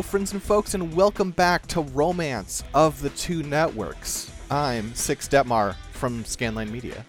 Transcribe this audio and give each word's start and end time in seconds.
Hello, 0.00 0.08
friends 0.08 0.32
and 0.32 0.42
folks, 0.42 0.72
and 0.72 0.94
welcome 0.96 1.30
back 1.30 1.66
to 1.66 1.82
Romance 1.82 2.64
of 2.72 3.02
the 3.02 3.10
Two 3.10 3.42
Networks. 3.42 4.32
I'm 4.50 4.94
Six 4.94 5.28
Detmar 5.28 5.76
from 5.92 6.24
Scanline 6.24 6.70
Media. 6.70 7.04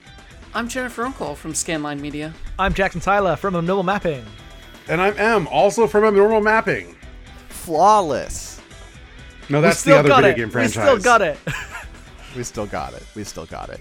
I'm 0.53 0.67
Jennifer 0.67 1.03
Uncle 1.05 1.33
from 1.33 1.53
Scanline 1.53 2.01
Media. 2.01 2.33
I'm 2.59 2.73
Jackson 2.73 2.99
Tyler 2.99 3.38
from 3.38 3.55
Abnormal 3.55 3.83
Mapping. 3.83 4.25
And 4.89 4.99
I'm 5.01 5.17
M, 5.17 5.47
also 5.47 5.88
from 5.88 6.03
Abnormal 6.03 6.41
Mapping. 6.41 6.97
Flawless. 7.47 8.59
No, 9.47 9.61
that's 9.61 9.83
the 9.83 9.97
other 9.97 10.09
video 10.13 10.31
it. 10.31 10.35
game 10.35 10.49
franchise. 10.49 10.75
We 10.75 10.81
still 10.81 10.99
got 10.99 11.21
it. 11.21 11.38
We 12.35 12.44
still 12.44 12.66
got 12.66 12.94
it. 12.94 13.03
We 13.16 13.23
still 13.23 13.45
got 13.45 13.69
it. 13.69 13.80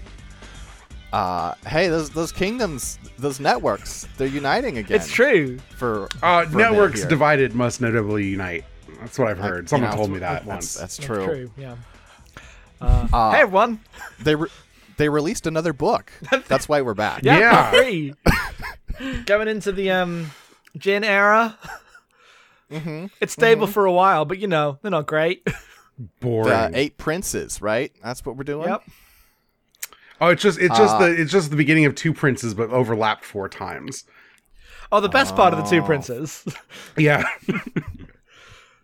Uh, 1.11 1.53
hey, 1.67 1.89
those 1.89 2.09
those 2.09 2.31
kingdoms, 2.31 2.97
those 3.19 3.41
networks, 3.41 4.07
they're 4.15 4.27
uniting 4.27 4.77
again. 4.77 4.95
it's 4.95 5.11
true. 5.11 5.57
For, 5.75 6.07
Uh, 6.23 6.45
for 6.45 6.57
networks 6.57 7.03
divided 7.03 7.53
must 7.53 7.81
notably 7.81 8.25
unite. 8.25 8.63
That's 9.01 9.19
what 9.19 9.27
I've 9.29 9.39
I- 9.41 9.47
heard. 9.47 9.63
you 9.63 9.67
Someone 9.67 9.89
know, 9.91 9.95
told 9.97 10.11
me 10.11 10.19
that 10.19 10.33
that's, 10.33 10.45
once. 10.45 10.73
That's 10.75 10.97
That's 10.97 11.05
true. 11.07 11.25
true. 11.25 11.51
Yeah. 11.57 11.75
Uh, 12.79 13.07
Uh, 13.11 13.31
hey 13.31 13.41
everyone. 13.41 13.79
They 14.19 14.35
re- 14.35 14.49
they 14.97 15.09
released 15.09 15.45
another 15.47 15.73
book. 15.73 16.11
That's 16.47 16.69
why 16.69 16.81
we're 16.81 16.93
back. 16.93 17.21
Yeah, 17.23 17.39
Yeah. 17.39 17.71
part 17.71 17.75
three. 17.85 18.13
Going 19.25 19.47
into 19.47 19.71
the 19.71 19.91
um 19.91 20.31
Jin 20.77 21.03
era. 21.03 21.57
Mm-hmm. 22.71 23.07
It's 23.19 23.33
stable 23.33 23.67
for 23.67 23.85
a 23.85 23.91
while, 23.91 24.23
but 24.25 24.37
you 24.39 24.47
know 24.47 24.79
they're 24.81 24.91
not 24.91 25.05
great. 25.07 25.45
Boring. 26.19 26.71
The 26.71 26.77
eight 26.79 26.97
princes, 26.97 27.61
right? 27.61 27.91
That's 28.03 28.25
what 28.25 28.37
we're 28.37 28.43
doing. 28.43 28.69
yep. 28.69 28.81
oh, 30.21 30.29
it's 30.29 30.41
just 30.41 30.57
it's 30.59 30.77
just 30.77 30.95
Uh, 30.95 30.99
the 31.07 31.21
it's 31.21 31.31
just 31.31 31.49
the 31.49 31.55
beginning 31.57 31.85
of 31.85 31.95
two 31.95 32.13
princes, 32.13 32.53
but 32.53 32.69
overlapped 32.69 33.25
four 33.25 33.49
times. 33.49 34.05
Oh, 34.93 34.99
the 34.99 35.09
best 35.09 35.35
part 35.35 35.53
of 35.53 35.59
the 35.63 35.69
two 35.69 35.81
princes. 35.83 36.43
Yeah, 36.97 37.23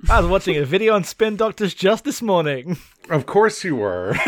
I 0.09 0.19
was 0.21 0.29
watching 0.29 0.57
a 0.57 0.65
video 0.65 0.93
on 0.95 1.03
Spin 1.03 1.35
Doctors 1.35 1.73
just 1.73 2.03
this 2.03 2.21
morning. 2.21 2.77
of 3.09 3.25
course 3.25 3.63
you 3.63 3.75
were. 3.75 4.15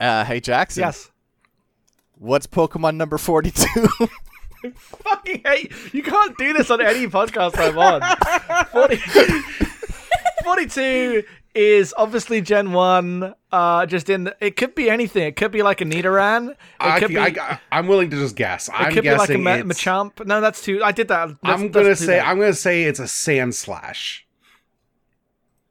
Uh, 0.00 0.24
hey 0.24 0.40
Jackson. 0.40 0.80
Yes. 0.80 1.10
What's 2.16 2.46
Pokemon 2.46 2.96
number 2.96 3.18
forty-two? 3.18 3.88
Fucking 4.74 5.42
hate. 5.44 5.72
You 5.92 6.02
can't 6.02 6.34
do 6.38 6.54
this 6.54 6.70
on 6.70 6.80
any 6.80 7.06
podcast 7.06 7.58
I'm 7.58 7.76
on. 7.76 8.00
40, 8.68 8.96
42 10.44 11.22
is 11.54 11.94
obviously 11.96 12.40
Gen 12.40 12.72
1. 12.72 13.34
Uh, 13.52 13.86
just 13.86 14.08
in. 14.08 14.24
The, 14.24 14.36
it 14.40 14.56
could 14.56 14.74
be 14.74 14.88
anything. 14.88 15.24
It 15.24 15.36
could 15.36 15.50
be 15.50 15.62
like 15.62 15.80
a 15.80 15.84
Nidoran. 15.84 16.50
It 16.50 16.56
I, 16.78 17.00
could 17.00 17.08
be. 17.08 17.18
I, 17.18 17.58
am 17.72 17.88
willing 17.88 18.10
to 18.10 18.16
just 18.16 18.36
guess. 18.36 18.68
it 18.68 18.74
I'm 18.74 18.92
could 18.92 19.02
be 19.02 19.10
like 19.10 19.28
a 19.28 19.38
guessing 19.38 19.42
Ma- 19.42 19.56
Machamp. 19.74 20.24
No, 20.26 20.40
that's 20.40 20.62
too. 20.62 20.82
I 20.84 20.92
did 20.92 21.08
that. 21.08 21.28
That's- 21.28 21.60
I'm 21.60 21.70
gonna 21.70 21.96
say 21.96 22.18
bad. 22.18 22.26
I'm 22.26 22.38
gonna 22.38 22.52
say 22.54 22.84
it's 22.84 23.00
a 23.00 23.04
Sandslash. 23.04 24.20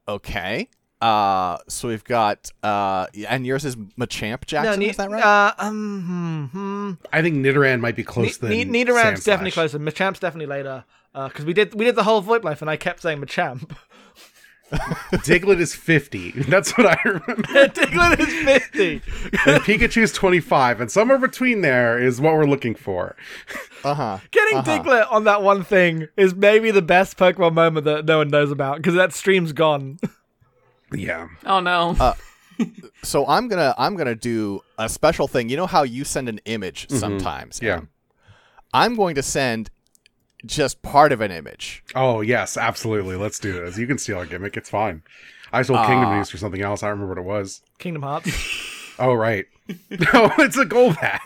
okay. 0.08 0.68
Uh, 1.02 1.58
so 1.70 1.88
we've 1.88 2.04
got 2.04 2.52
uh, 2.62 3.08
and 3.30 3.46
yours 3.46 3.64
is 3.64 3.78
Machamp 3.78 4.42
No, 4.42 4.46
Jackson. 4.46 4.80
Ni- 4.80 4.90
is 4.90 4.98
that 4.98 5.10
right? 5.10 5.24
Uh, 5.24 5.54
um, 5.58 6.50
hmm, 6.52 6.58
hmm. 6.58 6.92
I 7.14 7.22
think 7.22 7.38
Nidoran 7.38 7.80
might 7.80 7.96
be 7.96 8.04
close 8.04 8.42
Ni- 8.42 8.64
than 8.64 8.72
Ni- 8.72 8.86
Nidoran's 8.86 9.24
definitely 9.24 9.52
closer. 9.52 9.80
Machamp's 9.80 10.20
definitely 10.20 10.48
later. 10.48 10.84
Because 11.14 11.46
we 11.46 11.54
did 11.54 11.74
we 11.74 11.86
did 11.86 11.96
the 11.96 12.04
whole 12.04 12.22
VoIP 12.22 12.44
life, 12.44 12.62
and 12.62 12.70
I 12.70 12.76
kept 12.76 13.02
saying 13.02 13.22
Machamp. 13.22 13.76
Diglett 14.72 15.60
is 15.60 15.74
50. 15.76 16.32
That's 16.44 16.78
what 16.78 16.86
I 16.88 16.98
remember. 17.04 17.34
Diglett 17.70 18.20
is 18.20 18.34
50. 18.46 18.94
and 19.50 19.64
Pikachu's 19.64 20.12
25, 20.12 20.82
and 20.82 20.92
somewhere 20.92 21.18
between 21.18 21.62
there 21.62 21.98
is 21.98 22.22
what 22.22 22.34
we're 22.34 22.46
looking 22.46 22.76
for. 22.76 23.16
Uh 23.84 23.94
huh. 23.94 24.18
Getting 24.32 24.58
Uh-huh. 24.60 24.72
Diglett 24.84 25.12
on 25.12 25.24
that 25.24 25.42
one 25.42 25.64
thing 25.64 26.08
is 26.18 26.36
maybe 26.36 26.72
the 26.72 26.82
best 26.82 27.18
Pokemon 27.18 27.54
moment 27.54 27.86
that 27.86 28.06
no 28.06 28.20
one 28.20 28.30
knows 28.30 28.52
about 28.52 28.78
because 28.78 28.94
that 28.96 29.14
stream's 29.14 29.54
gone. 29.54 30.00
Yeah. 30.94 31.28
Oh 31.46 31.60
no. 31.60 31.96
Uh, 32.00 32.14
So 33.04 33.26
I'm 33.28 33.48
gonna 33.48 33.74
I'm 33.78 33.96
gonna 33.96 34.16
do 34.16 34.62
a 34.78 34.90
special 34.90 35.28
thing. 35.28 35.48
You 35.50 35.56
know 35.58 35.68
how 35.68 35.84
you 35.84 36.04
send 36.04 36.28
an 36.28 36.40
image 36.46 36.90
sometimes. 36.90 37.62
Yeah. 37.62 37.78
Em? 37.78 37.90
I'm 38.74 38.96
going 38.96 39.16
to 39.16 39.24
send 39.24 39.70
just 40.46 40.82
part 40.82 41.12
of 41.12 41.22
an 41.22 41.32
image. 41.32 41.84
Oh, 41.96 42.22
yes, 42.22 42.58
absolutely. 42.58 43.16
Let's 43.16 43.40
do 43.40 43.54
this. 43.54 43.78
You 43.78 43.88
can 43.88 43.98
steal 43.98 44.18
our 44.20 44.26
gimmick. 44.26 44.56
It's 44.58 44.70
fine. 44.70 45.04
I 45.52 45.62
sold 45.64 45.80
Kingdom 45.86 46.06
Ah. 46.10 46.18
News 46.18 46.30
for 46.30 46.38
something 46.38 46.62
else. 46.62 46.84
I 46.84 46.88
don't 46.90 47.00
remember 47.00 47.22
what 47.22 47.36
it 47.36 47.40
was. 47.40 47.62
Kingdom 47.78 48.04
Hearts. 48.04 48.76
Oh, 49.02 49.14
right. 49.14 49.46
no, 49.70 49.78
it's 50.40 50.58
a 50.58 50.66
gold 50.66 50.98
hat. 50.98 51.22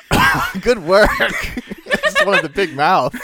Good 0.62 0.80
work. 0.84 1.08
just 2.02 2.26
one 2.26 2.34
of 2.34 2.42
the 2.42 2.48
big 2.52 2.74
mouth. 2.74 3.14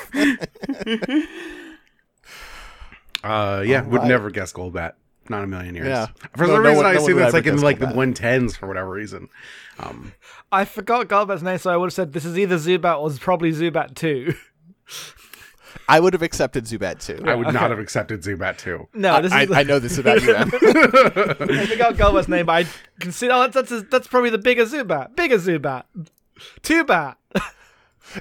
Uh, 3.24 3.62
yeah, 3.66 3.82
would 3.82 3.98
right. 4.02 4.06
never 4.06 4.30
guess 4.30 4.52
Golbat. 4.52 4.92
Not 5.28 5.44
a 5.44 5.46
million 5.48 5.74
years. 5.74 5.88
Yeah. 5.88 6.06
For 6.36 6.46
No, 6.46 6.54
some 6.54 6.62
no 6.62 6.68
reason, 6.70 6.76
one- 6.76 6.86
I 6.86 6.92
no 6.92 7.00
one 7.00 7.02
assume 7.10 7.18
that's 7.18 7.34
like 7.34 7.46
in 7.46 7.54
guess 7.56 7.62
like 7.64 7.78
the 7.80 7.86
110s 7.86 8.56
for 8.56 8.66
whatever 8.68 8.90
reason. 8.90 9.28
Um, 9.80 10.12
I 10.52 10.64
forgot 10.64 11.08
Golbat's 11.08 11.42
name, 11.42 11.58
so 11.58 11.70
I 11.72 11.76
would 11.76 11.86
have 11.86 11.92
said 11.92 12.12
this 12.12 12.24
is 12.24 12.38
either 12.38 12.56
Zubat 12.56 12.98
or 13.00 13.10
probably 13.18 13.50
Zubat 13.52 13.94
2. 13.94 14.34
I 15.88 16.00
would 16.00 16.12
have 16.12 16.22
accepted 16.22 16.64
Zubat 16.64 17.00
too. 17.00 17.22
I 17.26 17.34
would 17.34 17.52
not 17.52 17.70
have 17.70 17.78
accepted 17.78 18.22
Zubat 18.22 18.58
too. 18.58 18.88
no, 18.94 19.20
this 19.20 19.32
I, 19.32 19.42
is 19.42 19.48
the, 19.48 19.56
I 19.56 19.62
know 19.62 19.78
this 19.78 19.98
about 19.98 20.22
you. 20.22 20.34
Em. 20.34 20.48
I 20.52 21.66
forgot 21.66 21.94
Golbat's 21.94 22.28
name, 22.28 22.46
but 22.46 22.66
I 22.66 22.68
consider 22.98 23.34
oh, 23.34 23.48
that's, 23.48 23.70
that's, 23.70 23.88
that's 23.90 24.06
probably 24.06 24.30
the 24.30 24.38
bigger 24.38 24.64
Zubat. 24.64 25.16
Bigger 25.16 25.38
Zubat. 25.38 25.84
Two 26.62 26.84
bat. 26.84 27.18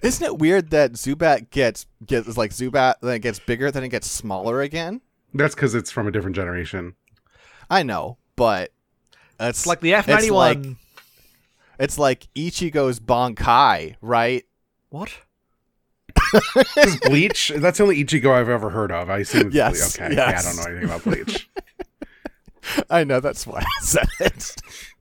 Isn't 0.03 0.25
it 0.25 0.37
weird 0.37 0.69
that 0.71 0.93
Zubat 0.93 1.49
gets 1.49 1.85
gets 2.05 2.37
like 2.37 2.51
Zubat 2.51 2.95
then 3.01 3.15
it 3.15 3.19
gets 3.19 3.39
bigger 3.39 3.71
then 3.71 3.83
it 3.83 3.89
gets 3.89 4.09
smaller 4.09 4.61
again? 4.61 5.01
That's 5.33 5.55
because 5.55 5.75
it's 5.75 5.91
from 5.91 6.07
a 6.07 6.11
different 6.11 6.35
generation. 6.35 6.95
I 7.69 7.83
know, 7.83 8.17
but 8.35 8.71
it's 9.39 9.59
It's 9.59 9.67
like 9.67 9.79
the 9.79 9.93
F91. 9.93 10.17
It's 10.17 10.29
like, 10.29 10.65
it's 11.79 11.97
like 11.97 12.27
Ichigo's 12.35 12.99
Bankai, 12.99 13.95
right? 14.01 14.45
what? 14.89 15.11
Is 16.77 16.97
Bleach? 16.99 17.51
That's 17.55 17.77
the 17.77 17.83
only 17.83 18.03
Ichigo 18.03 18.31
I've 18.31 18.49
ever 18.49 18.69
heard 18.69 18.91
of. 18.91 19.09
I 19.09 19.19
assume. 19.19 19.47
It's 19.47 19.55
Yes, 19.55 19.97
Bleach. 19.97 20.05
Okay. 20.07 20.15
Yeah, 20.15 20.27
I 20.37 20.41
don't 20.41 20.55
know 20.57 20.63
anything 20.63 20.85
about 20.85 21.03
Bleach. 21.03 21.49
I 22.89 23.03
know 23.03 23.19
that's 23.19 23.47
why 23.47 23.59
I 23.61 23.83
said 23.83 24.07
it. 24.19 24.55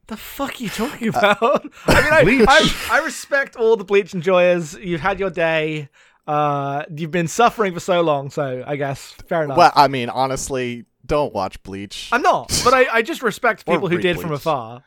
The 0.07 0.17
fuck 0.17 0.59
are 0.59 0.63
you 0.63 0.71
talking 0.71 1.09
about? 1.09 1.37
I 1.87 2.03
mean, 2.03 2.13
I, 2.13 2.23
Bleach. 2.25 2.47
I, 2.49 2.89
I 2.93 3.05
respect 3.05 3.57
all 3.57 3.77
the 3.77 3.85
Bleach 3.85 4.15
enjoyers. 4.15 4.75
You've 4.75 5.03
had 5.03 5.21
your 5.21 5.31
day. 5.31 5.89
Uh, 6.27 6.85
you've 6.95 7.11
been 7.11 7.29
suffering 7.29 7.73
for 7.75 7.81
so 7.81 8.01
long, 8.03 8.31
so 8.31 8.63
I 8.67 8.77
guess 8.77 9.13
fair 9.29 9.45
enough. 9.45 9.57
Well, 9.57 9.73
I 9.75 9.89
mean, 9.89 10.09
honestly, 10.11 10.85
don't 11.05 11.33
watch 11.35 11.63
Bleach. 11.63 12.09
I'm 12.13 12.23
not, 12.23 12.49
but 12.65 12.75
I, 12.75 12.87
I 12.93 13.03
just 13.03 13.23
respect 13.23 13.67
people 13.67 13.89
who 13.89 13.97
read 13.97 14.03
did 14.03 14.21
from 14.21 14.33
afar. 14.33 14.83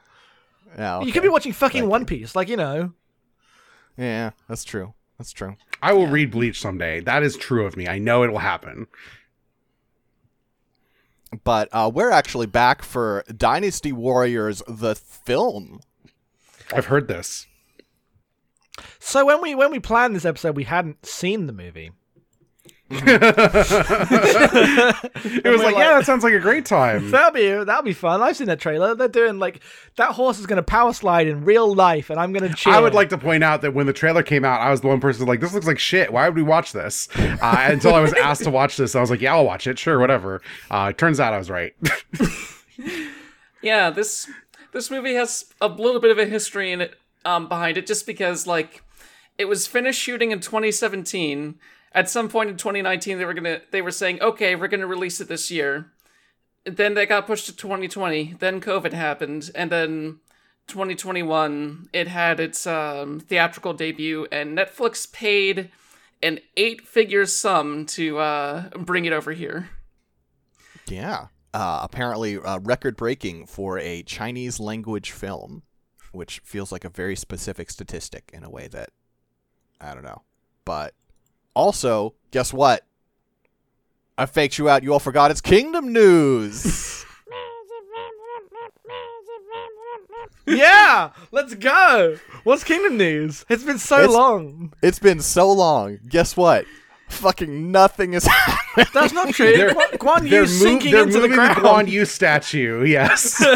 Yeah, 0.77 1.01
You 1.01 1.11
could 1.11 1.23
be 1.23 1.29
watching 1.29 1.51
fucking 1.51 1.87
One 1.87 2.05
Piece, 2.05 2.35
like 2.35 2.47
you 2.47 2.57
know. 2.57 2.93
Yeah, 3.97 4.31
that's 4.47 4.63
true. 4.63 4.93
That's 5.17 5.31
true. 5.31 5.55
I 5.81 5.93
will 5.93 6.07
read 6.07 6.31
Bleach 6.31 6.61
someday. 6.61 6.99
That 6.99 7.23
is 7.23 7.35
true 7.35 7.65
of 7.65 7.75
me. 7.75 7.87
I 7.87 7.97
know 7.97 8.23
it 8.23 8.31
will 8.31 8.39
happen. 8.39 8.87
But 11.43 11.69
uh, 11.71 11.89
we're 11.93 12.11
actually 12.11 12.47
back 12.47 12.83
for 12.83 13.23
Dynasty 13.35 13.91
Warriors, 13.91 14.61
the 14.67 14.95
film. 14.95 15.79
I've 16.73 16.85
heard 16.85 17.07
this. 17.07 17.47
So 18.99 19.25
when 19.25 19.41
we 19.41 19.55
when 19.55 19.71
we 19.71 19.79
planned 19.79 20.15
this 20.15 20.25
episode, 20.25 20.55
we 20.55 20.65
hadn't 20.65 21.05
seen 21.05 21.47
the 21.47 21.53
movie. 21.53 21.91
It 22.93 23.21
was 25.45 25.61
like, 25.61 25.75
like- 25.75 25.77
yeah, 25.77 25.93
that 25.97 26.05
sounds 26.05 26.23
like 26.23 26.33
a 26.33 26.39
great 26.39 26.65
time. 26.65 27.11
That'll 27.11 27.31
be 27.31 27.49
that'll 27.63 27.83
be 27.83 27.93
fun. 27.93 28.21
I've 28.21 28.35
seen 28.37 28.47
that 28.47 28.59
trailer. 28.59 28.95
They're 28.95 29.07
doing 29.07 29.39
like 29.39 29.61
that 29.97 30.11
horse 30.11 30.39
is 30.39 30.45
gonna 30.45 30.63
power 30.63 30.93
slide 30.93 31.27
in 31.27 31.45
real 31.45 31.73
life, 31.73 32.09
and 32.09 32.19
I'm 32.19 32.33
gonna 32.33 32.53
cheer. 32.53 32.73
I 32.73 32.79
would 32.79 32.93
like 32.93 33.09
to 33.09 33.17
point 33.17 33.43
out 33.43 33.61
that 33.61 33.73
when 33.73 33.85
the 33.85 33.93
trailer 33.93 34.23
came 34.23 34.45
out, 34.45 34.61
I 34.61 34.71
was 34.71 34.81
the 34.81 34.87
one 34.87 34.99
person 34.99 35.25
like, 35.27 35.39
"This 35.39 35.53
looks 35.53 35.67
like 35.67 35.79
shit. 35.79 36.11
Why 36.11 36.27
would 36.27 36.35
we 36.35 36.43
watch 36.43 36.73
this?" 36.73 37.07
Uh, 37.17 37.67
until 37.69 37.93
I 37.95 38.01
was 38.01 38.13
asked 38.21 38.43
to 38.43 38.51
watch 38.51 38.77
this, 38.77 38.95
I 38.95 39.01
was 39.01 39.09
like, 39.09 39.21
"Yeah, 39.21 39.35
I'll 39.35 39.45
watch 39.45 39.67
it. 39.67 39.79
Sure, 39.79 39.99
whatever." 39.99 40.41
Uh, 40.69 40.87
it 40.91 40.97
turns 40.97 41.19
out 41.19 41.33
I 41.33 41.37
was 41.37 41.49
right. 41.49 41.73
Yeah, 43.63 43.91
this 43.91 44.27
this 44.73 44.89
movie 44.89 45.13
has 45.13 45.45
a 45.61 45.67
little 45.67 46.01
bit 46.01 46.09
of 46.09 46.17
a 46.17 46.25
history 46.25 46.71
in 46.71 46.81
it 46.81 46.95
um, 47.25 47.47
behind 47.47 47.77
it, 47.77 47.85
just 47.85 48.07
because 48.07 48.47
like 48.47 48.81
it 49.37 49.45
was 49.45 49.67
finished 49.67 50.01
shooting 50.01 50.31
in 50.31 50.39
2017. 50.39 51.59
At 51.93 52.09
some 52.09 52.29
point 52.29 52.49
in 52.49 52.57
2019, 52.57 53.17
they 53.17 53.25
were 53.25 53.33
gonna 53.33 53.61
they 53.71 53.81
were 53.81 53.91
saying, 53.91 54.21
okay, 54.21 54.55
we're 54.55 54.67
gonna 54.67 54.87
release 54.87 55.19
it 55.19 55.27
this 55.27 55.51
year. 55.51 55.91
Then 56.65 56.93
they 56.93 57.05
got 57.05 57.27
pushed 57.27 57.47
to 57.47 57.55
2020. 57.55 58.35
Then 58.39 58.61
COVID 58.61 58.93
happened, 58.93 59.51
and 59.55 59.71
then 59.71 60.19
2021 60.67 61.89
it 61.91 62.07
had 62.07 62.39
its 62.39 62.65
um, 62.65 63.19
theatrical 63.19 63.73
debut, 63.73 64.27
and 64.31 64.57
Netflix 64.57 65.11
paid 65.11 65.71
an 66.23 66.39
eight-figure 66.55 67.25
sum 67.25 67.85
to 67.87 68.19
uh, 68.19 68.69
bring 68.77 69.05
it 69.05 69.13
over 69.13 69.31
here. 69.31 69.69
Yeah. 70.87 71.27
Uh, 71.53 71.79
apparently, 71.81 72.37
uh, 72.37 72.59
record 72.59 72.95
breaking 72.95 73.47
for 73.47 73.79
a 73.79 74.03
Chinese 74.03 74.59
language 74.59 75.11
film, 75.11 75.63
which 76.11 76.39
feels 76.39 76.71
like 76.71 76.85
a 76.85 76.89
very 76.89 77.15
specific 77.15 77.69
statistic 77.69 78.29
in 78.33 78.43
a 78.43 78.49
way 78.49 78.67
that 78.67 78.89
I 79.81 79.93
don't 79.93 80.03
know. 80.03 80.21
But 80.63 80.93
also, 81.53 82.13
guess 82.31 82.53
what? 82.53 82.85
I 84.17 84.25
faked 84.25 84.57
you 84.57 84.69
out. 84.69 84.83
You 84.83 84.93
all 84.93 84.99
forgot 84.99 85.31
it's 85.31 85.41
Kingdom 85.41 85.91
News. 85.93 87.05
yeah, 90.47 91.11
let's 91.31 91.53
go. 91.55 92.17
What's 92.43 92.63
Kingdom 92.63 92.97
News? 92.97 93.45
It's 93.49 93.63
been 93.63 93.77
so 93.79 93.97
It's- 93.99 94.11
long. 94.13 94.73
it's 94.81 94.99
been 94.99 95.21
so 95.21 95.51
long. 95.51 95.99
Guess 96.07 96.35
what? 96.35 96.65
Fucking 97.09 97.71
nothing 97.71 98.13
is 98.13 98.25
happening. 98.27 98.87
That's 98.93 99.13
not 99.13 99.33
true. 99.33 99.55
They're- 99.55 99.69
Guan, 99.73 99.91
Guan 99.97 100.29
They're, 100.29 100.41
Yu's 100.41 100.59
mov- 100.59 100.63
sinking 100.63 100.91
they're 100.91 101.03
into 101.03 101.15
moving 101.15 101.31
the, 101.31 101.35
ground. 101.35 101.57
Guan 101.57 101.87
Yu 101.87 102.05
statue. 102.05 102.83
Yes. 102.85 103.43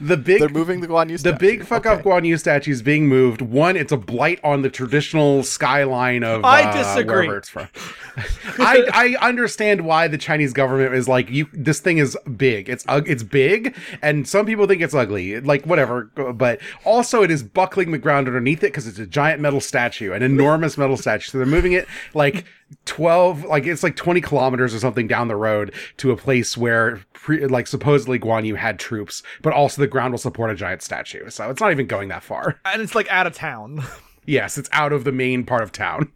the 0.00 0.16
big 0.16 0.40
They're 0.40 0.48
moving 0.48 0.80
the 0.80 0.88
Guan 0.88 1.08
Yu 1.10 1.18
the 1.18 1.32
big 1.34 1.64
fuck 1.64 1.86
Okay. 1.86 1.94
up 2.00 2.02
Guan 2.04 2.26
Yu 2.26 2.36
statue 2.36 2.72
is 2.72 2.82
being 2.82 3.06
moved. 3.08 3.40
One, 3.40 3.76
it's 3.76 3.92
a 3.92 3.96
blight 3.96 4.40
on 4.42 4.62
the 4.62 4.68
traditional 4.70 5.42
skyline 5.44 6.24
of 6.24 6.44
I 6.44 6.62
uh, 6.64 6.72
disagree. 6.76 7.28
wherever 7.28 7.36
it's 7.38 7.48
from. 7.48 7.68
I 8.58 9.16
I 9.20 9.26
understand 9.26 9.82
why 9.82 10.08
the 10.08 10.18
Chinese 10.18 10.52
government 10.52 10.94
is 10.94 11.08
like 11.08 11.30
you. 11.30 11.46
This 11.52 11.80
thing 11.80 11.98
is 11.98 12.16
big. 12.36 12.68
It's 12.68 12.84
ug- 12.88 13.08
it's 13.08 13.22
big, 13.22 13.76
and 14.02 14.26
some 14.28 14.46
people 14.46 14.66
think 14.66 14.82
it's 14.82 14.94
ugly. 14.94 15.40
Like 15.40 15.64
whatever, 15.64 16.04
but 16.34 16.60
also 16.84 17.22
it 17.22 17.30
is 17.30 17.42
buckling 17.42 17.92
the 17.92 17.98
ground 17.98 18.26
underneath 18.26 18.58
it 18.64 18.68
because 18.72 18.86
it's 18.86 18.98
a 18.98 19.06
giant 19.06 19.40
metal 19.40 19.60
statue, 19.60 20.12
an 20.12 20.22
enormous 20.22 20.76
metal 20.76 20.96
statue. 20.96 21.30
So 21.30 21.38
they're 21.38 21.46
moving 21.46 21.72
it 21.72 21.86
like. 22.14 22.44
12 22.86 23.44
like 23.44 23.66
it's 23.66 23.82
like 23.84 23.94
20 23.94 24.20
kilometers 24.22 24.74
or 24.74 24.78
something 24.80 25.06
down 25.06 25.28
the 25.28 25.36
road 25.36 25.72
to 25.98 26.10
a 26.10 26.16
place 26.16 26.56
where 26.56 27.02
pre, 27.24 27.46
like 27.46 27.66
supposedly 27.66 28.18
Guan 28.18 28.44
Yu 28.44 28.54
had 28.54 28.78
troops 28.78 29.22
but 29.42 29.52
also 29.52 29.80
the 29.80 29.88
ground 29.88 30.12
will 30.12 30.18
support 30.18 30.50
a 30.50 30.54
giant 30.54 30.82
statue 30.82 31.28
so 31.30 31.50
it's 31.50 31.60
not 31.60 31.72
even 31.72 31.86
going 31.86 32.08
that 32.08 32.22
far 32.22 32.60
and 32.66 32.82
it's 32.82 32.94
like 32.94 33.10
out 33.10 33.26
of 33.26 33.34
town, 33.34 33.82
yes 34.26 34.58
it's 34.58 34.68
out 34.72 34.92
of 34.92 35.04
the 35.04 35.12
main 35.12 35.44
part 35.44 35.62
of 35.62 35.72
town 35.72 36.10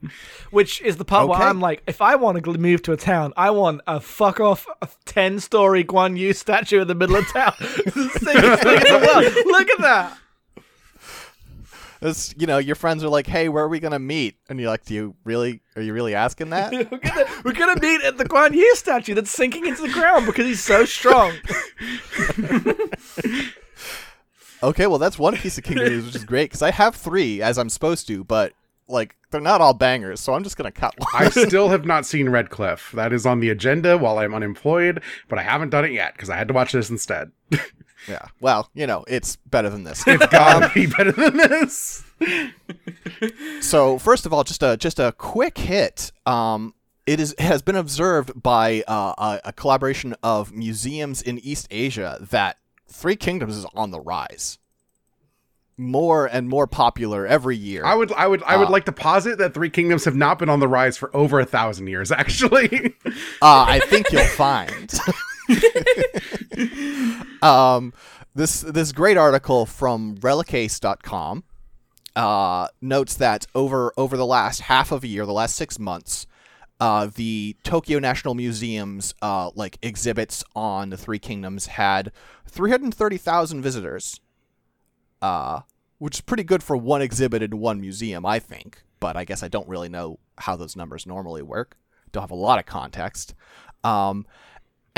which 0.50 0.80
is 0.82 0.96
the 0.96 1.04
part 1.04 1.28
where 1.28 1.38
I'm 1.38 1.60
like, 1.60 1.82
if 1.86 2.00
I 2.00 2.16
want 2.16 2.42
to 2.42 2.58
move 2.58 2.82
to 2.82 2.92
a 2.92 2.96
town, 2.96 3.32
I 3.36 3.50
want 3.50 3.80
a 3.86 4.00
fuck 4.00 4.40
off 4.40 4.66
ten 5.04 5.40
story 5.40 5.84
Guan 5.84 6.16
Yu 6.16 6.32
statue 6.32 6.80
in 6.80 6.88
the 6.88 6.94
middle 6.94 7.16
of 7.16 7.26
town. 7.28 7.52
The 7.84 8.08
thing 8.20 8.36
in 8.36 8.42
the 8.42 9.10
world. 9.12 9.46
Look 9.46 9.70
at 9.70 9.78
that. 9.80 10.18
It's, 12.00 12.34
you 12.38 12.46
know, 12.46 12.58
your 12.58 12.76
friends 12.76 13.02
are 13.02 13.08
like, 13.08 13.26
"Hey, 13.26 13.48
where 13.48 13.64
are 13.64 13.68
we 13.68 13.80
gonna 13.80 13.98
meet?" 13.98 14.36
And 14.48 14.60
you're 14.60 14.70
like, 14.70 14.84
"Do 14.84 14.94
you 14.94 15.16
really? 15.24 15.62
Are 15.76 15.82
you 15.82 15.92
really 15.92 16.14
asking 16.14 16.50
that?" 16.50 16.72
We're 16.90 16.98
gonna 16.98 17.24
we're 17.44 17.52
gonna 17.52 17.80
meet 17.80 18.02
at 18.02 18.18
the 18.18 18.24
Guan 18.24 18.52
Yu 18.54 18.76
statue 18.76 19.14
that's 19.14 19.30
sinking 19.30 19.66
into 19.66 19.82
the 19.82 19.88
ground 19.88 20.26
because 20.26 20.46
he's 20.46 20.62
so 20.62 20.84
strong. 20.84 21.32
okay, 24.62 24.86
well, 24.86 24.98
that's 24.98 25.18
one 25.18 25.36
piece 25.36 25.58
of 25.58 25.64
Kingdom 25.64 25.88
News, 25.88 26.06
which 26.06 26.16
is 26.16 26.24
great 26.24 26.50
because 26.50 26.62
I 26.62 26.70
have 26.70 26.94
three 26.94 27.42
as 27.42 27.58
I'm 27.58 27.68
supposed 27.68 28.06
to, 28.08 28.24
but 28.24 28.52
like 28.88 29.16
they're 29.30 29.40
not 29.40 29.60
all 29.60 29.74
bangers, 29.74 30.20
so 30.20 30.34
I'm 30.34 30.44
just 30.44 30.56
gonna 30.56 30.70
cut 30.72 30.94
one. 30.98 31.08
I 31.14 31.28
still 31.46 31.68
have 31.68 31.84
not 31.84 32.06
seen 32.06 32.28
Red 32.28 32.50
Cliff 32.50 32.92
that 32.94 33.12
is 33.12 33.26
on 33.26 33.40
the 33.40 33.50
agenda 33.50 33.98
while 33.98 34.18
I'm 34.18 34.34
unemployed 34.34 35.02
but 35.28 35.38
I 35.38 35.42
haven't 35.42 35.70
done 35.70 35.84
it 35.84 35.92
yet 35.92 36.14
because 36.14 36.30
I 36.30 36.36
had 36.36 36.48
to 36.48 36.54
watch 36.54 36.72
this 36.72 36.90
instead 36.90 37.30
yeah, 38.06 38.26
well, 38.40 38.68
you 38.74 38.86
know, 38.86 39.04
it's 39.08 39.36
better 39.36 39.70
than 39.70 39.84
this. 39.84 40.02
it's 40.06 40.26
gotta 40.26 40.70
be 40.74 40.86
better 40.86 41.12
than 41.12 41.36
this 41.36 42.04
So 43.60 43.98
first 43.98 44.26
of 44.26 44.32
all, 44.32 44.44
just 44.44 44.62
a 44.62 44.76
just 44.76 44.98
a 44.98 45.12
quick 45.12 45.58
hit. 45.58 46.12
Um, 46.26 46.74
it 47.06 47.20
is 47.20 47.34
has 47.38 47.62
been 47.62 47.76
observed 47.76 48.40
by 48.42 48.82
uh, 48.86 49.14
a, 49.18 49.40
a 49.46 49.52
collaboration 49.52 50.14
of 50.22 50.52
museums 50.52 51.22
in 51.22 51.38
East 51.38 51.66
Asia 51.70 52.18
that 52.30 52.58
Three 52.86 53.16
Kingdoms 53.16 53.56
is 53.56 53.66
on 53.74 53.90
the 53.90 54.00
rise, 54.00 54.58
more 55.76 56.26
and 56.26 56.48
more 56.48 56.66
popular 56.66 57.26
every 57.26 57.56
year. 57.56 57.84
I 57.84 57.94
would 57.94 58.12
I 58.12 58.26
would 58.26 58.42
I 58.42 58.56
would 58.56 58.68
Uh, 58.68 58.72
like 58.72 58.84
to 58.86 58.92
posit 58.92 59.38
that 59.38 59.54
Three 59.54 59.70
Kingdoms 59.70 60.04
have 60.04 60.16
not 60.16 60.38
been 60.38 60.48
on 60.48 60.60
the 60.60 60.68
rise 60.68 60.96
for 60.96 61.14
over 61.16 61.40
a 61.40 61.44
thousand 61.46 61.86
years 61.86 62.10
actually 62.22 62.94
uh, 63.06 63.12
I 63.42 63.80
think 63.86 64.10
you'll 64.12 64.24
find. 64.24 64.92
Um, 67.42 67.92
this 68.34 68.60
this 68.60 68.92
great 68.92 69.16
article 69.16 69.66
from 69.66 70.16
Relicase.com 70.16 71.44
uh, 72.18 72.66
notes 72.80 73.14
that 73.14 73.46
over 73.54 73.92
over 73.96 74.16
the 74.16 74.26
last 74.26 74.62
half 74.62 74.90
of 74.90 75.04
a 75.04 75.06
year, 75.06 75.24
the 75.24 75.32
last 75.32 75.54
six 75.54 75.78
months, 75.78 76.26
uh, 76.80 77.08
the 77.14 77.56
Tokyo 77.62 78.00
National 78.00 78.34
Museum's 78.34 79.14
uh, 79.22 79.50
like 79.54 79.78
exhibits 79.82 80.42
on 80.56 80.90
the 80.90 80.96
Three 80.96 81.20
Kingdoms 81.20 81.66
had 81.66 82.10
330,000 82.48 83.62
visitors, 83.62 84.20
uh, 85.22 85.60
which 85.98 86.16
is 86.16 86.20
pretty 86.20 86.42
good 86.42 86.62
for 86.62 86.76
one 86.76 87.02
exhibit 87.02 87.42
in 87.42 87.58
one 87.58 87.80
museum, 87.80 88.26
I 88.26 88.40
think. 88.40 88.82
But 88.98 89.16
I 89.16 89.24
guess 89.24 89.44
I 89.44 89.48
don't 89.48 89.68
really 89.68 89.88
know 89.88 90.18
how 90.38 90.56
those 90.56 90.74
numbers 90.74 91.06
normally 91.06 91.42
work. 91.42 91.76
Don't 92.10 92.22
have 92.22 92.32
a 92.32 92.34
lot 92.34 92.58
of 92.58 92.66
context. 92.66 93.34
Um, 93.84 94.26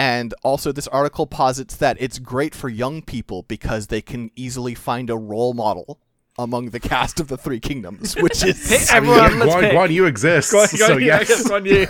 and 0.00 0.32
also, 0.42 0.72
this 0.72 0.88
article 0.88 1.26
posits 1.26 1.76
that 1.76 1.98
it's 2.00 2.18
great 2.18 2.54
for 2.54 2.70
young 2.70 3.02
people 3.02 3.42
because 3.42 3.88
they 3.88 4.00
can 4.00 4.30
easily 4.34 4.74
find 4.74 5.10
a 5.10 5.16
role 5.18 5.52
model 5.52 6.00
among 6.38 6.70
the 6.70 6.80
cast 6.80 7.20
of 7.20 7.28
the 7.28 7.36
Three 7.36 7.60
Kingdoms, 7.60 8.16
which 8.16 8.42
is 8.46 8.66
Pick 8.66 8.90
everyone, 8.94 9.38
let's 9.38 9.52
Guan, 9.52 9.60
pick. 9.60 9.72
Guan 9.72 9.90
Yu 9.90 10.06
exists 10.06 10.54
Guan, 10.54 10.68
so 10.68 10.96
Yu, 10.96 11.04
yes 11.04 11.28
yes, 11.28 11.46
Guan 11.50 11.66
Yu. 11.66 11.86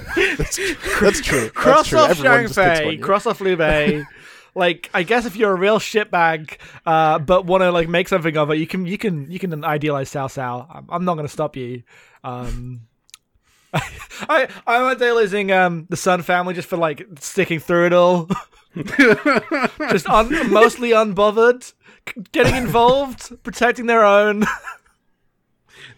that's 1.00 1.20
true. 1.20 1.50
Cross 1.50 1.86
true. 1.86 2.00
off 2.00 2.10
Everyone 2.10 2.46
Zhang 2.46 2.52
Fei, 2.52 2.96
cross 2.96 3.26
off 3.26 3.40
Liu 3.40 3.56
Bei. 3.56 4.02
like, 4.56 4.90
I 4.92 5.04
guess 5.04 5.24
if 5.24 5.36
you're 5.36 5.52
a 5.52 5.56
real 5.56 5.78
shitbag, 5.78 6.58
uh, 6.84 7.20
but 7.20 7.46
want 7.46 7.62
to 7.62 7.70
like 7.70 7.88
make 7.88 8.08
something 8.08 8.36
of 8.36 8.50
it, 8.50 8.56
you 8.56 8.66
can, 8.66 8.86
you 8.86 8.98
can, 8.98 9.30
you 9.30 9.38
can 9.38 9.64
idealize 9.64 10.10
Cao 10.10 10.26
Cao. 10.26 10.66
I'm, 10.68 10.86
I'm 10.88 11.04
not 11.04 11.14
gonna 11.14 11.28
stop 11.28 11.54
you. 11.54 11.84
Um, 12.24 12.88
I, 13.72 14.48
I'm 14.66 14.84
idealizing 14.84 15.52
um 15.52 15.86
the 15.88 15.96
Sun 15.96 16.22
family 16.22 16.54
just 16.54 16.68
for 16.68 16.76
like 16.76 17.06
sticking 17.20 17.60
through 17.60 17.86
it 17.86 17.92
all, 17.92 18.28
just 19.90 20.08
un- 20.08 20.50
mostly 20.52 20.90
unbothered, 20.90 21.62
c- 22.08 22.22
getting 22.32 22.54
involved, 22.56 23.42
protecting 23.42 23.86
their 23.86 24.04
own. 24.04 24.44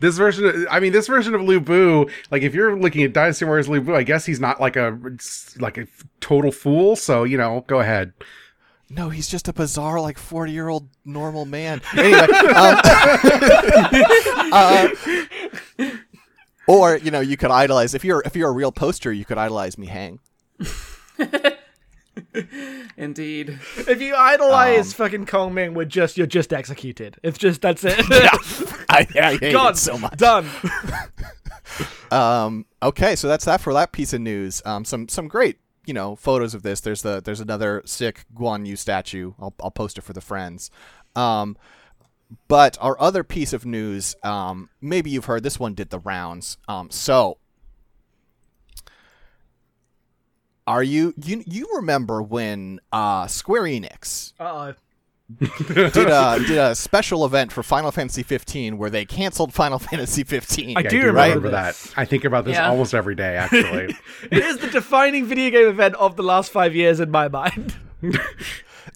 This 0.01 0.17
version, 0.19 0.45
of, 0.47 0.55
I 0.69 0.81
mean, 0.81 0.93
this 0.93 1.07
version 1.07 1.33
of 1.33 1.43
Lu 1.43 1.61
Bu, 1.61 2.07
like 2.33 2.43
if 2.43 2.55
you're 2.55 2.77
looking 2.77 3.05
at 3.05 3.13
Dynasty 3.13 3.45
Warriors 3.45 3.69
Lu 3.69 3.81
Bu, 3.81 3.95
I 3.95 4.03
guess 4.03 4.27
he's 4.27 4.41
not 4.41 4.61
like 4.61 4.75
a 4.75 4.99
like 5.61 5.79
a 5.79 5.87
total 6.21 6.51
fool. 6.51 6.97
So 6.97 7.23
you 7.23 7.37
know, 7.37 7.65
go 7.69 7.79
ahead. 7.79 8.13
No, 8.91 9.11
he's 9.11 9.29
just 9.29 9.47
a 9.47 9.53
bizarre, 9.53 10.01
like 10.01 10.19
forty-year-old 10.19 10.89
normal 11.05 11.45
man. 11.47 11.83
Anyway, 11.97 12.19
um, 12.19 12.81
uh, 14.53 14.89
or 16.67 16.97
you 16.97 17.11
know, 17.11 17.21
you 17.21 17.37
could 17.37 17.51
idolize 17.51 17.95
if 17.95 18.05
you're 18.05 18.23
if 18.25 18.37
you're 18.37 18.49
a 18.49 18.53
real 18.53 18.73
poster, 18.73 19.13
you 19.13 19.25
could 19.25 19.39
idolize 19.39 19.79
me 19.79 19.87
Hang. 19.87 20.21
Indeed. 22.97 23.59
If 23.77 24.03
you 24.03 24.15
idolize 24.15 24.93
fucking 24.93 25.27
Kong 25.27 25.55
Ming, 25.55 25.75
we're 25.75 25.85
just 25.85 26.17
you're 26.19 26.27
just 26.27 26.53
executed. 26.53 27.19
It's 27.23 27.39
just 27.39 27.63
that's 27.63 27.85
it. 27.85 27.95
I, 28.89 29.07
I 29.21 29.37
hate 29.37 29.53
God, 29.53 29.75
it 29.75 29.79
so 29.79 29.99
much. 29.99 30.17
done. 30.19 30.49
Um, 32.11 32.67
okay, 32.83 33.17
so 33.17 33.29
that's 33.29 33.47
that 33.47 33.61
for 33.61 33.73
that 33.73 33.93
piece 33.93 34.13
of 34.13 34.21
news. 34.21 34.61
Um, 34.65 34.85
some 34.85 35.09
some 35.09 35.29
great 35.29 35.59
you 35.87 35.95
know 35.95 36.17
photos 36.17 36.55
of 36.55 36.63
this. 36.63 36.81
There's 36.81 37.03
the 37.03 37.23
there's 37.23 37.41
another 37.41 37.83
sick 37.87 38.25
Guan 38.35 38.67
Yu 38.67 38.77
statue. 38.77 39.33
I'll 39.41 39.55
I'll 39.63 39.71
post 39.71 39.97
it 39.97 40.03
for 40.03 40.13
the 40.13 40.21
friends. 40.21 40.71
Um, 41.17 41.57
but 42.49 42.77
our 42.81 42.99
other 43.01 43.23
piece 43.25 43.53
of 43.53 43.67
news, 43.67 44.15
um, 44.23 44.71
maybe 44.81 45.11
you've 45.11 45.27
heard 45.27 45.43
this 45.43 45.59
one 45.61 45.75
did 45.75 45.91
the 45.91 45.99
rounds. 45.99 46.57
Um, 46.69 46.91
so 46.91 47.39
are 50.67 50.83
you 50.83 51.13
you 51.23 51.43
you 51.47 51.67
remember 51.75 52.23
when 52.23 52.81
uh 52.93 53.27
Square 53.27 53.63
Enix 53.63 54.33
Uh 54.39 54.73
did 55.41 56.09
a 56.09 56.39
did 56.47 56.59
a 56.59 56.75
special 56.75 57.25
event 57.25 57.51
for 57.53 57.63
Final 57.65 57.91
Fantasy 57.91 58.23
15 58.23 58.79
where 58.79 58.89
they 58.91 59.05
canceled 59.05 59.53
Final 59.53 59.79
Fantasy 59.91 60.23
15? 60.25 60.77
I 60.77 60.83
Yeah, 60.83 60.89
do 60.89 60.97
I 60.99 61.05
remember 61.07 61.23
remember 61.37 61.51
that. 61.51 61.93
I 61.97 62.05
think 62.05 62.25
about 62.25 62.45
this 62.45 62.55
Yeah. 62.55 62.69
almost 62.69 62.95
every 62.95 63.15
day, 63.17 63.37
actually. 63.37 63.97
it 64.31 64.45
is 64.45 64.59
the 64.59 64.69
defining 64.69 65.25
video 65.25 65.51
game 65.51 65.69
event 65.69 65.95
of 65.97 66.15
the 66.17 66.23
last 66.23 66.53
five 66.53 66.77
years 66.77 67.01
in 67.01 67.11
my 67.11 67.27
mind. 67.29 67.75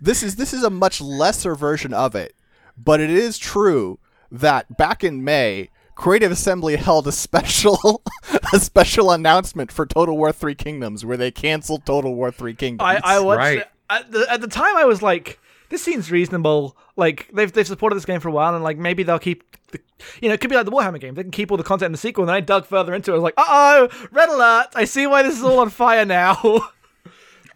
this 0.01 0.23
is 0.23 0.37
this 0.37 0.53
is 0.55 0.63
a 0.63 0.71
much 0.71 1.01
lesser 1.01 1.55
version 1.57 1.93
of 1.95 2.15
it, 2.15 2.36
but 2.77 3.01
it 3.01 3.11
is 3.11 3.39
true 3.39 3.99
that 4.31 4.77
back 4.77 5.03
in 5.05 5.23
May, 5.25 5.71
Creative 5.95 6.31
Assembly 6.33 6.77
held 6.77 7.07
a 7.07 7.13
special 7.13 8.03
a 8.53 8.59
special 8.61 9.11
announcement 9.11 9.73
for 9.73 9.87
Total 9.87 10.17
War 10.17 10.33
3 10.33 10.55
Kingdoms 10.55 11.05
where 11.05 11.17
they 11.17 11.31
canceled 11.31 11.87
Total 11.87 12.15
War 12.15 12.31
3 12.31 12.55
Kingdoms. 12.55 12.87
I, 12.87 13.17
I 13.17 13.21
watched 13.21 13.39
Right. 13.39 13.59
it. 13.59 13.69
At 13.89 14.11
the, 14.11 14.27
at 14.31 14.41
the 14.41 14.49
time, 14.49 14.77
I 14.77 14.85
was 14.85 15.01
like, 15.01 15.39
this 15.71 15.81
seems 15.83 16.11
reasonable. 16.11 16.77
Like 16.97 17.29
they've 17.33 17.53
they've 17.53 17.67
supported 17.67 17.95
this 17.97 18.05
game 18.05 18.21
for 18.21 18.29
a 18.29 18.33
while, 18.33 18.55
and 18.55 18.65
like 18.65 18.79
maybe 18.79 19.03
they'll 19.05 19.19
keep, 19.19 19.45
the, 19.71 19.79
you 20.21 20.29
know, 20.29 20.35
it 20.35 20.41
could 20.41 20.51
be 20.51 20.57
like 20.57 20.65
the 20.65 20.73
Warhammer 20.73 21.01
game. 21.01 21.15
They 21.15 21.23
can 21.23 21.31
keep 21.31 21.51
all 21.51 21.57
the 21.57 21.63
content 21.63 21.87
in 21.87 21.93
the 21.93 21.99
sequel. 21.99 22.23
And 22.25 22.29
then 22.31 22.37
I 22.37 22.41
dug 22.41 22.67
further 22.67 22.95
into 22.95 23.11
it. 23.13 23.15
I 23.15 23.19
was 23.19 23.23
like, 23.23 23.35
uh 23.37 23.45
oh, 23.47 23.89
red 24.11 24.29
alert! 24.29 24.67
I 24.75 24.85
see 24.87 25.07
why 25.07 25.23
this 25.23 25.37
is 25.37 25.45
all 25.45 25.59
on 25.61 25.71
fire 25.71 26.05
now. 26.05 26.69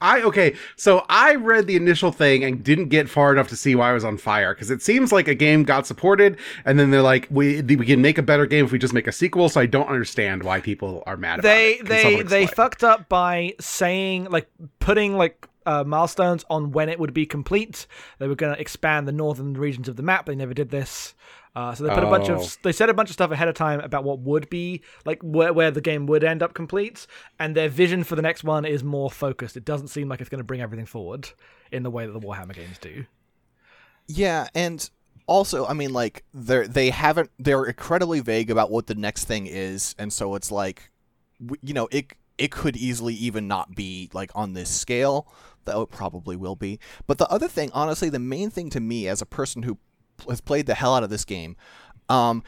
I 0.00 0.22
okay, 0.22 0.56
so 0.76 1.04
I 1.08 1.34
read 1.34 1.66
the 1.66 1.76
initial 1.76 2.12
thing 2.12 2.44
and 2.44 2.62
didn't 2.64 2.88
get 2.88 3.08
far 3.08 3.32
enough 3.32 3.48
to 3.48 3.56
see 3.56 3.74
why 3.74 3.90
I 3.90 3.92
was 3.92 4.04
on 4.04 4.16
fire 4.16 4.54
because 4.54 4.70
it 4.70 4.82
seems 4.82 5.12
like 5.12 5.28
a 5.28 5.34
game 5.34 5.62
got 5.64 5.86
supported 5.86 6.38
and 6.64 6.78
then 6.78 6.90
they're 6.90 7.02
like, 7.02 7.28
we 7.30 7.62
we 7.62 7.86
can 7.86 8.00
make 8.00 8.18
a 8.18 8.22
better 8.22 8.46
game 8.46 8.64
if 8.64 8.72
we 8.72 8.78
just 8.78 8.94
make 8.94 9.06
a 9.06 9.12
sequel. 9.12 9.48
So 9.48 9.60
I 9.60 9.66
don't 9.66 9.88
understand 9.88 10.42
why 10.42 10.60
people 10.60 11.02
are 11.06 11.16
mad 11.16 11.42
they 11.42 11.78
about 11.78 11.90
it. 11.90 12.28
They 12.28 12.44
they 12.44 12.46
fucked 12.46 12.84
up 12.84 13.08
by 13.08 13.54
saying 13.60 14.24
like 14.24 14.50
putting 14.78 15.16
like 15.16 15.46
uh, 15.66 15.84
milestones 15.84 16.44
on 16.50 16.72
when 16.72 16.88
it 16.88 16.98
would 16.98 17.12
be 17.12 17.26
complete. 17.26 17.86
They 18.18 18.28
were 18.28 18.34
going 18.34 18.54
to 18.54 18.60
expand 18.60 19.06
the 19.06 19.12
northern 19.12 19.54
regions 19.54 19.88
of 19.88 19.96
the 19.96 20.02
map. 20.02 20.26
They 20.26 20.34
never 20.34 20.54
did 20.54 20.70
this. 20.70 21.14
Uh, 21.56 21.74
so 21.74 21.82
they 21.84 21.90
put 21.92 22.04
a 22.04 22.06
bunch 22.06 22.28
Oh. 22.30 22.34
of 22.36 22.58
they 22.62 22.70
said 22.72 22.88
a 22.90 22.94
bunch 22.94 23.08
of 23.10 23.14
stuff 23.14 23.30
ahead 23.32 23.48
of 23.48 23.54
time 23.56 23.80
about 23.80 24.04
what 24.04 24.20
would 24.20 24.48
be 24.50 24.82
like 25.04 25.20
where 25.22 25.52
where 25.52 25.70
the 25.72 25.80
game 25.80 26.06
would 26.06 26.22
end 26.22 26.42
up 26.42 26.54
complete, 26.54 27.06
and 27.40 27.56
their 27.56 27.68
vision 27.68 28.04
for 28.04 28.14
the 28.14 28.22
next 28.22 28.44
one 28.44 28.64
is 28.64 28.84
more 28.84 29.10
focused. 29.10 29.56
It 29.56 29.64
doesn't 29.64 29.88
seem 29.88 30.08
like 30.08 30.20
it's 30.20 30.30
going 30.30 30.38
to 30.38 30.44
bring 30.44 30.60
everything 30.60 30.86
forward 30.86 31.30
in 31.72 31.82
the 31.82 31.90
way 31.90 32.06
that 32.06 32.12
the 32.12 32.20
Warhammer 32.20 32.54
games 32.54 32.78
do. 32.78 33.04
Yeah, 34.06 34.48
and 34.54 34.88
also, 35.26 35.66
I 35.66 35.72
mean, 35.74 35.92
like 35.92 36.24
they're 36.34 36.66
they 36.68 36.90
haven't 36.90 37.30
they're 37.38 37.64
incredibly 37.64 38.20
vague 38.20 38.50
about 38.50 38.70
what 38.70 38.86
the 38.86 38.94
next 38.94 39.24
thing 39.24 39.46
is, 39.46 39.94
and 39.98 40.12
so 40.12 40.34
it's 40.34 40.50
like, 40.52 40.90
you 41.62 41.74
know, 41.74 41.88
it 41.90 42.12
it 42.38 42.50
could 42.50 42.76
easily 42.76 43.14
even 43.14 43.46
not 43.48 43.74
be 43.74 44.08
like 44.12 44.30
on 44.34 44.52
this 44.54 44.70
scale. 44.70 45.26
Though 45.66 45.82
it 45.82 45.90
probably 45.90 46.36
will 46.36 46.56
be. 46.56 46.80
But 47.06 47.18
the 47.18 47.28
other 47.28 47.46
thing, 47.48 47.70
honestly, 47.74 48.08
the 48.08 48.18
main 48.18 48.48
thing 48.50 48.70
to 48.70 48.80
me 48.80 49.06
as 49.06 49.20
a 49.20 49.26
person 49.26 49.62
who 49.62 49.74
pl- 49.74 49.82
has 50.28 50.40
played 50.40 50.66
the 50.66 50.74
hell 50.74 50.94
out 50.94 51.02
of 51.02 51.10
this 51.10 51.24
game, 51.24 51.56
um, 52.08 52.42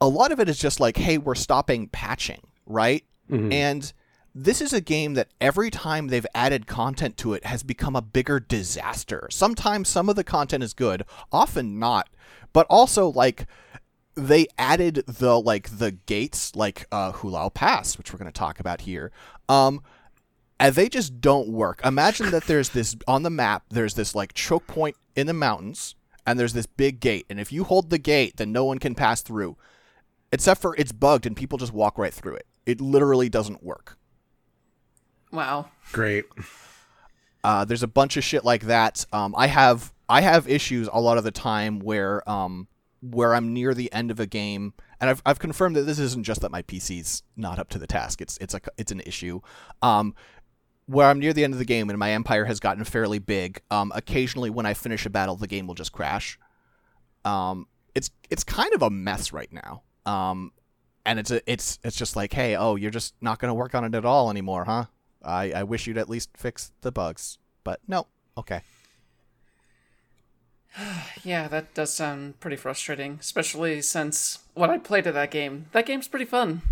a 0.00 0.08
lot 0.08 0.32
of 0.32 0.40
it 0.40 0.48
is 0.48 0.58
just 0.58 0.80
like, 0.80 0.96
hey, 0.96 1.18
we're 1.18 1.34
stopping 1.34 1.88
patching, 1.88 2.40
right? 2.66 3.04
And 3.52 3.92
this 4.34 4.60
is 4.60 4.72
a 4.72 4.80
game 4.80 5.14
that 5.14 5.28
every 5.40 5.70
time 5.70 6.08
they've 6.08 6.26
added 6.34 6.66
content 6.66 7.16
to 7.16 7.32
it 7.32 7.44
has 7.46 7.62
become 7.62 7.96
a 7.96 8.02
bigger 8.02 8.38
disaster. 8.38 9.28
Sometimes 9.30 9.88
some 9.88 10.08
of 10.08 10.16
the 10.16 10.22
content 10.24 10.62
is 10.62 10.74
good, 10.74 11.04
often 11.32 11.78
not. 11.78 12.08
But 12.52 12.66
also 12.68 13.08
like 13.08 13.46
they 14.14 14.46
added 14.58 15.02
the 15.06 15.40
like 15.40 15.78
the 15.78 15.92
gates 15.92 16.54
like 16.54 16.86
uh 16.92 17.12
Hulao 17.12 17.52
Pass, 17.52 17.98
which 17.98 18.12
we're 18.12 18.18
going 18.18 18.30
to 18.30 18.38
talk 18.38 18.60
about 18.60 18.82
here. 18.82 19.10
Um 19.48 19.80
and 20.60 20.74
they 20.74 20.88
just 20.88 21.20
don't 21.20 21.48
work. 21.48 21.80
Imagine 21.84 22.30
that 22.30 22.44
there's 22.44 22.68
this 22.68 22.94
on 23.08 23.24
the 23.24 23.30
map, 23.30 23.64
there's 23.70 23.94
this 23.94 24.14
like 24.14 24.34
choke 24.34 24.66
point 24.66 24.96
in 25.16 25.26
the 25.26 25.34
mountains 25.34 25.95
and 26.26 26.38
there's 26.38 26.52
this 26.52 26.66
big 26.66 27.00
gate 27.00 27.26
and 27.30 27.38
if 27.38 27.52
you 27.52 27.64
hold 27.64 27.90
the 27.90 27.98
gate 27.98 28.36
then 28.36 28.52
no 28.52 28.64
one 28.64 28.78
can 28.78 28.94
pass 28.94 29.22
through. 29.22 29.56
Except 30.32 30.60
for 30.60 30.74
it's 30.76 30.92
bugged 30.92 31.24
and 31.24 31.36
people 31.36 31.56
just 31.56 31.72
walk 31.72 31.98
right 31.98 32.12
through 32.12 32.34
it. 32.34 32.46
It 32.66 32.80
literally 32.80 33.28
doesn't 33.28 33.62
work. 33.62 33.96
Wow. 35.30 35.68
Great. 35.92 36.24
Uh, 37.44 37.64
there's 37.64 37.84
a 37.84 37.88
bunch 37.88 38.16
of 38.16 38.24
shit 38.24 38.44
like 38.44 38.62
that. 38.62 39.06
Um, 39.12 39.34
I 39.36 39.46
have 39.46 39.92
I 40.08 40.20
have 40.20 40.48
issues 40.48 40.88
a 40.92 41.00
lot 41.00 41.16
of 41.18 41.24
the 41.24 41.30
time 41.30 41.78
where 41.78 42.28
um, 42.28 42.66
where 43.00 43.34
I'm 43.34 43.52
near 43.52 43.74
the 43.74 43.92
end 43.92 44.10
of 44.10 44.18
a 44.18 44.26
game, 44.26 44.74
and 45.00 45.10
I've, 45.10 45.22
I've 45.24 45.38
confirmed 45.38 45.76
that 45.76 45.82
this 45.82 45.98
isn't 45.98 46.24
just 46.24 46.40
that 46.40 46.50
my 46.50 46.62
PC's 46.62 47.22
not 47.36 47.58
up 47.58 47.68
to 47.70 47.78
the 47.78 47.86
task. 47.86 48.20
It's 48.20 48.36
it's 48.38 48.54
a 48.54 48.60
it's 48.76 48.92
an 48.92 49.00
issue. 49.00 49.40
Um, 49.82 50.14
where 50.86 51.08
I'm 51.08 51.18
near 51.18 51.32
the 51.32 51.44
end 51.44 51.52
of 51.52 51.58
the 51.58 51.64
game 51.64 51.90
and 51.90 51.98
my 51.98 52.12
empire 52.12 52.44
has 52.44 52.60
gotten 52.60 52.84
fairly 52.84 53.18
big. 53.18 53.60
Um, 53.70 53.92
occasionally, 53.94 54.50
when 54.50 54.66
I 54.66 54.74
finish 54.74 55.04
a 55.06 55.10
battle, 55.10 55.36
the 55.36 55.46
game 55.46 55.66
will 55.66 55.74
just 55.74 55.92
crash. 55.92 56.38
Um, 57.24 57.66
it's 57.94 58.10
it's 58.30 58.44
kind 58.44 58.72
of 58.74 58.82
a 58.82 58.90
mess 58.90 59.32
right 59.32 59.52
now. 59.52 59.82
Um, 60.04 60.52
and 61.04 61.18
it's 61.18 61.30
a, 61.30 61.40
it's 61.50 61.78
it's 61.82 61.96
just 61.96 62.16
like, 62.16 62.32
hey, 62.32 62.56
oh, 62.56 62.76
you're 62.76 62.90
just 62.90 63.14
not 63.20 63.38
going 63.38 63.50
to 63.50 63.54
work 63.54 63.74
on 63.74 63.84
it 63.84 63.94
at 63.94 64.04
all 64.04 64.30
anymore, 64.30 64.64
huh? 64.64 64.86
I, 65.24 65.52
I 65.52 65.62
wish 65.64 65.86
you'd 65.86 65.98
at 65.98 66.08
least 66.08 66.30
fix 66.36 66.72
the 66.82 66.92
bugs, 66.92 67.38
but 67.64 67.80
no. 67.86 68.06
Okay. 68.38 68.60
Yeah, 71.24 71.48
that 71.48 71.74
does 71.74 71.92
sound 71.92 72.38
pretty 72.38 72.56
frustrating, 72.56 73.18
especially 73.20 73.82
since 73.82 74.40
what 74.54 74.70
I 74.70 74.78
played 74.78 75.06
of 75.06 75.14
that 75.14 75.30
game. 75.30 75.66
That 75.72 75.86
game's 75.86 76.06
pretty 76.06 76.26
fun. 76.26 76.62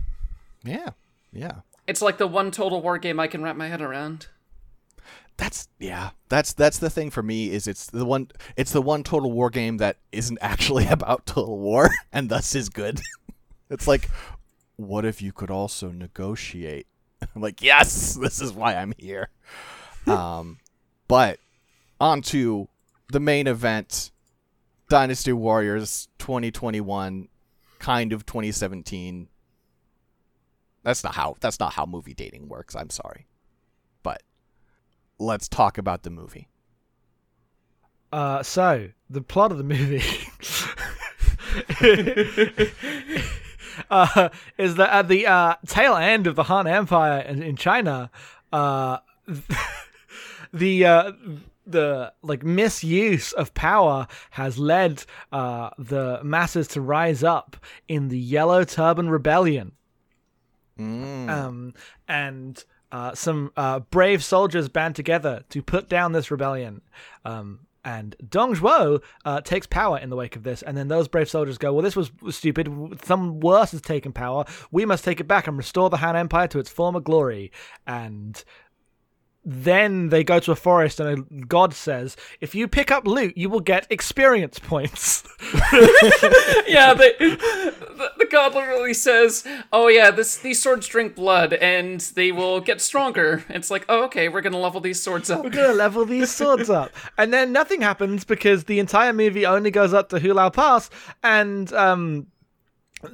Yeah. 0.63 0.91
Yeah. 1.33 1.61
It's 1.87 2.03
like 2.03 2.19
the 2.19 2.27
one 2.27 2.51
total 2.51 2.81
war 2.81 2.99
game 2.99 3.21
I 3.21 3.27
can 3.27 3.43
wrap 3.43 3.57
my 3.57 3.69
head 3.69 3.83
around. 3.83 4.29
That's 5.37 5.69
yeah. 5.79 6.11
That's 6.29 6.53
that's 6.53 6.79
the 6.79 6.91
thing 6.91 7.11
for 7.11 7.23
me 7.23 7.51
is 7.51 7.67
it's 7.67 7.87
the 7.87 8.05
one 8.05 8.29
it's 8.57 8.73
the 8.73 8.83
one 8.83 9.03
total 9.03 9.33
war 9.33 9.51
game 9.51 9.79
that 9.79 9.99
isn't 10.13 10.39
actually 10.43 10.87
about 10.87 11.27
total 11.27 11.59
war 11.59 11.91
and 12.13 12.29
thus 12.29 12.55
is 12.55 12.69
good. 12.69 13.01
it's 13.71 13.87
like 13.87 14.09
what 14.77 15.05
if 15.05 15.23
you 15.23 15.33
could 15.33 15.51
also 15.51 15.91
negotiate? 15.91 16.87
I'm 17.35 17.43
like, 17.43 17.63
yes, 17.63 18.15
this 18.15 18.41
is 18.41 18.53
why 18.53 18.75
I'm 18.75 18.93
here. 18.99 19.31
um 20.07 20.59
but 21.09 21.39
on 22.01 22.23
to 22.23 22.69
the 23.13 23.21
main 23.21 23.47
event 23.47 24.11
Dynasty 24.89 25.33
Warriors 25.33 26.09
2021 26.19 27.29
kind 27.79 28.13
of 28.13 28.25
2017 28.27 29.29
that's 30.85 31.03
not 31.03 31.15
how 31.15 31.37
that's 31.41 31.59
not 31.59 31.73
how 31.73 31.87
movie 31.87 32.15
dating 32.15 32.49
works. 32.49 32.77
I'm 32.77 32.91
sorry. 32.91 33.27
But 34.03 34.23
let's 35.19 35.49
talk 35.49 35.79
about 35.79 36.03
the 36.03 36.11
movie. 36.11 36.49
Uh, 38.13 38.43
so 38.45 38.91
the 39.11 39.23
plot 39.23 39.51
of 39.51 39.59
the 39.59 39.65
movie 39.65 39.99
uh, 43.91 44.29
is 44.57 44.77
that 44.77 44.93
at 44.93 45.09
the 45.09 45.27
uh, 45.27 45.57
tail 45.67 45.97
end 45.97 46.29
of 46.29 46.37
the 46.37 46.45
Han 46.45 46.69
Empire 46.69 47.21
in, 47.21 47.43
in 47.43 47.57
China, 47.57 48.11
uh, 48.53 48.99
the 50.53 50.85
uh, 50.85 51.13
the 51.67 52.13
like 52.23 52.45
misuse 52.45 53.33
of 53.33 53.55
power 53.55 54.07
has 54.31 54.59
led 54.59 55.05
uh, 55.33 55.71
the 55.79 56.21
masses 56.23 56.69
to 56.69 56.81
rise 56.81 57.25
up 57.25 57.57
in 57.89 58.11
the 58.11 58.19
Yellow 58.19 58.65
Turban 58.65 59.09
Rebellion 59.09 59.73
um, 60.79 61.75
and 62.09 62.65
uh, 62.93 63.15
some 63.15 63.53
uh, 63.57 63.81
brave 63.81 64.23
soldiers 64.23 64.69
band 64.69 64.95
together 64.97 65.45
to 65.51 65.63
put 65.63 65.89
down 65.89 66.13
this 66.13 66.31
rebellion. 66.31 66.81
Um, 67.25 67.61
and 67.85 68.17
Dong 68.31 68.55
Zhuo 68.55 69.03
uh, 69.25 69.41
takes 69.43 69.67
power 69.67 69.99
in 69.99 70.09
the 70.09 70.17
wake 70.17 70.37
of 70.37 70.43
this, 70.43 70.63
and 70.63 70.77
then 70.77 70.89
those 70.89 71.07
brave 71.07 71.29
soldiers 71.29 71.59
go, 71.59 71.73
"Well, 71.73 71.83
this 71.83 71.97
was 71.97 72.11
stupid. 72.31 73.01
Some 73.05 73.41
worse 73.41 73.73
has 73.73 73.83
taken 73.83 74.13
power. 74.13 74.45
We 74.71 74.87
must 74.87 75.05
take 75.05 75.21
it 75.21 75.29
back 75.29 75.47
and 75.47 75.57
restore 75.57 75.91
the 75.91 75.99
Han 75.99 76.17
Empire 76.17 76.49
to 76.49 76.59
its 76.59 76.71
former 76.71 77.01
glory." 77.01 77.53
And 77.87 78.43
then 79.45 80.09
they 80.09 80.25
go 80.25 80.41
to 80.41 80.53
a 80.53 80.57
forest, 80.57 81.01
and 81.01 81.09
a 81.09 81.45
god 81.47 81.75
says, 81.75 82.17
"If 82.41 82.55
you 82.55 82.67
pick 82.67 82.91
up 82.91 83.07
loot, 83.07 83.37
you 83.37 83.51
will 83.51 83.61
get 83.61 83.87
experience 83.91 84.59
points." 84.59 85.23
yeah, 86.67 86.95
they, 86.95 87.13
the, 87.19 88.13
the 88.19 88.27
god 88.31 88.55
literally 88.55 88.95
says, 88.95 89.47
"Oh 89.73 89.89
yeah, 89.89 90.11
this 90.11 90.39
these 90.39 90.63
swords 90.63 90.87
drink 90.87 91.15
blood, 91.15 91.53
and 91.53 92.01
they 92.01 92.33
will 92.33 92.61
get 92.61 92.81
stronger." 92.81 93.45
It's 93.51 93.71
like, 93.71 93.85
oh 93.89 94.05
okay, 94.05 94.29
we're 94.29 94.41
gonna 94.41 94.59
level 94.59 94.81
these 94.81 95.03
swords 95.03 95.31
up. 95.31 95.45
We're 95.45 95.51
gonna 95.51 95.75
level 95.75 96.05
these 96.07 96.31
swords 96.31 96.71
up, 96.71 96.91
and 97.19 97.33
then 97.33 97.53
nothing 97.53 97.83
happens 97.83 98.25
because 98.25 98.65
the 98.65 98.79
entire 98.79 99.13
movie 99.13 99.45
only 99.45 99.71
goes 99.71 99.93
up 99.93 100.09
to 100.11 100.17
Hulao 100.17 100.53
Pass, 100.53 100.89
and 101.23 101.71
um, 101.75 102.29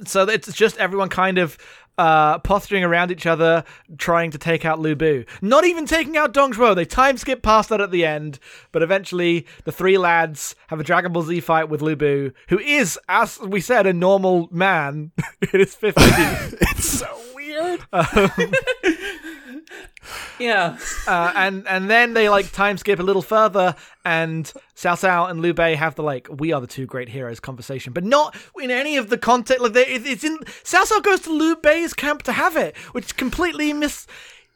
so 0.05 0.23
it's 0.23 0.51
just 0.53 0.77
everyone 0.77 1.09
kind 1.09 1.37
of 1.37 1.57
uh, 1.97 2.39
posturing 2.39 2.83
around 2.83 3.11
each 3.11 3.25
other, 3.25 3.63
trying 3.97 4.31
to 4.31 4.37
take 4.37 4.65
out 4.65 4.79
Lu 4.79 4.95
Bu. 4.95 5.23
Not 5.41 5.65
even 5.65 5.85
taking 5.85 6.17
out 6.17 6.33
Dong 6.33 6.53
Zhuo. 6.53 6.75
They 6.75 6.85
time 6.85 7.17
skip 7.17 7.41
past 7.43 7.69
that 7.69 7.81
at 7.81 7.91
the 7.91 8.05
end, 8.05 8.39
but 8.71 8.81
eventually 8.81 9.45
the 9.65 9.71
three 9.71 9.97
lads 9.97 10.55
have 10.67 10.79
a 10.79 10.83
Dragon 10.83 11.11
Ball 11.11 11.23
Z 11.23 11.39
fight 11.41 11.69
with 11.69 11.81
Lu 11.81 11.95
Bu, 11.95 12.31
who 12.49 12.59
is, 12.59 12.97
as 13.07 13.39
we 13.39 13.61
said, 13.61 13.85
a 13.85 13.93
normal 13.93 14.47
man 14.51 15.11
in 15.53 15.59
his 15.59 15.75
fifties. 15.75 16.55
It's 16.61 16.89
so 16.89 17.07
weird. 17.35 17.81
Yeah, 20.41 20.77
uh, 21.07 21.31
and 21.35 21.67
and 21.67 21.89
then 21.89 22.13
they 22.13 22.29
like 22.29 22.51
time 22.51 22.77
skip 22.77 22.99
a 22.99 23.03
little 23.03 23.21
further, 23.21 23.75
and 24.03 24.51
Cao 24.75 24.95
Cao 24.95 25.29
and 25.29 25.41
Liu 25.41 25.53
Bei 25.53 25.75
have 25.75 25.95
the 25.95 26.03
like 26.03 26.27
"we 26.29 26.51
are 26.51 26.61
the 26.61 26.67
two 26.67 26.85
great 26.85 27.09
heroes" 27.09 27.39
conversation, 27.39 27.93
but 27.93 28.03
not 28.03 28.35
in 28.59 28.71
any 28.71 28.97
of 28.97 29.09
the 29.09 29.17
context. 29.17 29.61
Like 29.61 29.73
they, 29.73 29.85
it, 29.85 30.05
it's 30.05 30.23
in 30.23 30.37
Cao 30.39 30.83
Cao 30.83 31.03
goes 31.03 31.21
to 31.21 31.31
Liu 31.31 31.55
Bei's 31.55 31.93
camp 31.93 32.23
to 32.23 32.31
have 32.31 32.57
it, 32.57 32.75
which 32.93 33.15
completely 33.17 33.71
miss. 33.73 34.07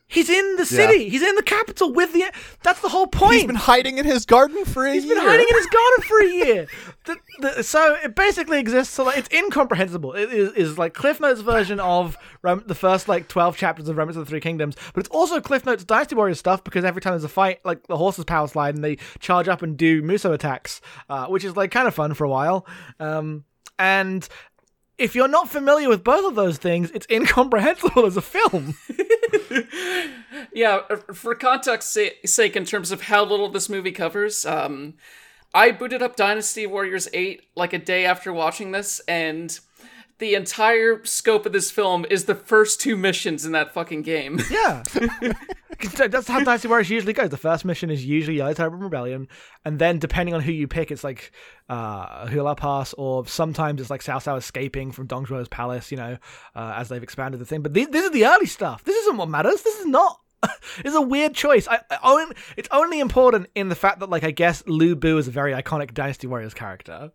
He's 0.07 0.29
in 0.29 0.55
the 0.57 0.65
city. 0.65 1.09
He's 1.09 1.23
in 1.23 1.35
the 1.35 1.43
capital 1.43 1.91
with 1.91 2.13
the. 2.13 2.25
That's 2.61 2.79
the 2.81 2.89
whole 2.89 3.07
point. 3.07 3.33
He's 3.33 3.45
been 3.45 3.55
hiding 3.55 3.97
in 3.97 4.05
his 4.05 4.25
garden 4.25 4.63
for 4.63 4.85
a 4.85 4.93
He's 4.93 5.03
year. 5.03 5.15
He's 5.15 5.23
been 5.23 5.29
hiding 5.29 5.47
in 5.49 5.55
his 5.55 5.65
garden 5.65 6.03
for 6.07 6.21
a 6.21 6.27
year. 6.27 6.67
The, 7.05 7.17
the, 7.39 7.63
so 7.63 7.97
it 8.03 8.15
basically 8.15 8.59
exists. 8.59 8.93
So 8.93 9.03
like, 9.03 9.17
it's 9.17 9.33
incomprehensible. 9.33 10.13
It 10.13 10.31
is, 10.31 10.51
is 10.53 10.77
like 10.77 10.93
Cliff 10.93 11.19
Notes 11.19 11.41
version 11.41 11.79
of 11.79 12.17
Rem- 12.43 12.63
the 12.67 12.75
first 12.75 13.07
like 13.07 13.27
twelve 13.27 13.57
chapters 13.57 13.89
of 13.89 13.97
Romance 13.97 14.15
of 14.15 14.25
the 14.25 14.29
Three 14.29 14.39
Kingdoms, 14.39 14.75
but 14.93 14.99
it's 14.99 15.09
also 15.09 15.41
Cliff 15.41 15.65
Notes 15.65 15.83
Dynasty 15.83 16.15
Warriors 16.15 16.39
stuff 16.39 16.63
because 16.63 16.85
every 16.85 17.01
time 17.01 17.13
there's 17.13 17.23
a 17.23 17.29
fight, 17.29 17.59
like 17.65 17.87
the 17.87 17.97
horses 17.97 18.25
power 18.25 18.47
slide 18.47 18.75
and 18.75 18.83
they 18.83 18.97
charge 19.19 19.47
up 19.47 19.63
and 19.63 19.75
do 19.75 20.03
Musou 20.03 20.33
attacks, 20.33 20.81
uh, 21.09 21.25
which 21.27 21.43
is 21.43 21.57
like 21.57 21.71
kind 21.71 21.87
of 21.87 21.95
fun 21.95 22.13
for 22.13 22.25
a 22.25 22.29
while. 22.29 22.67
Um, 22.99 23.43
and 23.79 24.27
if 24.97 25.15
you're 25.15 25.27
not 25.27 25.49
familiar 25.49 25.89
with 25.89 26.03
both 26.03 26.25
of 26.25 26.35
those 26.35 26.57
things, 26.57 26.91
it's 26.91 27.07
incomprehensible 27.09 28.05
as 28.05 28.17
a 28.17 28.21
film. 28.21 28.75
yeah, 30.53 30.81
uh, 30.89 30.95
for 31.13 31.35
context 31.35 31.97
sake, 32.25 32.55
in 32.55 32.65
terms 32.65 32.91
of 32.91 33.03
how 33.03 33.23
little 33.23 33.49
this 33.49 33.69
movie 33.69 33.91
covers, 33.91 34.45
um, 34.45 34.95
I 35.53 35.71
booted 35.71 36.01
up 36.01 36.15
Dynasty 36.15 36.65
Warriors 36.67 37.07
8 37.13 37.41
like 37.55 37.73
a 37.73 37.79
day 37.79 38.05
after 38.05 38.33
watching 38.33 38.71
this, 38.71 38.99
and 39.07 39.57
the 40.17 40.35
entire 40.35 41.03
scope 41.03 41.45
of 41.45 41.53
this 41.53 41.71
film 41.71 42.05
is 42.09 42.25
the 42.25 42.35
first 42.35 42.79
two 42.79 42.95
missions 42.95 43.45
in 43.45 43.51
that 43.51 43.73
fucking 43.73 44.01
game. 44.01 44.39
Yeah. 44.49 44.83
That's 45.81 46.27
how 46.27 46.43
Dynasty 46.43 46.67
Warriors 46.67 46.89
usually 46.89 47.13
goes. 47.13 47.29
The 47.29 47.37
first 47.37 47.65
mission 47.65 47.89
is 47.89 48.05
usually 48.05 48.37
Yellow 48.37 48.69
Rebellion, 48.69 49.27
and 49.63 49.79
then 49.79 49.99
depending 49.99 50.35
on 50.35 50.41
who 50.41 50.51
you 50.51 50.67
pick, 50.67 50.91
it's 50.91 51.03
like 51.03 51.31
uh, 51.69 52.27
Hulao 52.27 52.55
Pass, 52.57 52.93
or 52.93 53.25
sometimes 53.27 53.81
it's 53.81 53.89
like 53.89 54.01
Cao 54.01 54.17
Cao 54.17 54.37
escaping 54.37 54.91
from 54.91 55.07
Dong 55.07 55.25
Zhuo's 55.25 55.47
palace, 55.47 55.91
you 55.91 55.97
know, 55.97 56.17
uh, 56.55 56.73
as 56.77 56.89
they've 56.89 57.03
expanded 57.03 57.39
the 57.39 57.45
thing. 57.45 57.61
But 57.61 57.73
this, 57.73 57.87
this 57.87 58.05
is 58.05 58.11
the 58.11 58.25
early 58.25 58.45
stuff. 58.45 58.83
This 58.83 58.95
isn't 58.95 59.17
what 59.17 59.29
matters. 59.29 59.61
This 59.61 59.79
is 59.79 59.85
not. 59.85 60.19
it's 60.79 60.95
a 60.95 61.01
weird 61.01 61.33
choice. 61.33 61.67
I, 61.67 61.79
I 61.89 61.97
own, 62.03 62.33
it's 62.57 62.69
only 62.71 62.99
important 62.99 63.47
in 63.55 63.69
the 63.69 63.75
fact 63.75 63.99
that, 63.99 64.09
like, 64.09 64.23
I 64.23 64.31
guess 64.31 64.63
Lu 64.67 64.95
Bu 64.95 65.17
is 65.17 65.27
a 65.27 65.31
very 65.31 65.53
iconic 65.53 65.93
Dynasty 65.93 66.27
Warriors 66.27 66.53
character. 66.53 67.11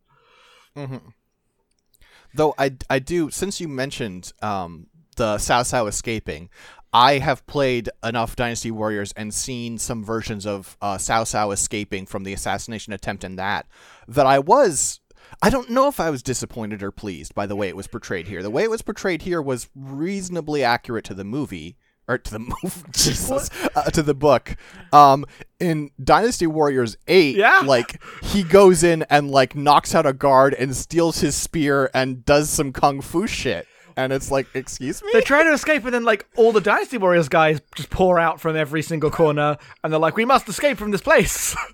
Though 2.35 2.55
I, 2.59 2.76
I 2.88 2.99
do, 3.00 3.31
since 3.31 3.61
you 3.61 3.69
mentioned 3.69 4.33
um, 4.40 4.87
the 5.17 5.37
Cao 5.37 5.62
Cao 5.62 5.88
escaping, 5.88 6.49
I 6.92 7.18
have 7.18 7.47
played 7.47 7.88
enough 8.02 8.35
Dynasty 8.37 8.70
Warriors 8.70 9.12
and 9.16 9.32
seen 9.32 9.78
some 9.78 10.04
versions 10.04 10.44
of 10.47 10.76
uh, 10.82 10.97
Cao 10.97 11.23
Cao 11.23 11.52
escaping 11.52 12.06
from 12.06 12.25
the 12.25 12.32
assassination 12.32 12.92
attempt 12.92 13.23
in 13.25 13.37
that, 13.37 13.66
that 14.09 14.26
I 14.26 14.38
was. 14.38 15.00
I 15.42 15.50
don't 15.50 15.70
know 15.70 15.87
if 15.87 16.00
I 16.00 16.11
was 16.11 16.23
disappointed 16.25 16.82
or 16.82 16.90
pleased 16.90 17.35
by 17.35 17.47
the 17.47 17.54
way 17.54 17.68
it 17.68 17.76
was 17.76 17.87
portrayed 17.87 18.26
here. 18.26 18.42
The 18.42 18.50
way 18.50 18.64
it 18.64 18.70
was 18.70 18.82
portrayed 18.82 19.23
here 19.23 19.40
was 19.40 19.68
reasonably 19.76 20.64
accurate 20.64 21.04
to 21.04 21.14
the 21.14 21.23
movie, 21.25 21.76
or 22.09 22.18
to 22.18 22.30
the 22.32 22.38
movie, 22.62 22.82
Jesus, 22.90 23.49
uh, 23.76 23.85
to 23.90 24.02
the 24.02 24.14
book. 24.14 24.56
Um, 24.92 25.25
in 25.61 25.92
Dynasty 26.02 26.49
Warriors 26.49 26.97
Eight, 27.06 27.37
Yeah. 27.37 27.61
like 27.64 28.02
he 28.25 28.42
goes 28.42 28.82
in 28.82 29.04
and 29.09 29.30
like 29.30 29.54
knocks 29.54 29.94
out 29.94 30.06
a 30.06 30.12
guard 30.12 30.54
and 30.54 30.75
steals 30.75 31.20
his 31.20 31.37
spear 31.37 31.88
and 31.94 32.25
does 32.25 32.50
some 32.50 32.73
kung 32.73 33.00
fu 33.00 33.28
shit, 33.28 33.68
and 34.04 34.12
it's 34.12 34.30
like, 34.30 34.47
excuse 34.54 35.02
me. 35.02 35.11
They're 35.12 35.23
trying 35.23 35.47
to 35.47 35.52
escape, 35.52 35.85
and 35.85 35.95
then 35.95 36.04
like 36.04 36.26
all 36.37 36.52
the 36.52 36.61
Dynasty 36.61 36.99
Warriors 36.99 37.28
guys 37.28 37.61
just 37.75 37.90
pour 37.90 38.19
out 38.19 38.40
from 38.40 38.57
every 38.57 38.83
single 38.83 39.11
corner, 39.11 39.57
and 39.83 39.92
they're 39.92 40.00
like, 40.00 40.16
"We 40.16 40.25
must 40.25 40.49
escape 40.49 40.78
from 40.78 40.90
this 40.90 41.02
place." 41.02 41.57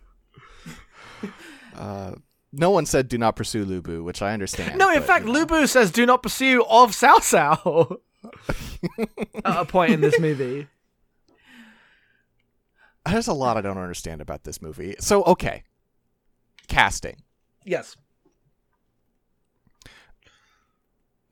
Uh, 1.76 2.14
no 2.52 2.71
one 2.71 2.87
said 2.87 3.06
do 3.06 3.18
not 3.18 3.37
pursue 3.37 3.66
Lubu, 3.66 4.02
which 4.02 4.23
I 4.23 4.33
understand. 4.33 4.78
no, 4.78 4.88
in 4.88 5.00
but, 5.00 5.06
fact, 5.06 5.26
you 5.26 5.33
know. 5.33 5.45
Lubu 5.45 5.68
says, 5.68 5.90
"Do 5.90 6.06
not 6.06 6.23
pursue 6.23 6.64
of 6.64 6.92
Cao 6.92 7.18
Cao." 7.21 7.99
At 9.45 9.61
a 9.61 9.64
point 9.66 9.92
in 9.92 10.00
this 10.00 10.18
movie, 10.18 10.66
there's 13.04 13.28
a 13.28 13.35
lot 13.35 13.59
I 13.59 13.61
don't 13.61 13.76
understand 13.76 14.21
about 14.23 14.45
this 14.45 14.62
movie. 14.62 14.97
So 15.00 15.23
okay, 15.25 15.64
casting. 16.66 17.16
yes, 17.64 17.95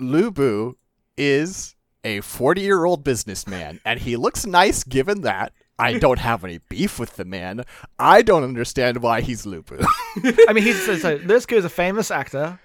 Lubu 0.00 0.74
is 1.16 1.75
a 2.02 2.21
40 2.21 2.61
year 2.61 2.85
old 2.85 3.04
businessman, 3.04 3.80
and 3.85 4.00
he 4.00 4.16
looks 4.16 4.47
nice 4.47 4.85
given 4.85 5.23
that. 5.23 5.52
I 5.78 5.99
don't 5.99 6.21
have 6.21 6.44
any 6.44 6.59
beef 6.68 7.00
with 7.00 7.16
the 7.16 7.25
man. 7.25 7.64
I 7.99 8.23
don't 8.23 8.44
understand 8.44 9.02
why 9.02 9.23
he's 9.23 9.44
Lubu. 9.44 9.85
I 10.49 10.52
mean, 10.52 10.62
he's 10.62 10.85
so, 10.85 11.16
Louis 11.25 11.47
Koo 11.47 11.56
is 11.56 11.64
a 11.64 11.71
famous 11.71 12.12
actor 12.12 12.61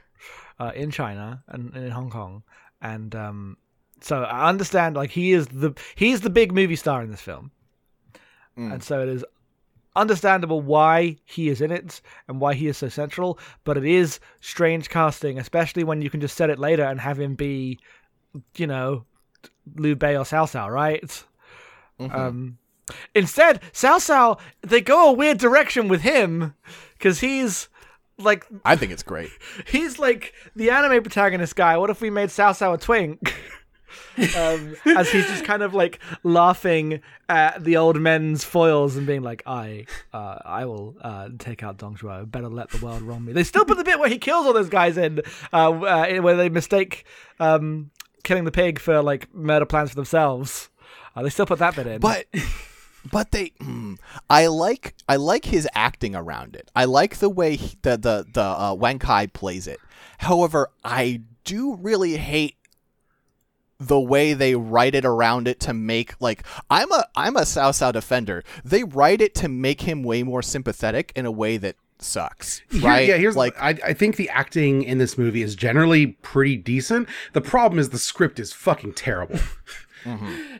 uh, 0.59 0.71
in 0.75 0.91
China 0.91 1.43
and, 1.47 1.73
and 1.73 1.85
in 1.85 1.91
Hong 1.91 2.11
Kong, 2.11 2.43
and 2.81 3.15
um, 3.15 3.57
so 4.01 4.23
I 4.23 4.47
understand 4.47 4.95
like 4.95 5.09
he 5.09 5.31
is 5.31 5.47
the 5.47 5.73
he's 5.95 6.21
the 6.21 6.29
big 6.29 6.53
movie 6.53 6.75
star 6.75 7.01
in 7.01 7.09
this 7.09 7.21
film, 7.21 7.51
and 8.73 8.83
so 8.83 9.01
it 9.01 9.09
is 9.09 9.25
understandable 9.95 10.61
why 10.61 11.17
he 11.25 11.49
is 11.49 11.61
in 11.61 11.71
it 11.71 12.01
and 12.27 12.39
why 12.39 12.53
he 12.53 12.67
is 12.67 12.77
so 12.77 12.89
central. 12.89 13.39
But 13.63 13.77
it 13.77 13.85
is 13.85 14.19
strange 14.39 14.89
casting, 14.89 15.39
especially 15.39 15.83
when 15.83 16.01
you 16.01 16.09
can 16.09 16.21
just 16.21 16.37
set 16.37 16.49
it 16.49 16.59
later 16.59 16.83
and 16.83 16.99
have 17.01 17.19
him 17.19 17.35
be, 17.35 17.79
you 18.55 18.67
know, 18.67 19.05
Liu 19.75 19.95
Bei 19.95 20.15
or 20.15 20.23
Cao 20.23 20.45
Cao, 20.45 20.69
right? 20.69 21.23
Um, 21.99 22.57
instead, 23.13 23.61
Cao 23.73 23.97
Cao 23.97 24.39
they 24.61 24.81
go 24.81 25.09
a 25.09 25.13
weird 25.13 25.37
direction 25.37 25.87
with 25.87 26.01
him 26.01 26.53
because 26.93 27.19
he's 27.19 27.69
like 28.17 28.45
I 28.65 28.75
think 28.75 28.91
it's 28.91 29.03
great. 29.03 29.29
he's 29.67 29.99
like 29.99 30.33
the 30.55 30.69
anime 30.69 31.03
protagonist 31.03 31.55
guy. 31.55 31.77
What 31.77 31.89
if 31.89 32.01
we 32.01 32.09
made 32.09 32.29
Cao 32.29 32.51
Cao 32.51 32.73
a 32.73 32.77
twink? 32.77 33.35
um, 34.37 34.75
as 34.85 35.09
he's 35.11 35.25
just 35.27 35.43
kind 35.43 35.63
of 35.63 35.73
like 35.73 35.99
laughing 36.23 37.01
at 37.27 37.63
the 37.63 37.77
old 37.77 37.99
men's 37.99 38.43
foils 38.43 38.95
and 38.95 39.07
being 39.07 39.21
like, 39.21 39.41
"I, 39.45 39.85
uh, 40.13 40.37
I 40.45 40.65
will 40.65 40.95
uh, 41.01 41.29
take 41.39 41.63
out 41.63 41.77
Dong 41.77 41.95
Zhuo. 41.95 42.29
Better 42.29 42.49
let 42.49 42.69
the 42.69 42.85
world 42.85 43.01
wrong 43.01 43.25
me." 43.25 43.33
They 43.33 43.43
still 43.43 43.65
put 43.65 43.77
the 43.77 43.83
bit 43.83 43.99
where 43.99 44.09
he 44.09 44.17
kills 44.17 44.45
all 44.45 44.53
those 44.53 44.69
guys 44.69 44.97
in, 44.97 45.21
uh, 45.53 45.71
uh, 45.71 46.21
where 46.21 46.35
they 46.35 46.49
mistake 46.49 47.05
um, 47.39 47.91
killing 48.23 48.45
the 48.45 48.51
pig 48.51 48.79
for 48.79 49.01
like 49.01 49.33
murder 49.33 49.65
plans 49.65 49.89
for 49.89 49.95
themselves. 49.95 50.69
Uh, 51.15 51.23
they 51.23 51.29
still 51.29 51.45
put 51.45 51.59
that 51.59 51.75
bit 51.75 51.87
in. 51.87 51.99
But 51.99 52.25
but 53.11 53.31
they 53.31 53.51
mm, 53.61 53.97
I 54.29 54.47
like 54.47 54.95
I 55.07 55.15
like 55.15 55.45
his 55.45 55.67
acting 55.73 56.15
around 56.15 56.55
it. 56.55 56.69
I 56.75 56.85
like 56.85 57.17
the 57.17 57.29
way 57.29 57.55
he, 57.55 57.77
the 57.81 57.97
the 57.97 58.25
the 58.31 58.43
uh, 58.43 58.73
Wang 58.73 58.99
Kai 58.99 59.27
plays 59.27 59.67
it. 59.67 59.79
However, 60.19 60.69
I 60.83 61.21
do 61.43 61.75
really 61.75 62.17
hate 62.17 62.55
the 63.79 63.99
way 63.99 64.33
they 64.33 64.55
write 64.55 64.93
it 64.93 65.05
around 65.05 65.47
it 65.47 65.59
to 65.61 65.73
make 65.73 66.19
like 66.19 66.43
I'm 66.69 66.91
a 66.91 67.05
I'm 67.15 67.37
a 67.37 67.41
Cao 67.41 67.71
Cao 67.71 67.93
defender. 67.93 68.43
They 68.63 68.83
write 68.83 69.21
it 69.21 69.33
to 69.35 69.47
make 69.47 69.81
him 69.81 70.03
way 70.03 70.23
more 70.23 70.41
sympathetic 70.41 71.13
in 71.15 71.25
a 71.25 71.31
way 71.31 71.57
that 71.57 71.75
sucks. 71.99 72.61
Here- 72.71 72.81
right? 72.81 73.07
yeah, 73.07 73.17
here's 73.17 73.35
like 73.35 73.59
like 73.61 73.81
I, 73.83 73.89
I 73.89 73.93
think 73.93 74.15
the 74.15 74.29
acting 74.29 74.83
in 74.83 74.97
this 74.97 75.17
movie 75.17 75.41
is 75.41 75.55
generally 75.55 76.07
pretty 76.07 76.55
decent. 76.57 77.07
The 77.33 77.41
problem 77.41 77.77
is 77.79 77.89
the 77.89 77.99
script 77.99 78.39
is 78.39 78.53
fucking 78.53 78.93
terrible. 78.93 79.39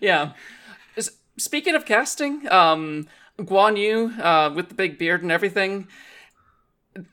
Yeah. 0.02 0.34
S- 0.97 1.12
Speaking 1.38 1.73
of 1.75 1.86
casting, 1.86 2.52
um, 2.52 3.08
Guan 3.39 3.78
Yu 3.78 4.21
uh, 4.21 4.52
with 4.54 4.67
the 4.67 4.75
big 4.75 4.97
beard 4.97 5.21
and 5.23 5.32
everything, 5.32 5.88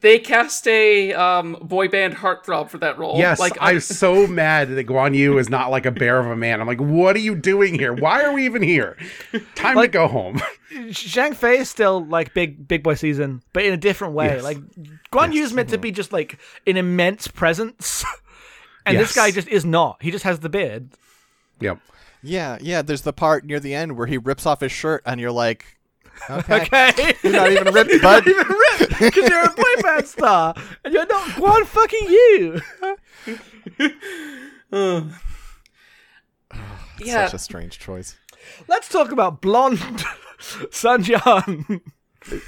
they 0.01 0.19
cast 0.19 0.67
a 0.67 1.13
um, 1.13 1.59
boy 1.61 1.89
band 1.89 2.15
heartthrob 2.15 2.71
for 2.71 2.79
that 2.79 2.99
role. 2.99 3.19
Yes, 3.19 3.39
like 3.39 3.57
I'm 3.61 3.81
so 3.81 4.27
mad 4.27 4.69
that 4.71 4.87
Guan 4.87 5.15
Yu 5.15 5.39
is 5.39 5.49
not 5.49 5.71
like 5.71 5.87
a 5.87 5.91
bear 5.91 6.19
of 6.19 6.27
a 6.27 6.37
man. 6.37 6.61
I'm 6.61 6.67
like, 6.67 6.81
what 6.81 7.15
are 7.15 7.21
you 7.21 7.35
doing 7.35 7.79
here? 7.79 7.93
Why 7.93 8.23
are 8.23 8.33
we 8.33 8.45
even 8.45 8.63
here? 8.63 8.97
Time 9.55 9.77
to 9.77 9.89
go 9.89 10.09
home. 10.09 10.41
Zhang 10.73 11.35
Fei 11.35 11.59
is 11.59 11.71
still 11.71 12.05
like 12.07 12.35
big 12.35 12.67
big 12.67 12.83
boy 12.83 12.95
season, 12.95 13.43
but 13.53 13.65
in 13.65 13.73
a 13.73 13.77
different 13.77 14.15
way. 14.15 14.27
Yes. 14.27 14.43
Like 14.43 14.59
Guan 15.13 15.33
Yu's 15.33 15.53
meant 15.53 15.69
to 15.71 15.79
be 15.79 15.93
just 15.93 16.13
like 16.13 16.39
an 16.67 16.77
immense 16.77 17.29
presence, 17.29 18.05
and 18.87 18.99
this 18.99 19.15
guy 19.15 19.31
just 19.31 19.49
is 19.49 19.65
not. 19.65 19.99
He 20.01 20.11
just 20.11 20.25
has 20.25 20.41
the 20.41 20.49
beard. 20.49 20.91
Yep. 21.61 21.79
yeah, 22.23 22.59
yeah, 22.61 22.83
there's 22.83 23.01
the 23.01 23.15
part 23.15 23.47
near 23.47 23.61
the 23.61 23.75
end 23.75 23.97
where 23.97 24.07
he 24.07 24.19
rips 24.19 24.45
off 24.45 24.61
his 24.61 24.73
shirt 24.73 25.03
and 25.07 25.19
you're 25.19 25.33
like 25.33 25.76
okay. 26.31 26.63
Okay, 26.63 27.15
You're 27.23 27.33
not 27.33 27.51
even 27.53 27.73
ripped, 27.75 28.03
bud. 28.03 28.25
because 28.25 29.29
Yu're 29.29 29.45
a 29.45 29.51
boy 29.51 29.83
band 29.83 30.07
star, 30.07 30.55
and 30.85 30.95
you're 30.95 31.07
not 31.07 31.29
Guan 31.31 31.65
fucking 31.67 32.09
you. 32.09 32.61
yeah, 37.01 37.27
Such 37.27 37.35
a 37.35 37.39
strange 37.39 37.79
choice. 37.79 38.17
Let's 38.69 38.89
talk 38.89 39.13
about 39.13 39.41
blonde 39.41 39.79
Sun 40.71 41.05
Jian. 41.05 41.81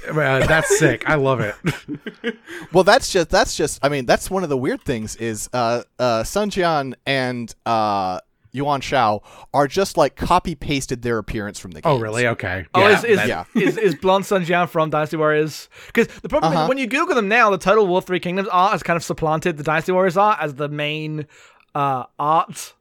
Uh, 0.09 0.45
that's 0.45 0.77
sick. 0.77 1.09
I 1.09 1.15
love 1.15 1.39
it. 1.39 1.55
Well, 2.73 2.83
that's 2.83 3.11
just 3.11 3.29
that's 3.29 3.55
just. 3.55 3.83
I 3.83 3.89
mean, 3.89 4.05
that's 4.05 4.29
one 4.29 4.43
of 4.43 4.49
the 4.49 4.57
weird 4.57 4.81
things 4.83 5.15
is 5.15 5.49
uh, 5.53 5.81
uh, 5.97 6.23
Sun 6.23 6.51
Jian 6.51 6.93
and 7.05 7.53
uh, 7.65 8.19
Yuan 8.51 8.81
Shao 8.81 9.21
are 9.53 9.67
just 9.67 9.97
like 9.97 10.15
copy 10.15 10.55
pasted 10.55 11.01
their 11.01 11.17
appearance 11.17 11.59
from 11.59 11.71
the 11.71 11.81
game. 11.81 11.91
Oh, 11.91 11.99
really? 11.99 12.25
Okay. 12.27 12.65
Oh, 12.73 12.87
is 12.87 13.03
is, 13.03 13.19
yeah. 13.27 13.43
is 13.55 13.77
is 13.77 13.95
blonde 13.95 14.25
Sun 14.25 14.45
Jian 14.45 14.67
from 14.67 14.89
Dynasty 14.89 15.17
Warriors? 15.17 15.69
Because 15.87 16.07
the 16.21 16.29
problem 16.29 16.53
Uh-huh. 16.53 16.63
is 16.63 16.69
when 16.69 16.77
you 16.77 16.87
Google 16.87 17.15
them 17.15 17.27
now, 17.27 17.49
the 17.51 17.57
Total 17.57 17.85
War 17.85 18.01
Three 18.01 18.19
Kingdoms 18.19 18.47
art 18.51 18.71
has 18.71 18.81
kind 18.83 18.97
of 18.97 19.03
supplanted 19.03 19.57
the 19.57 19.63
Dynasty 19.63 19.91
Warriors 19.91 20.17
art 20.17 20.39
as 20.41 20.55
the 20.55 20.67
main 20.69 21.27
uh, 21.75 22.05
art 22.17 22.73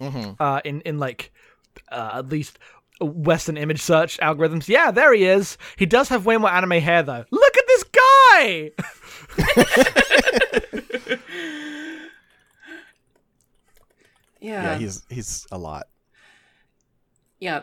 uh, 0.00 0.60
in 0.64 0.80
in 0.82 0.98
like 0.98 1.32
uh, 1.90 2.10
at 2.14 2.28
least 2.28 2.58
Western 3.00 3.56
image 3.56 3.80
search 3.82 4.18
algorithms. 4.18 4.68
Yeah, 4.68 4.90
there 4.90 5.12
he 5.14 5.24
is. 5.26 5.58
He 5.76 5.86
does 5.86 6.08
have 6.08 6.26
way 6.26 6.36
more 6.38 6.50
anime 6.50 6.80
hair 6.82 7.02
though. 7.02 7.24
Look 7.30 7.56
at 7.56 7.64
this 7.68 7.84
guy. 7.84 8.70
yeah, 14.46 14.62
Yeah, 14.72 14.78
he's 14.78 15.02
he's 15.08 15.46
a 15.50 15.58
lot. 15.58 15.86
yeah. 17.40 17.62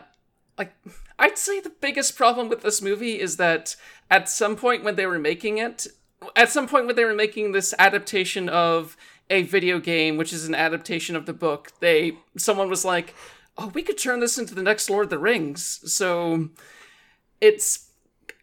Like, 0.56 0.72
I'd 1.18 1.36
say 1.36 1.58
the 1.60 1.70
biggest 1.80 2.16
problem 2.16 2.48
with 2.48 2.62
this 2.62 2.80
movie 2.80 3.18
is 3.20 3.38
that 3.38 3.74
at 4.08 4.28
some 4.28 4.54
point 4.54 4.84
when 4.84 4.94
they 4.94 5.06
were 5.06 5.18
making 5.18 5.58
it, 5.58 5.88
at 6.36 6.48
some 6.48 6.68
point 6.68 6.86
when 6.86 6.94
they 6.94 7.04
were 7.04 7.14
making 7.14 7.50
this 7.50 7.74
adaptation 7.76 8.48
of 8.48 8.96
a 9.28 9.42
video 9.42 9.80
game, 9.80 10.16
which 10.16 10.32
is 10.32 10.46
an 10.46 10.54
adaptation 10.54 11.16
of 11.16 11.26
the 11.26 11.32
book, 11.32 11.72
they 11.80 12.18
someone 12.36 12.68
was 12.70 12.84
like, 12.84 13.14
oh, 13.58 13.68
we 13.74 13.82
could 13.82 13.98
turn 13.98 14.20
this 14.20 14.38
into 14.38 14.54
the 14.54 14.62
next 14.62 14.88
Lord 14.88 15.06
of 15.06 15.10
the 15.10 15.18
Rings. 15.18 15.80
So 15.92 16.50
it's 17.40 17.90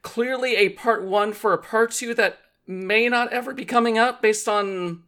clearly 0.01 0.55
a 0.57 0.69
part 0.69 1.05
one 1.05 1.31
for 1.31 1.53
a 1.53 1.57
part 1.57 1.91
two 1.91 2.13
that 2.15 2.39
may 2.67 3.07
not 3.07 3.31
ever 3.31 3.53
be 3.53 3.63
coming 3.65 3.97
out 3.97 4.21
based 4.21 4.49
on 4.49 5.03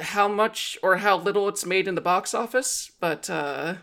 how 0.00 0.28
much 0.28 0.78
or 0.82 0.96
how 0.98 1.16
little 1.18 1.48
it's 1.48 1.64
made 1.66 1.88
in 1.88 1.94
the 1.94 2.00
box 2.00 2.34
office. 2.34 2.90
But, 3.00 3.28
uh, 3.30 3.74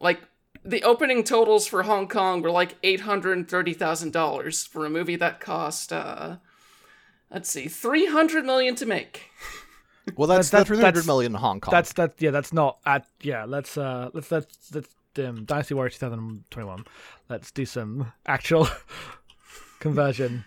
like, 0.00 0.20
the 0.64 0.82
opening 0.82 1.24
totals 1.24 1.66
for 1.66 1.82
Hong 1.82 2.08
Kong 2.08 2.40
were 2.42 2.50
like 2.50 2.80
$830,000 2.82 4.68
for 4.68 4.86
a 4.86 4.90
movie 4.90 5.16
that 5.16 5.40
cost, 5.40 5.92
uh, 5.92 6.36
let's 7.30 7.50
see, 7.50 7.68
300 7.68 8.44
million 8.44 8.74
to 8.76 8.86
make. 8.86 9.22
Well, 10.16 10.28
that's 10.28 10.50
That- 10.50 10.66
the 10.66 10.76
that's- 10.76 11.06
million 11.06 11.32
in 11.32 11.40
Hong 11.40 11.60
Kong. 11.60 11.72
That's 11.72 11.94
that. 11.94 12.12
Yeah, 12.18 12.30
that's 12.30 12.52
not 12.52 12.76
at. 12.84 13.06
Yeah, 13.22 13.46
let's 13.46 13.78
uh, 13.78 14.10
let's 14.12 14.30
let's 14.30 14.70
let's 14.74 14.88
um, 15.18 15.46
Dynasty 15.46 15.72
Warrior 15.72 15.88
2021. 15.88 16.84
Let's 17.30 17.50
do 17.50 17.64
some 17.64 18.12
actual 18.26 18.68
conversion. 19.80 20.44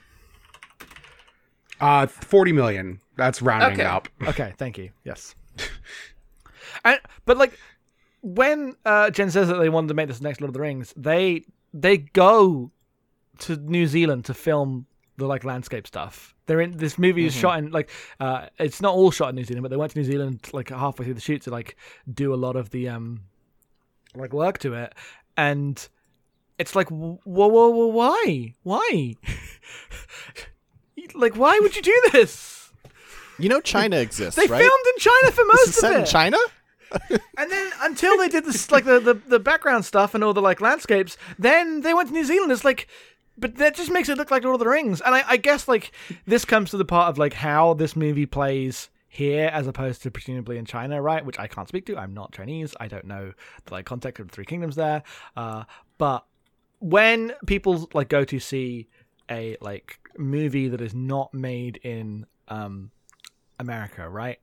Uh, 1.81 2.05
forty 2.05 2.51
million. 2.51 2.99
That's 3.17 3.41
rounding 3.41 3.73
Okay. 3.81 3.83
up. 3.87 4.07
Okay, 4.27 4.53
thank 4.57 4.77
you. 4.77 4.91
Yes. 5.03 5.35
and 6.85 6.99
but 7.25 7.37
like 7.37 7.57
when 8.21 8.75
uh, 8.85 9.09
Jen 9.09 9.31
says 9.31 9.47
that 9.47 9.55
they 9.55 9.69
wanted 9.69 9.87
to 9.89 9.93
make 9.93 10.07
this 10.07 10.21
next 10.21 10.39
Lord 10.41 10.49
of 10.49 10.53
the 10.53 10.61
Rings, 10.61 10.93
they 10.95 11.43
they 11.73 11.97
go 11.97 12.71
to 13.39 13.55
New 13.57 13.87
Zealand 13.87 14.25
to 14.25 14.33
film 14.33 14.85
the 15.17 15.25
like 15.25 15.43
landscape 15.43 15.87
stuff. 15.87 16.35
They're 16.45 16.61
in 16.61 16.77
this 16.77 16.97
movie 16.97 17.25
is 17.25 17.33
shot 17.33 17.59
in 17.59 17.71
like 17.71 17.89
uh, 18.19 18.47
it's 18.59 18.81
not 18.81 18.93
all 18.93 19.11
shot 19.11 19.29
in 19.29 19.35
New 19.35 19.43
Zealand, 19.43 19.63
but 19.63 19.69
they 19.69 19.77
went 19.77 19.91
to 19.91 19.97
New 19.99 20.05
Zealand 20.05 20.47
like 20.53 20.69
halfway 20.69 21.05
through 21.05 21.15
the 21.15 21.21
shoot 21.21 21.41
to 21.43 21.49
like 21.51 21.75
do 22.11 22.33
a 22.33 22.35
lot 22.35 22.55
of 22.55 22.69
the 22.69 22.87
um 22.89 23.21
like 24.15 24.31
work 24.33 24.57
to 24.59 24.73
it, 24.73 24.93
and 25.35 25.87
it's 26.57 26.75
like 26.75 26.89
whoa 26.89 27.19
whoa 27.25 27.69
whoa 27.69 27.87
why 27.87 28.53
why 28.63 29.15
like 31.15 31.35
why 31.35 31.59
would 31.59 31.75
you 31.75 31.81
do 31.81 32.01
this? 32.11 32.56
You 33.39 33.49
know, 33.49 33.61
China 33.61 33.97
exists, 33.97 34.35
They 34.35 34.47
right? 34.47 34.59
filmed 34.61 34.85
in 34.95 34.99
China 34.99 35.31
for 35.31 35.43
This 35.43 35.53
most 35.53 35.67
is 35.69 35.77
of 35.77 35.81
set 35.81 35.93
it. 35.93 35.99
in 35.99 36.05
China. 36.05 36.37
And 37.37 37.51
then 37.51 37.71
until 37.81 38.17
they 38.17 38.29
did 38.29 38.45
this, 38.45 38.71
like 38.71 38.85
the, 38.85 38.99
the 38.99 39.13
the 39.13 39.39
background 39.39 39.83
stuff 39.85 40.15
and 40.15 40.23
all 40.23 40.33
the 40.33 40.41
like 40.41 40.61
landscapes, 40.61 41.17
then 41.37 41.81
they 41.81 41.93
went 41.93 42.07
to 42.09 42.13
New 42.13 42.23
Zealand. 42.23 42.51
It's 42.51 42.63
like, 42.63 42.87
but 43.37 43.57
that 43.57 43.75
just 43.75 43.91
makes 43.91 44.07
it 44.09 44.17
look 44.17 44.31
like 44.31 44.43
Lord 44.43 44.55
of 44.55 44.59
the 44.59 44.69
Rings. 44.69 45.01
And 45.01 45.13
I, 45.13 45.23
I 45.27 45.37
guess 45.37 45.67
like 45.67 45.91
this 46.25 46.45
comes 46.45 46.71
to 46.71 46.77
the 46.77 46.85
part 46.85 47.09
of 47.09 47.17
like 47.17 47.33
how 47.33 47.73
this 47.73 47.95
movie 47.95 48.25
plays 48.25 48.89
here 49.09 49.49
as 49.51 49.67
opposed 49.67 50.01
to 50.03 50.11
presumably 50.11 50.57
in 50.57 50.65
China, 50.65 51.01
right? 51.01 51.25
Which 51.25 51.37
I 51.37 51.47
can't 51.47 51.67
speak 51.67 51.85
to. 51.87 51.97
I'm 51.97 52.13
not 52.13 52.31
Chinese. 52.31 52.73
I 52.79 52.87
don't 52.87 53.05
know 53.05 53.33
the 53.65 53.73
like 53.73 53.85
context 53.85 54.21
of 54.21 54.27
the 54.29 54.33
Three 54.33 54.45
Kingdoms 54.45 54.75
there. 54.77 55.03
Uh, 55.35 55.65
but 55.97 56.25
when 56.79 57.33
people 57.45 57.89
like 57.93 58.07
go 58.07 58.23
to 58.23 58.39
see 58.39 58.87
a 59.29 59.57
like 59.59 59.99
movie 60.17 60.69
that 60.69 60.79
is 60.81 60.95
not 60.95 61.33
made 61.33 61.77
in 61.83 62.25
um 62.47 62.91
America, 63.59 64.07
right? 64.09 64.39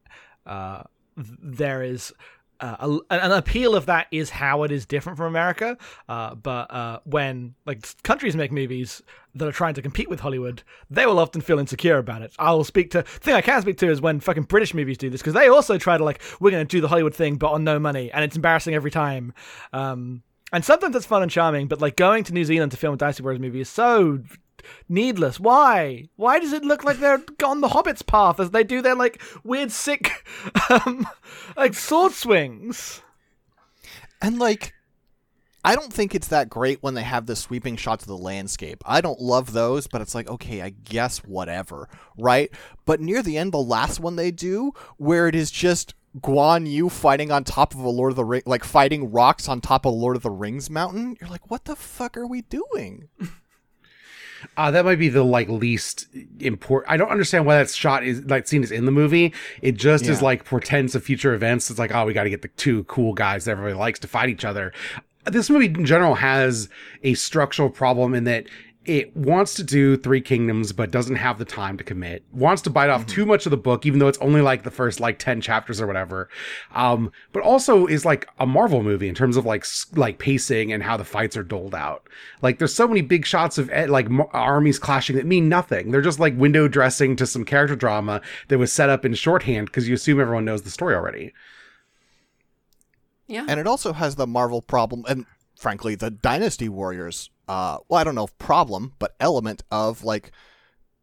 Uh, 0.46 0.83
there 1.16 1.83
is 1.83 2.12
uh, 2.61 2.98
a, 3.11 3.14
an 3.14 3.33
appeal 3.33 3.74
of 3.74 3.87
that 3.87 4.07
is 4.11 4.31
how 4.31 4.62
it 4.62 4.70
is 4.70 4.87
different 4.87 5.18
from 5.18 5.27
America. 5.27 5.77
Uh, 6.09 6.35
but 6.35 6.70
uh, 6.70 7.00
when 7.05 7.55
like 7.66 7.87
countries 8.03 8.37
make 8.37 8.53
movies 8.53 9.03
that 9.35 9.46
are 9.46 9.53
trying 9.53 9.74
to 9.74 9.83
compete 9.83 10.09
with 10.09 10.20
Hollywood, 10.20 10.62
they 10.90 11.07
will 11.07 11.18
often 11.18 11.40
feel 11.40 11.59
insecure 11.59 11.98
about 11.98 12.22
it. 12.22 12.33
I 12.38 12.53
will 12.53 12.64
speak 12.64 12.90
to 12.92 12.98
the 12.98 13.03
thing 13.03 13.35
I 13.35 13.40
can 13.40 13.61
speak 13.62 13.79
to 13.79 13.90
is 13.90 14.00
when 14.00 14.20
fucking 14.20 14.44
British 14.44 14.74
movies 14.74 14.98
do 14.98 15.11
this 15.11 15.20
because 15.20 15.35
they 15.35 15.48
also 15.48 15.79
try 15.79 15.98
to 15.98 16.05
like 16.05 16.20
we're 16.40 16.50
going 16.50 16.66
to 16.66 16.77
do 16.77 16.81
the 16.81 16.88
Hollywood 16.88 17.14
thing 17.14 17.37
but 17.37 17.50
on 17.50 17.64
no 17.64 17.79
money, 17.79 18.11
and 18.12 18.24
it's 18.24 18.37
embarrassing 18.37 18.74
every 18.74 18.90
time. 18.90 19.35
Um, 19.72 20.22
and 20.53 20.64
sometimes 20.64 20.94
it's 20.94 21.07
fun 21.07 21.22
and 21.22 21.31
charming, 21.31 21.66
but 21.66 21.81
like 21.81 21.96
going 21.96 22.22
to 22.24 22.33
New 22.33 22.44
Zealand 22.44 22.70
to 22.70 22.79
film 22.79 22.94
a 22.94 22.96
Dynasty 22.96 23.24
Warriors 23.24 23.40
movie 23.40 23.61
is 23.61 23.68
so 23.68 24.20
needless. 24.88 25.40
Why? 25.40 26.09
Why 26.17 26.38
does 26.38 26.53
it 26.53 26.64
look 26.64 26.85
like 26.85 26.99
they're 26.99 27.23
on 27.45 27.61
the 27.61 27.69
Hobbit's 27.69 28.03
path 28.03 28.40
as 28.40 28.51
they 28.51 28.64
do 28.64 28.83
their 28.83 28.95
like 28.95 29.21
weird, 29.43 29.73
sick, 29.73 30.11
um, 30.71 31.07
like 31.57 31.75
sword 31.75 32.12
swings? 32.12 33.03
And 34.21 34.38
like, 34.38 34.73
I 35.64 35.75
don't 35.75 35.93
think 35.93 36.14
it's 36.14 36.29
that 36.29 36.51
great 36.51 36.83
when 36.83 36.95
they 36.95 37.03
have 37.03 37.27
the 37.27 37.37
sweeping 37.37 37.77
shots 37.77 38.05
of 38.05 38.09
the 38.09 38.19
landscape. 38.19 38.83
I 38.85 39.01
don't 39.01 39.21
love 39.21 39.53
those, 39.53 39.87
but 39.87 40.03
it's 40.03 40.14
like, 40.14 40.29
okay, 40.29 40.61
I 40.61 40.71
guess 40.71 41.19
whatever, 41.19 41.88
right? 42.19 42.51
But 42.85 43.01
near 43.01 43.23
the 43.23 43.38
end, 43.38 43.53
the 43.53 43.59
last 43.59 43.99
one 43.99 44.17
they 44.17 44.31
do, 44.31 44.73
where 44.99 45.27
it 45.27 45.35
is 45.35 45.51
just 45.51 45.95
Guan 46.21 46.71
Yu 46.71 46.88
fighting 46.88 47.31
on 47.33 47.45
top 47.45 47.75
of 47.75 47.81
a 47.81 47.88
Lord 47.88 48.12
of 48.12 48.17
the 48.17 48.25
Ring, 48.25 48.43
like 48.47 48.62
fighting 48.62 49.11
rocks 49.11 49.49
on 49.49 49.61
top 49.61 49.85
of 49.85 49.95
Lord 49.95 50.17
of 50.17 50.23
the 50.23 50.31
Rings 50.31 50.71
mountain, 50.71 51.17
you're 51.21 51.31
like, 51.31 51.51
what 51.51 51.64
the 51.64 51.77
fuck 51.77 52.17
are 52.17 52.27
we 52.27 52.43
doing? 52.43 53.09
Uh, 54.57 54.71
that 54.71 54.85
might 54.85 54.99
be 54.99 55.09
the 55.09 55.25
like 55.25 55.49
least 55.49 56.07
important. 56.41 56.93
I 56.93 56.97
don't 56.97 57.11
understand 57.11 57.47
why 57.47 57.57
that 57.57 57.71
shot 57.71 58.05
is 58.05 58.25
like 58.25 58.47
scene 58.47 58.63
is 58.63 58.71
in 58.71 58.87
the 58.87 58.93
movie. 58.93 59.33
It 59.63 59.73
just 59.73 60.07
is 60.07 60.23
like 60.23 60.45
portends 60.45 60.95
of 60.95 61.03
future 61.05 61.35
events. 61.35 61.71
It's 61.71 61.79
like, 61.79 61.95
oh, 61.95 62.07
we 62.07 62.13
got 62.13 62.25
to 62.25 62.31
get 62.31 62.43
the 62.43 62.49
two 62.49 62.85
cool 62.85 63.13
guys 63.15 63.45
that 63.45 63.53
everybody 63.53 63.75
likes 63.75 63.99
to 64.01 64.09
fight 64.09 64.29
each 64.29 64.45
other. 64.45 64.73
This 65.25 65.49
movie 65.49 65.67
in 65.67 65.87
general 65.87 66.17
has 66.17 66.69
a 67.03 67.15
structural 67.15 67.71
problem 67.71 68.15
in 68.15 68.25
that 68.25 68.47
it 68.87 69.16
wants 69.16 69.55
to 69.55 69.64
do 69.64 69.97
Three 69.97 70.20
Kingdoms, 70.20 70.73
but 70.73 70.90
doesn't 70.90 71.16
have 71.16 71.38
the 71.38 71.44
time 71.44 71.77
to 71.79 71.85
commit. 71.85 72.25
Wants 72.33 72.62
to 72.62 72.70
bite 72.70 72.90
off 72.90 73.07
too 73.07 73.25
much 73.25 73.47
of 73.47 73.51
the 73.51 73.57
book, 73.57 73.87
even 73.87 73.99
though 73.99 74.09
it's 74.09 74.18
only 74.18 74.40
like 74.40 74.62
the 74.62 74.70
first 74.70 75.01
like 75.01 75.18
ten 75.18 75.40
chapters 75.40 75.81
or 75.81 75.87
whatever. 75.87 76.29
Um, 76.75 77.11
but 77.33 77.42
also 77.42 77.87
is 77.87 78.05
like 78.05 78.29
a 78.38 78.47
Marvel 78.47 78.83
movie 78.83 79.09
in 79.09 79.14
terms 79.14 79.37
of 79.37 79.44
like 79.44 79.64
like 79.94 80.18
pacing 80.18 80.73
and 80.73 80.83
how 80.83 80.97
the 80.97 81.05
fights 81.05 81.37
are 81.37 81.42
doled 81.42 81.75
out. 81.75 82.09
Like 82.42 82.59
there's 82.59 82.75
so 82.75 82.87
many 82.87 83.01
big 83.01 83.27
shots 83.27 83.59
of 83.59 83.70
eh, 83.70 83.87
like 83.88 84.09
armies 84.33 84.79
clashing 84.79 85.16
that 85.16 85.27
mean 85.27 85.49
nothing. 85.49 85.90
They're 85.90 86.03
just 86.03 86.20
like 86.20 86.37
window 86.37 86.68
dressing 86.68 87.16
to 87.16 87.27
some 87.27 87.44
character 87.44 87.77
drama 87.77 88.20
that 88.49 88.59
was 88.59 88.73
set 88.73 88.90
up 88.90 89.05
in 89.05 89.14
shorthand 89.14 89.66
because 89.66 89.88
you 89.88 89.94
assume 89.94 90.20
everyone 90.20 90.44
knows 90.44 90.62
the 90.62 90.70
story 90.70 90.94
already. 90.94 91.33
Yeah. 93.27 93.47
And 93.49 93.59
it 93.59 93.66
also 93.66 93.92
has 93.92 94.16
the 94.16 94.27
Marvel 94.27 94.61
problem, 94.61 95.05
and 95.09 95.27
frankly, 95.59 95.94
the 95.94 96.11
Dynasty 96.11 96.68
Warriors. 96.68 97.31
Uh, 97.47 97.79
well, 97.89 98.01
I 98.01 98.05
don't 98.05 98.15
know 98.15 98.25
if 98.25 98.39
problem, 98.39 98.95
but 98.99 99.15
element 99.21 99.63
of 99.71 100.05
like 100.05 100.33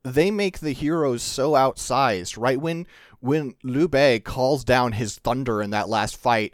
they 0.03 0.31
make 0.31 0.59
the 0.59 0.71
heroes 0.71 1.21
so 1.21 1.51
outsized. 1.51 2.37
Right 2.39 2.59
when 2.59 2.87
when 3.19 3.55
Liu 3.63 3.87
Bei 3.87 4.19
calls 4.19 4.63
down 4.63 4.93
his 4.93 5.17
thunder 5.17 5.61
in 5.61 5.69
that 5.71 5.89
last 5.89 6.17
fight, 6.17 6.53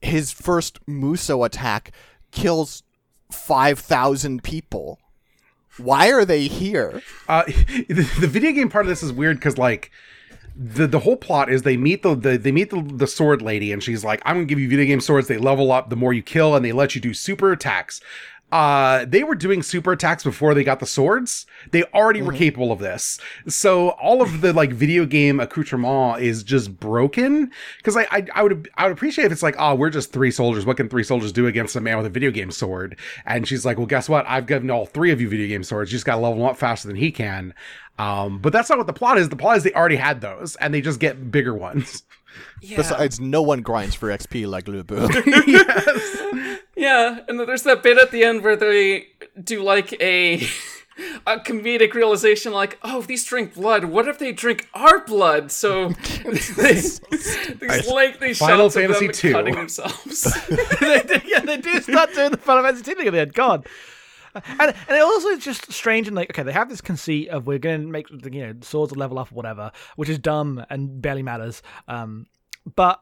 his 0.00 0.30
first 0.30 0.84
Musou 0.86 1.44
attack 1.44 1.92
kills 2.30 2.82
five 3.30 3.78
thousand 3.78 4.42
people. 4.42 4.98
Why 5.78 6.10
are 6.10 6.24
they 6.24 6.46
here? 6.46 7.02
Uh, 7.28 7.44
the, 7.46 8.10
the 8.20 8.26
video 8.26 8.52
game 8.52 8.68
part 8.68 8.86
of 8.86 8.88
this 8.88 9.02
is 9.02 9.12
weird 9.12 9.38
because 9.38 9.58
like 9.58 9.90
the 10.54 10.86
the 10.86 11.00
whole 11.00 11.16
plot 11.16 11.50
is 11.50 11.62
they 11.62 11.76
meet 11.76 12.02
the, 12.02 12.14
the 12.14 12.38
they 12.38 12.52
meet 12.52 12.70
the, 12.70 12.82
the 12.82 13.06
sword 13.06 13.42
lady 13.42 13.72
and 13.72 13.82
she's 13.82 14.04
like 14.04 14.22
I'm 14.24 14.36
gonna 14.36 14.46
give 14.46 14.58
you 14.58 14.68
video 14.68 14.86
game 14.86 15.00
swords. 15.00 15.28
They 15.28 15.38
level 15.38 15.70
up 15.70 15.90
the 15.90 15.96
more 15.96 16.12
you 16.12 16.22
kill 16.22 16.54
and 16.54 16.64
they 16.64 16.72
let 16.72 16.94
you 16.94 17.00
do 17.00 17.12
super 17.12 17.52
attacks. 17.52 18.00
Uh, 18.52 19.04
they 19.04 19.24
were 19.24 19.34
doing 19.34 19.60
super 19.60 19.92
attacks 19.92 20.22
before 20.22 20.54
they 20.54 20.62
got 20.62 20.78
the 20.78 20.86
swords. 20.86 21.46
They 21.72 21.82
already 21.84 22.22
were 22.22 22.32
capable 22.32 22.70
of 22.70 22.78
this. 22.78 23.18
So 23.48 23.90
all 23.90 24.22
of 24.22 24.40
the 24.40 24.52
like 24.52 24.72
video 24.72 25.04
game 25.04 25.40
accoutrement 25.40 26.22
is 26.22 26.44
just 26.44 26.78
broken. 26.78 27.50
Because 27.78 27.96
I, 27.96 28.06
I 28.10 28.26
I 28.34 28.42
would 28.44 28.68
I 28.76 28.84
would 28.84 28.92
appreciate 28.92 29.24
if 29.26 29.32
it's 29.32 29.42
like 29.42 29.56
oh 29.58 29.74
we're 29.74 29.90
just 29.90 30.12
three 30.12 30.30
soldiers. 30.30 30.64
What 30.64 30.76
can 30.76 30.88
three 30.88 31.02
soldiers 31.02 31.32
do 31.32 31.46
against 31.48 31.74
a 31.74 31.80
man 31.80 31.96
with 31.96 32.06
a 32.06 32.10
video 32.10 32.30
game 32.30 32.52
sword? 32.52 32.96
And 33.24 33.48
she's 33.48 33.64
like 33.64 33.78
well 33.78 33.86
guess 33.86 34.08
what 34.08 34.24
I've 34.28 34.46
given 34.46 34.70
all 34.70 34.86
three 34.86 35.10
of 35.10 35.20
you 35.20 35.28
video 35.28 35.48
game 35.48 35.64
swords. 35.64 35.90
You 35.90 35.96
just 35.96 36.06
got 36.06 36.14
to 36.14 36.20
level 36.20 36.38
them 36.38 36.46
up 36.46 36.56
faster 36.56 36.86
than 36.86 36.96
he 36.96 37.10
can. 37.10 37.52
Um, 37.98 38.38
but 38.38 38.52
that's 38.52 38.68
not 38.68 38.78
what 38.78 38.86
the 38.86 38.92
plot 38.92 39.18
is. 39.18 39.28
The 39.28 39.36
plot 39.36 39.56
is 39.56 39.64
they 39.64 39.72
already 39.72 39.96
had 39.96 40.20
those 40.20 40.54
and 40.56 40.72
they 40.72 40.80
just 40.80 41.00
get 41.00 41.30
bigger 41.32 41.54
ones. 41.54 42.04
yeah. 42.60 42.76
Besides, 42.76 43.20
no 43.20 43.42
one 43.42 43.62
grinds 43.62 43.94
for 43.94 44.08
XP 44.08 44.46
like 44.46 44.68
Lu 44.68 44.82
Bu. 44.82 45.08
yes. 45.46 46.60
Yeah, 46.76 47.20
and 47.28 47.40
then 47.40 47.46
there's 47.46 47.62
that 47.62 47.82
bit 47.82 47.98
at 47.98 48.10
the 48.10 48.24
end 48.24 48.42
where 48.42 48.56
they 48.56 49.08
do 49.42 49.62
like 49.62 49.92
a 49.94 50.46
a 51.26 51.38
comedic 51.38 51.94
realization, 51.94 52.52
like, 52.52 52.78
oh, 52.82 53.00
if 53.00 53.06
these 53.06 53.24
drink 53.24 53.54
blood, 53.54 53.84
what 53.84 54.08
if 54.08 54.18
they 54.18 54.32
drink 54.32 54.68
our 54.74 55.04
blood? 55.04 55.50
So 55.50 55.90
these, 56.24 57.00
these 57.00 57.88
lengthy 57.88 58.34
Final 58.34 58.70
shots 58.70 58.76
of 58.76 59.00
them 59.00 59.10
II. 59.12 59.32
cutting 59.32 59.54
themselves. 59.54 60.22
they 60.80 61.02
do, 61.02 61.20
yeah, 61.26 61.40
they 61.40 61.58
do 61.58 61.80
start 61.80 62.12
doing 62.14 62.30
the 62.30 62.38
Final 62.38 62.64
Fantasy 62.64 62.94
thing 62.94 63.06
at 63.06 63.12
the 63.12 63.20
end. 63.20 63.34
God. 63.34 63.66
And, 64.58 64.74
and 64.88 64.96
it 64.96 65.02
also 65.02 65.28
is 65.28 65.44
just 65.44 65.72
strange 65.72 66.06
and 66.06 66.16
like 66.16 66.30
okay 66.30 66.42
they 66.42 66.52
have 66.52 66.68
this 66.68 66.80
conceit 66.80 67.28
of 67.28 67.46
we're 67.46 67.58
going 67.58 67.82
to 67.82 67.86
make 67.88 68.08
you 68.10 68.46
know 68.46 68.54
swords 68.62 68.94
level 68.96 69.18
up 69.18 69.32
or 69.32 69.34
whatever 69.34 69.72
which 69.96 70.08
is 70.08 70.18
dumb 70.18 70.64
and 70.70 71.00
barely 71.00 71.22
matters 71.22 71.62
um 71.88 72.26
but 72.74 73.00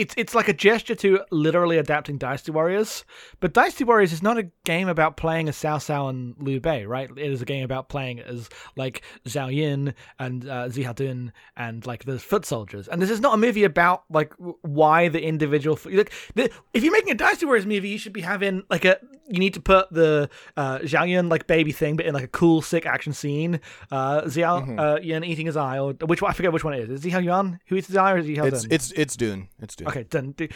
it's 0.00 0.14
it's 0.16 0.34
like 0.34 0.48
a 0.48 0.52
gesture 0.52 0.94
to 0.94 1.20
literally 1.30 1.78
adapting 1.78 2.18
Dynasty 2.18 2.50
Warriors. 2.50 3.04
But 3.40 3.52
Dynasty 3.52 3.84
Warriors 3.84 4.12
is 4.12 4.22
not 4.22 4.38
a 4.38 4.50
game 4.64 4.88
about 4.88 5.16
playing 5.16 5.48
as 5.48 5.56
Cao 5.56 5.76
Cao 5.76 6.08
and 6.08 6.34
Liu 6.38 6.60
Bei, 6.60 6.86
right? 6.86 7.10
It 7.10 7.30
is 7.30 7.42
a 7.42 7.44
game 7.44 7.64
about 7.64 7.88
playing 7.88 8.20
as 8.20 8.48
like 8.76 9.02
Zhao 9.26 9.54
Yun 9.54 9.94
and 10.18 10.48
uh, 10.48 10.68
Xiahou 10.68 10.94
Dun 10.94 11.32
and 11.56 11.86
like 11.86 12.04
the 12.04 12.18
foot 12.18 12.44
soldiers. 12.46 12.88
And 12.88 13.00
this 13.00 13.10
is 13.10 13.20
not 13.20 13.34
a 13.34 13.36
movie 13.36 13.64
about 13.64 14.04
like 14.10 14.32
why 14.62 15.08
the 15.08 15.22
individual. 15.22 15.78
Like, 15.84 16.12
the, 16.34 16.50
if 16.72 16.82
you're 16.82 16.92
making 16.92 17.10
a 17.10 17.14
Dynasty 17.14 17.46
Warriors 17.46 17.66
movie, 17.66 17.90
you 17.90 17.98
should 17.98 18.12
be 18.14 18.22
having 18.22 18.62
like 18.70 18.84
a. 18.84 18.98
You 19.28 19.38
need 19.38 19.54
to 19.54 19.60
put 19.60 19.92
the 19.92 20.28
uh, 20.56 20.78
Zhao 20.78 21.08
Yun 21.08 21.28
like 21.28 21.46
baby 21.46 21.70
thing, 21.70 21.94
but 21.96 22.04
in 22.04 22.14
like 22.14 22.24
a 22.24 22.28
cool, 22.28 22.62
sick 22.62 22.84
action 22.84 23.12
scene. 23.12 23.60
Uh, 23.90 24.22
Zhao 24.22 24.78
uh, 24.78 25.00
Yun 25.00 25.22
eating 25.22 25.46
his 25.46 25.56
eye, 25.56 25.78
or 25.78 25.92
which 25.92 26.20
one? 26.20 26.30
I 26.30 26.34
forget 26.34 26.52
which 26.52 26.64
one 26.64 26.74
it 26.74 26.80
is. 26.90 27.04
Is 27.04 27.12
Zhao 27.12 27.22
Yun 27.22 27.60
who 27.66 27.76
eats 27.76 27.86
his 27.86 27.96
eye, 27.96 28.12
or 28.12 28.18
is 28.18 28.26
Zhao 28.26 28.46
It's 28.46 28.62
Dun? 28.62 28.72
it's 28.72 28.92
it's 28.92 29.16
Dune. 29.16 29.48
It's 29.60 29.76
Dune. 29.76 29.86
Okay, 29.90 30.04
done. 30.04 30.32
Do- 30.32 30.48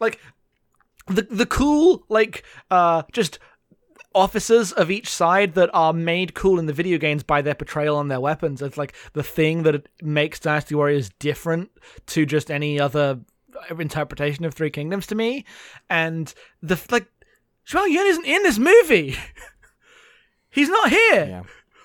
Like 0.00 0.18
the 1.08 1.22
the 1.22 1.46
cool 1.46 2.04
like 2.08 2.44
uh 2.70 3.02
just 3.12 3.38
officers 4.14 4.72
of 4.72 4.90
each 4.90 5.08
side 5.08 5.54
that 5.54 5.70
are 5.72 5.92
made 5.92 6.34
cool 6.34 6.58
in 6.58 6.66
the 6.66 6.72
video 6.72 6.98
games 6.98 7.22
by 7.22 7.40
their 7.40 7.54
portrayal 7.54 7.96
on 7.96 8.08
their 8.08 8.20
weapons. 8.20 8.60
It's 8.60 8.76
like 8.76 8.94
the 9.14 9.22
thing 9.22 9.62
that 9.62 9.88
makes 10.02 10.38
Dynasty 10.38 10.74
Warriors 10.74 11.10
different 11.18 11.70
to 12.08 12.26
just 12.26 12.50
any 12.50 12.78
other 12.78 13.20
interpretation 13.78 14.44
of 14.44 14.52
Three 14.54 14.70
Kingdoms 14.70 15.06
to 15.08 15.14
me. 15.14 15.44
And 15.88 16.32
the 16.62 16.78
like 16.90 17.06
Zhao 17.66 17.88
Yun 17.88 18.06
isn't 18.06 18.26
in 18.26 18.42
this 18.42 18.58
movie. 18.58 19.16
He's 20.50 20.68
not 20.68 20.90
here. 20.90 21.24
Yeah. 21.26 21.42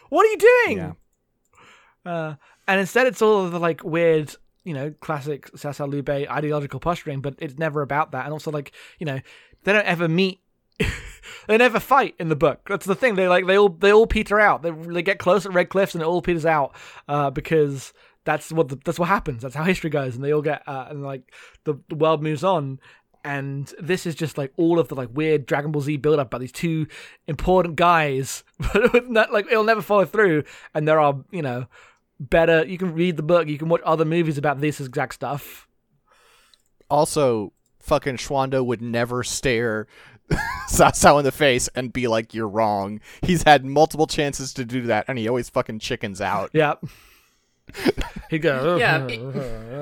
What 0.09 0.25
are 0.25 0.29
you 0.29 0.37
doing? 0.65 0.77
Yeah. 0.77 2.11
Uh, 2.11 2.35
and 2.67 2.79
instead, 2.81 3.07
it's 3.07 3.21
all 3.21 3.45
of 3.45 3.51
the 3.51 3.59
like 3.59 3.83
weird, 3.83 4.35
you 4.67 4.73
know, 4.73 4.93
classic 4.99 5.49
Sasa 5.55 5.85
Lube 5.85 6.09
ideological 6.09 6.81
posturing, 6.81 7.21
but 7.21 7.35
it's 7.39 7.57
never 7.57 7.81
about 7.81 8.11
that. 8.11 8.25
And 8.25 8.33
also, 8.33 8.51
like, 8.51 8.73
you 8.99 9.05
know, 9.05 9.21
they 9.63 9.71
don't 9.71 9.85
ever 9.85 10.09
meet. 10.09 10.41
they 11.47 11.57
never 11.57 11.79
fight 11.79 12.15
in 12.19 12.27
the 12.27 12.35
book. 12.35 12.67
That's 12.67 12.85
the 12.85 12.93
thing. 12.93 13.15
They 13.15 13.29
like 13.29 13.47
they 13.47 13.57
all 13.57 13.69
they 13.69 13.93
all 13.93 14.05
peter 14.05 14.41
out. 14.41 14.63
They 14.63 14.71
they 14.71 15.01
get 15.01 15.19
close 15.19 15.45
at 15.45 15.53
Red 15.53 15.69
Cliffs 15.69 15.95
and 15.95 16.01
it 16.01 16.05
all 16.05 16.21
peters 16.21 16.45
out 16.45 16.75
uh, 17.07 17.29
because 17.29 17.93
that's 18.25 18.51
what 18.51 18.67
the, 18.67 18.77
that's 18.83 18.99
what 18.99 19.07
happens. 19.07 19.41
That's 19.41 19.55
how 19.55 19.63
history 19.63 19.89
goes, 19.89 20.15
and 20.15 20.23
they 20.23 20.33
all 20.33 20.41
get 20.41 20.67
uh, 20.67 20.87
and 20.89 21.01
like 21.01 21.33
the, 21.63 21.75
the 21.87 21.95
world 21.95 22.21
moves 22.21 22.43
on. 22.43 22.81
And 23.23 23.73
this 23.79 24.05
is 24.05 24.15
just 24.15 24.37
like 24.37 24.51
all 24.57 24.79
of 24.79 24.89
the 24.89 24.95
like 24.95 25.09
weird 25.13 25.45
Dragon 25.45 25.71
Ball 25.71 25.81
Z 25.81 25.95
build 25.97 26.19
up 26.19 26.27
about 26.27 26.41
these 26.41 26.51
two 26.51 26.87
important 27.25 27.77
guys, 27.77 28.43
but 28.73 29.09
not, 29.09 29.31
like 29.31 29.47
it'll 29.49 29.63
never 29.63 29.81
follow 29.81 30.05
through. 30.05 30.43
And 30.73 30.85
there 30.85 30.99
are 30.99 31.23
you 31.31 31.41
know 31.41 31.67
better. 32.19 32.65
You 32.65 32.77
can 32.77 32.93
read 32.93 33.17
the 33.17 33.23
book. 33.23 33.47
You 33.47 33.57
can 33.57 33.69
watch 33.69 33.81
other 33.85 34.05
movies 34.05 34.37
about 34.37 34.61
this 34.61 34.79
exact 34.79 35.13
stuff. 35.15 35.67
Also, 36.89 37.53
fucking 37.79 38.17
Xuande 38.17 38.65
would 38.65 38.81
never 38.81 39.23
stare 39.23 39.87
Cao 40.69 40.91
Cao 40.91 41.19
in 41.19 41.25
the 41.25 41.31
face 41.31 41.67
and 41.75 41.91
be 41.93 42.07
like, 42.07 42.33
"You're 42.33 42.47
wrong." 42.47 42.99
He's 43.21 43.43
had 43.43 43.65
multiple 43.65 44.07
chances 44.07 44.53
to 44.53 44.65
do 44.65 44.83
that, 44.83 45.05
and 45.07 45.17
he 45.17 45.27
always 45.27 45.49
fucking 45.49 45.79
chickens 45.79 46.21
out. 46.21 46.49
Yeah. 46.53 46.75
He 48.29 48.39
goes. 48.39 48.79
Yeah, 48.79 49.05
it- 49.07 49.21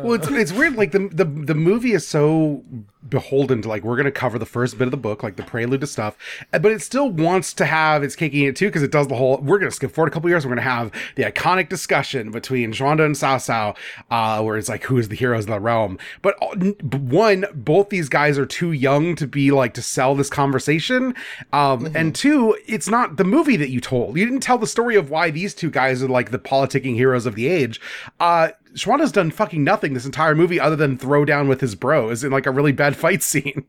Well, 0.03 0.13
it's, 0.13 0.27
it's 0.29 0.51
weird. 0.51 0.75
Like 0.75 0.91
the, 0.91 1.07
the 1.11 1.25
the 1.25 1.55
movie 1.55 1.93
is 1.93 2.07
so 2.07 2.63
beholden 3.09 3.61
to 3.61 3.69
like 3.69 3.83
we're 3.83 3.97
gonna 3.97 4.11
cover 4.11 4.39
the 4.39 4.45
first 4.45 4.77
bit 4.77 4.87
of 4.87 4.91
the 4.91 4.97
book, 4.97 5.23
like 5.23 5.35
the 5.35 5.43
prelude 5.43 5.81
to 5.81 5.87
stuff, 5.87 6.17
uh, 6.53 6.59
but 6.59 6.71
it 6.71 6.81
still 6.81 7.09
wants 7.09 7.53
to 7.53 7.65
have 7.65 8.03
its 8.03 8.15
cake 8.15 8.33
and 8.33 8.41
eat 8.41 8.47
it 8.47 8.55
too 8.55 8.67
because 8.67 8.83
it 8.83 8.91
does 8.91 9.07
the 9.07 9.15
whole. 9.15 9.37
We're 9.37 9.59
gonna 9.59 9.71
skip 9.71 9.91
forward 9.91 10.09
a 10.09 10.11
couple 10.11 10.29
years. 10.29 10.45
We're 10.45 10.51
gonna 10.51 10.61
have 10.61 10.91
the 11.15 11.23
iconic 11.23 11.69
discussion 11.69 12.31
between 12.31 12.71
Xuande 12.71 13.05
and 13.05 13.15
Cao 13.15 13.37
Cao, 13.37 13.75
uh, 14.11 14.43
where 14.43 14.57
it's 14.57 14.69
like 14.69 14.83
who 14.83 14.97
is 14.97 15.09
the 15.09 15.15
heroes 15.15 15.45
of 15.45 15.51
the 15.51 15.59
realm. 15.59 15.97
But 16.21 16.35
uh, 16.41 16.55
one, 16.97 17.45
both 17.53 17.89
these 17.89 18.09
guys 18.09 18.37
are 18.37 18.45
too 18.45 18.71
young 18.71 19.15
to 19.15 19.27
be 19.27 19.51
like 19.51 19.73
to 19.75 19.81
sell 19.81 20.15
this 20.15 20.29
conversation, 20.29 21.15
um, 21.53 21.91
and 21.95 22.15
two, 22.15 22.57
it's 22.67 22.89
not 22.89 23.17
the 23.17 23.23
movie 23.23 23.57
that 23.57 23.69
you 23.69 23.79
told. 23.79 24.17
You 24.17 24.25
didn't 24.25 24.41
tell 24.41 24.57
the 24.57 24.67
story 24.67 24.95
of 24.95 25.09
why 25.09 25.29
these 25.31 25.53
two 25.53 25.69
guys 25.69 26.01
are 26.03 26.07
like 26.07 26.31
the 26.31 26.39
politicking 26.39 26.95
heroes 26.95 27.25
of 27.25 27.35
the 27.35 27.47
age. 27.47 27.79
Uh, 28.19 28.49
Xuande's 28.75 29.11
done 29.11 29.31
fucking 29.31 29.63
nothing 29.63 29.93
this 29.93 30.05
entire 30.05 30.35
movie 30.35 30.59
other 30.59 30.75
than 30.75 30.97
throw 30.97 31.23
down 31.25 31.47
with 31.47 31.61
his 31.61 31.75
bros 31.75 32.23
in 32.23 32.31
like 32.31 32.45
a 32.45 32.51
really 32.51 32.71
bad 32.73 32.95
fight 32.95 33.23
scene. 33.23 33.65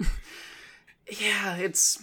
yeah, 1.20 1.56
it's 1.56 2.02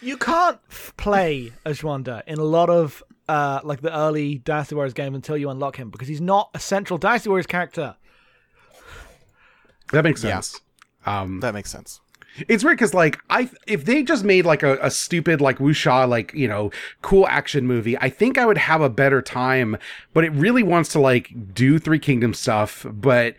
You 0.00 0.16
can't 0.16 0.58
play 0.96 1.52
as 1.64 1.82
Wanda 1.82 2.22
in 2.26 2.38
a 2.38 2.44
lot 2.44 2.70
of 2.70 3.02
uh, 3.28 3.60
like 3.64 3.80
the 3.80 3.96
early 3.96 4.38
Dynasty 4.38 4.74
Warriors 4.74 4.94
game 4.94 5.14
until 5.14 5.36
you 5.36 5.48
unlock 5.50 5.76
him 5.76 5.90
because 5.90 6.08
he's 6.08 6.20
not 6.20 6.50
a 6.54 6.58
central 6.60 6.98
Dynasty 6.98 7.28
Warriors 7.28 7.46
character. 7.46 7.96
That 9.92 10.04
makes 10.04 10.22
Yeah. 10.24 10.40
sense. 10.40 10.60
Um, 11.06 11.40
That 11.40 11.54
makes 11.54 11.70
sense. 11.70 12.00
It's 12.48 12.64
weird 12.64 12.78
because 12.78 12.94
like 12.94 13.18
I, 13.30 13.50
if 13.66 13.84
they 13.84 14.02
just 14.02 14.24
made 14.24 14.44
like 14.46 14.62
a, 14.62 14.78
a 14.80 14.90
stupid 14.90 15.40
like 15.40 15.58
wuxia 15.58 16.08
like 16.08 16.32
you 16.34 16.48
know 16.48 16.70
cool 17.02 17.26
action 17.28 17.66
movie, 17.66 17.98
I 17.98 18.08
think 18.08 18.38
I 18.38 18.46
would 18.46 18.58
have 18.58 18.80
a 18.80 18.88
better 18.90 19.22
time. 19.22 19.76
But 20.14 20.24
it 20.24 20.30
really 20.30 20.62
wants 20.62 20.90
to 20.90 21.00
like 21.00 21.54
do 21.54 21.78
Three 21.78 21.98
Kingdom 21.98 22.34
stuff, 22.34 22.86
but 22.88 23.36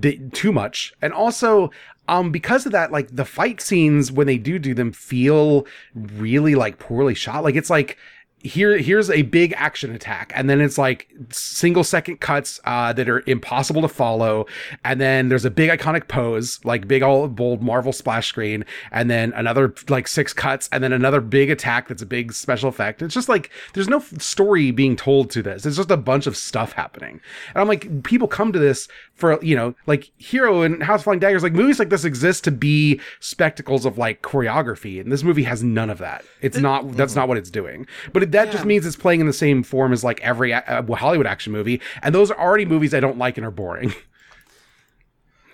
th- 0.00 0.20
too 0.32 0.52
much, 0.52 0.94
and 1.02 1.12
also. 1.12 1.70
Um, 2.08 2.30
because 2.30 2.66
of 2.66 2.70
that, 2.70 2.92
like 2.92 3.08
the 3.16 3.24
fight 3.24 3.60
scenes 3.60 4.12
when 4.12 4.28
they 4.28 4.38
do 4.38 4.60
do 4.60 4.74
them 4.74 4.92
feel 4.92 5.66
really 5.92 6.54
like 6.54 6.78
poorly 6.78 7.16
shot. 7.16 7.42
Like 7.42 7.56
it's 7.56 7.68
like 7.68 7.98
here 8.46 8.78
here's 8.78 9.10
a 9.10 9.22
big 9.22 9.52
action 9.56 9.94
attack. 9.94 10.32
And 10.34 10.48
then 10.48 10.60
it's 10.60 10.78
like 10.78 11.08
single 11.30 11.84
second 11.84 12.20
cuts 12.20 12.60
uh 12.64 12.92
that 12.92 13.08
are 13.08 13.22
impossible 13.26 13.82
to 13.82 13.88
follow. 13.88 14.46
And 14.84 15.00
then 15.00 15.28
there's 15.28 15.44
a 15.44 15.50
big 15.50 15.70
iconic 15.70 16.08
pose 16.08 16.64
like 16.64 16.88
big 16.88 17.02
old 17.02 17.36
bold 17.36 17.62
marvel 17.62 17.92
splash 17.92 18.28
screen. 18.28 18.64
And 18.90 19.10
then 19.10 19.32
another 19.34 19.74
like 19.88 20.08
six 20.08 20.32
cuts. 20.32 20.68
And 20.72 20.82
then 20.82 20.92
another 20.92 21.20
big 21.20 21.50
attack 21.50 21.88
that's 21.88 22.02
a 22.02 22.06
big 22.06 22.32
special 22.32 22.68
effect. 22.68 23.02
It's 23.02 23.14
just 23.14 23.28
like 23.28 23.50
there's 23.74 23.88
no 23.88 23.98
f- 23.98 24.20
story 24.20 24.70
being 24.70 24.96
told 24.96 25.30
to 25.30 25.42
this. 25.42 25.66
It's 25.66 25.76
just 25.76 25.90
a 25.90 25.96
bunch 25.96 26.26
of 26.26 26.36
stuff 26.36 26.72
happening. 26.72 27.20
And 27.54 27.60
i'm 27.60 27.68
like 27.68 28.02
people 28.02 28.28
come 28.28 28.52
to 28.52 28.58
this 28.58 28.88
for 29.14 29.42
you 29.42 29.56
know 29.56 29.74
like 29.86 30.10
hero 30.18 30.62
and 30.62 30.82
house 30.82 31.00
of 31.00 31.04
flying 31.04 31.20
daggers 31.20 31.42
like 31.42 31.52
movies 31.52 31.78
like 31.78 31.90
this 31.90 32.04
exist 32.04 32.44
to 32.44 32.50
be 32.50 33.00
spectacles 33.20 33.84
of 33.84 33.98
like 33.98 34.22
choreography. 34.22 35.00
And 35.00 35.10
this 35.10 35.22
movie 35.22 35.44
has 35.44 35.62
none 35.62 35.90
of 35.90 35.98
that. 35.98 36.24
It's 36.40 36.58
not 36.58 36.96
that's 36.96 37.14
not 37.14 37.28
what 37.28 37.38
it's 37.38 37.50
doing. 37.50 37.86
But 38.12 38.22
it, 38.24 38.32
that 38.36 38.52
just 38.52 38.64
means 38.64 38.86
it's 38.86 38.96
playing 38.96 39.20
in 39.20 39.26
the 39.26 39.32
same 39.32 39.62
form 39.62 39.92
as 39.92 40.04
like 40.04 40.20
every 40.20 40.52
uh, 40.52 40.82
hollywood 40.94 41.26
action 41.26 41.52
movie 41.52 41.80
and 42.02 42.14
those 42.14 42.30
are 42.30 42.38
already 42.38 42.64
movies 42.64 42.94
i 42.94 43.00
don't 43.00 43.18
like 43.18 43.36
and 43.36 43.46
are 43.46 43.50
boring 43.50 43.92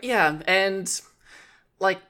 yeah, 0.02 0.40
and 0.46 1.00
like 1.78 2.00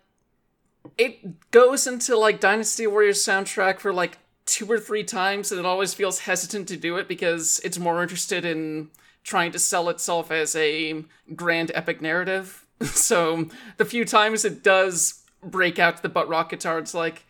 it 0.99 1.51
goes 1.51 1.87
into 1.87 2.17
like 2.17 2.41
Dynasty 2.41 2.87
Warriors 2.87 3.25
soundtrack 3.25 3.79
for 3.79 3.93
like 3.93 4.19
two 4.47 4.67
or 4.71 4.81
three 4.81 5.05
times, 5.05 5.53
and 5.53 5.61
it 5.61 5.67
always 5.67 5.95
feels 5.95 6.21
hesitant 6.21 6.67
to 6.69 6.77
do 6.77 6.97
it 6.97 7.07
because 7.07 7.61
it's 7.63 7.79
more 7.79 8.03
interested 8.03 8.45
in 8.45 8.91
trying 9.23 9.53
to 9.53 9.59
sell 9.59 9.89
itself 9.89 10.31
as 10.31 10.57
a 10.57 11.05
grand 11.37 11.71
epic 11.75 12.01
narrative. 12.01 12.67
so 12.83 13.49
the 13.77 13.85
few 13.85 14.05
times 14.05 14.45
it 14.45 14.65
does 14.65 15.23
break 15.45 15.79
out 15.79 16.03
the 16.03 16.09
butt 16.09 16.29
rock 16.29 16.51
guitar, 16.51 16.79
it's 16.79 16.95
like 16.95 17.25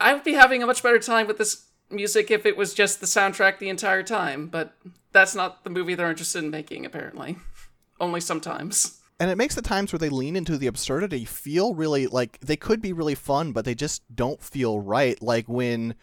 I 0.00 0.14
would 0.14 0.24
be 0.24 0.32
having 0.32 0.62
a 0.62 0.66
much 0.66 0.82
better 0.82 0.98
time 0.98 1.26
with 1.26 1.38
this 1.38 1.63
music 1.90 2.30
if 2.30 2.46
it 2.46 2.56
was 2.56 2.74
just 2.74 3.00
the 3.00 3.06
soundtrack 3.06 3.58
the 3.58 3.68
entire 3.68 4.02
time, 4.02 4.48
but 4.48 4.74
that's 5.12 5.34
not 5.34 5.64
the 5.64 5.70
movie 5.70 5.94
they're 5.94 6.10
interested 6.10 6.42
in 6.44 6.50
making, 6.50 6.84
apparently. 6.86 7.36
Only 8.00 8.20
sometimes. 8.20 9.00
and 9.20 9.30
it 9.30 9.36
makes 9.38 9.54
the 9.54 9.62
times 9.62 9.92
where 9.92 9.98
they 10.00 10.08
lean 10.08 10.34
into 10.34 10.58
the 10.58 10.66
absurdity 10.66 11.24
feel 11.24 11.74
really 11.74 12.06
like 12.08 12.38
they 12.40 12.56
could 12.56 12.82
be 12.82 12.92
really 12.92 13.14
fun, 13.14 13.52
but 13.52 13.64
they 13.64 13.74
just 13.74 14.02
don't 14.14 14.42
feel 14.42 14.80
right. 14.80 15.20
Like 15.22 15.48
when 15.48 15.94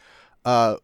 uh, 0.46 0.78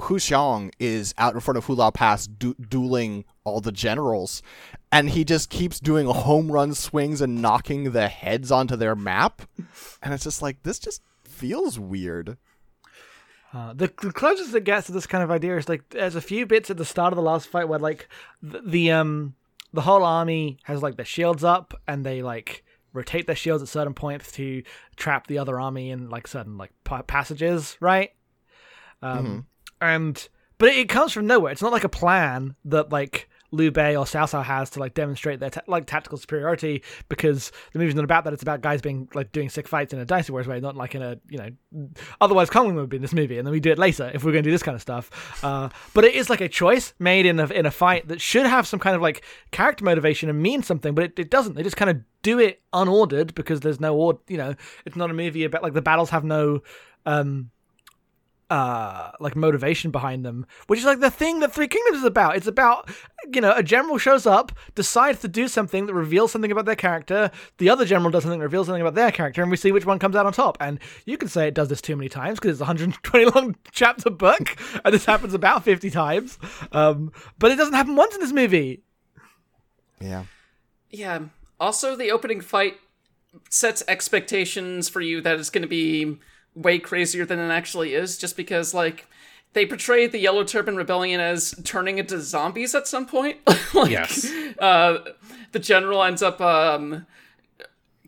Hua 0.00 0.18
Xiong 0.18 0.70
is 0.78 1.14
out 1.18 1.34
in 1.34 1.40
front 1.40 1.58
of 1.58 1.66
Hulao 1.66 1.92
Pass 1.92 2.26
du- 2.26 2.54
dueling 2.54 3.26
all 3.44 3.60
the 3.60 3.70
generals, 3.72 4.42
and 4.90 5.10
he 5.10 5.22
just 5.24 5.50
keeps 5.50 5.78
doing 5.78 6.06
home 6.06 6.50
run 6.50 6.72
swings 6.72 7.20
and 7.20 7.42
knocking 7.42 7.92
the 7.92 8.08
heads 8.08 8.50
onto 8.50 8.74
their 8.76 8.96
map, 8.96 9.42
and 10.02 10.14
it's 10.14 10.24
just 10.24 10.40
like 10.40 10.62
this 10.62 10.78
just 10.78 11.02
feels 11.24 11.78
weird. 11.78 12.38
Uh, 13.54 13.72
the, 13.72 13.86
the 14.02 14.10
closest 14.10 14.52
it 14.54 14.64
gets 14.64 14.86
to 14.86 14.92
this 14.92 15.06
kind 15.06 15.22
of 15.22 15.30
idea 15.30 15.56
is 15.56 15.68
like 15.68 15.88
there's 15.90 16.16
a 16.16 16.20
few 16.20 16.44
bits 16.44 16.70
at 16.70 16.76
the 16.76 16.84
start 16.84 17.12
of 17.12 17.16
the 17.16 17.22
last 17.22 17.46
fight 17.46 17.68
where 17.68 17.78
like 17.78 18.08
the, 18.42 18.60
the 18.66 18.90
um 18.90 19.34
the 19.72 19.82
whole 19.82 20.02
army 20.02 20.58
has 20.64 20.82
like 20.82 20.96
their 20.96 21.04
shields 21.04 21.44
up 21.44 21.72
and 21.86 22.04
they 22.04 22.20
like 22.20 22.64
rotate 22.92 23.26
their 23.26 23.36
shields 23.36 23.62
at 23.62 23.68
certain 23.68 23.94
points 23.94 24.32
to 24.32 24.62
trap 24.96 25.28
the 25.28 25.38
other 25.38 25.60
army 25.60 25.90
in 25.90 26.10
like 26.10 26.26
certain 26.26 26.58
like 26.58 26.72
pa- 26.82 27.02
passages, 27.02 27.76
right? 27.80 28.12
Um, 29.02 29.46
and 29.80 30.28
but 30.58 30.70
it 30.70 30.88
comes 30.88 31.12
from 31.12 31.26
nowhere. 31.26 31.52
It's 31.52 31.62
not 31.62 31.72
like 31.72 31.84
a 31.84 31.88
plan 31.88 32.56
that 32.64 32.90
like 32.90 33.28
Liu 33.54 33.70
Bei 33.70 33.96
or 33.96 34.04
Cao 34.04 34.24
Cao 34.30 34.42
has 34.44 34.70
to 34.70 34.80
like 34.80 34.94
demonstrate 34.94 35.40
their 35.40 35.50
ta- 35.50 35.62
like 35.66 35.86
tactical 35.86 36.18
superiority 36.18 36.82
because 37.08 37.52
the 37.72 37.78
movie's 37.78 37.94
not 37.94 38.04
about 38.04 38.24
that. 38.24 38.32
It's 38.32 38.42
about 38.42 38.60
guys 38.60 38.82
being 38.82 39.08
like 39.14 39.32
doing 39.32 39.48
sick 39.48 39.68
fights 39.68 39.92
in 39.92 39.98
a 39.98 40.04
Dynasty 40.04 40.32
Warriors 40.32 40.48
way, 40.48 40.60
not 40.60 40.76
like 40.76 40.94
in 40.94 41.02
a 41.02 41.18
you 41.28 41.38
know. 41.38 41.88
Otherwise, 42.20 42.50
Kong 42.50 42.74
would 42.74 42.88
be 42.88 42.96
in 42.96 43.02
this 43.02 43.14
movie, 43.14 43.38
and 43.38 43.46
then 43.46 43.52
we 43.52 43.60
do 43.60 43.70
it 43.70 43.78
later 43.78 44.10
if 44.14 44.24
we're 44.24 44.32
going 44.32 44.44
to 44.44 44.48
do 44.48 44.52
this 44.52 44.62
kind 44.62 44.74
of 44.74 44.82
stuff. 44.82 45.42
Uh, 45.42 45.68
but 45.92 46.04
it 46.04 46.14
is 46.14 46.28
like 46.28 46.40
a 46.40 46.48
choice 46.48 46.94
made 46.98 47.26
in 47.26 47.40
a 47.40 47.46
in 47.46 47.66
a 47.66 47.70
fight 47.70 48.08
that 48.08 48.20
should 48.20 48.46
have 48.46 48.66
some 48.66 48.80
kind 48.80 48.96
of 48.96 49.02
like 49.02 49.24
character 49.50 49.84
motivation 49.84 50.28
and 50.28 50.42
mean 50.42 50.62
something, 50.62 50.94
but 50.94 51.04
it, 51.04 51.18
it 51.18 51.30
doesn't. 51.30 51.54
They 51.54 51.62
just 51.62 51.76
kind 51.76 51.90
of 51.90 52.00
do 52.22 52.38
it 52.38 52.62
unordered 52.72 53.34
because 53.34 53.60
there's 53.60 53.80
no 53.80 53.96
order. 53.96 54.18
You 54.28 54.38
know, 54.38 54.54
it's 54.84 54.96
not 54.96 55.10
a 55.10 55.14
movie 55.14 55.44
about 55.44 55.62
like 55.62 55.74
the 55.74 55.82
battles 55.82 56.10
have 56.10 56.24
no. 56.24 56.62
um 57.06 57.50
uh 58.54 59.10
like 59.20 59.34
motivation 59.34 59.90
behind 59.90 60.24
them 60.24 60.46
which 60.68 60.78
is 60.78 60.84
like 60.84 61.00
the 61.00 61.10
thing 61.10 61.40
that 61.40 61.52
three 61.52 61.66
kingdoms 61.66 61.98
is 61.98 62.04
about 62.04 62.36
it's 62.36 62.46
about 62.46 62.88
you 63.32 63.40
know 63.40 63.52
a 63.56 63.62
general 63.62 63.98
shows 63.98 64.26
up 64.26 64.52
decides 64.74 65.20
to 65.20 65.28
do 65.28 65.48
something 65.48 65.86
that 65.86 65.94
reveals 65.94 66.30
something 66.30 66.52
about 66.52 66.64
their 66.64 66.76
character 66.76 67.30
the 67.58 67.68
other 67.68 67.84
general 67.84 68.10
does 68.10 68.22
something 68.22 68.38
that 68.38 68.44
reveals 68.44 68.66
something 68.66 68.82
about 68.82 68.94
their 68.94 69.10
character 69.10 69.42
and 69.42 69.50
we 69.50 69.56
see 69.56 69.72
which 69.72 69.86
one 69.86 69.98
comes 69.98 70.14
out 70.14 70.26
on 70.26 70.32
top 70.32 70.56
and 70.60 70.78
you 71.04 71.16
can 71.16 71.28
say 71.28 71.48
it 71.48 71.54
does 71.54 71.68
this 71.68 71.80
too 71.80 71.96
many 71.96 72.08
times 72.08 72.38
because 72.38 72.52
it's 72.52 72.60
a 72.60 72.64
120 72.64 73.24
long 73.34 73.56
chapter 73.72 74.10
book 74.10 74.56
and 74.84 74.94
this 74.94 75.04
happens 75.04 75.34
about 75.34 75.64
50 75.64 75.90
times 75.90 76.38
um 76.72 77.10
but 77.38 77.50
it 77.50 77.56
doesn't 77.56 77.74
happen 77.74 77.96
once 77.96 78.14
in 78.14 78.20
this 78.20 78.32
movie 78.32 78.82
Yeah. 80.00 80.24
Yeah. 80.90 81.20
Also, 81.58 81.96
the 81.96 82.10
opening 82.10 82.40
fight 82.40 82.74
sets 83.48 83.82
expectations 83.88 84.88
for 84.88 85.00
you 85.00 85.20
that 85.22 85.38
it's 85.38 85.50
going 85.50 85.62
to 85.62 85.68
be 85.68 86.18
way 86.54 86.78
crazier 86.78 87.24
than 87.24 87.38
it 87.38 87.50
actually 87.52 87.94
is, 87.94 88.16
just 88.18 88.36
because, 88.36 88.72
like, 88.74 89.06
they 89.52 89.66
portray 89.66 90.06
the 90.06 90.18
Yellow 90.18 90.44
Turban 90.44 90.76
Rebellion 90.76 91.20
as 91.20 91.54
turning 91.64 91.98
into 91.98 92.20
zombies 92.20 92.74
at 92.74 92.88
some 92.88 93.06
point. 93.06 93.38
like, 93.74 93.90
Yes. 93.90 94.24
uh, 94.58 94.98
the 95.52 95.58
general 95.58 96.02
ends 96.02 96.22
up 96.22 96.40
um, 96.40 97.06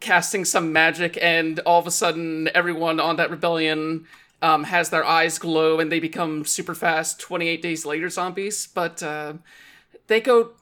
casting 0.00 0.44
some 0.44 0.72
magic, 0.72 1.18
and 1.20 1.60
all 1.60 1.78
of 1.78 1.86
a 1.86 1.90
sudden, 1.90 2.48
everyone 2.54 3.00
on 3.00 3.16
that 3.16 3.30
rebellion 3.30 4.06
um, 4.42 4.64
has 4.64 4.90
their 4.90 5.04
eyes 5.04 5.38
glow 5.38 5.80
and 5.80 5.90
they 5.90 6.00
become 6.00 6.44
super 6.44 6.74
fast 6.74 7.18
28 7.20 7.62
days 7.62 7.86
later 7.86 8.08
zombies. 8.08 8.66
But 8.66 9.02
uh, 9.02 9.34
they 10.08 10.20
go. 10.20 10.52